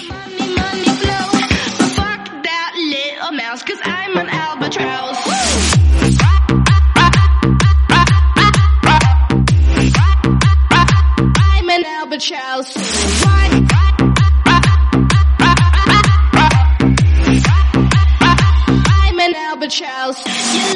Albatross. 19.63 20.21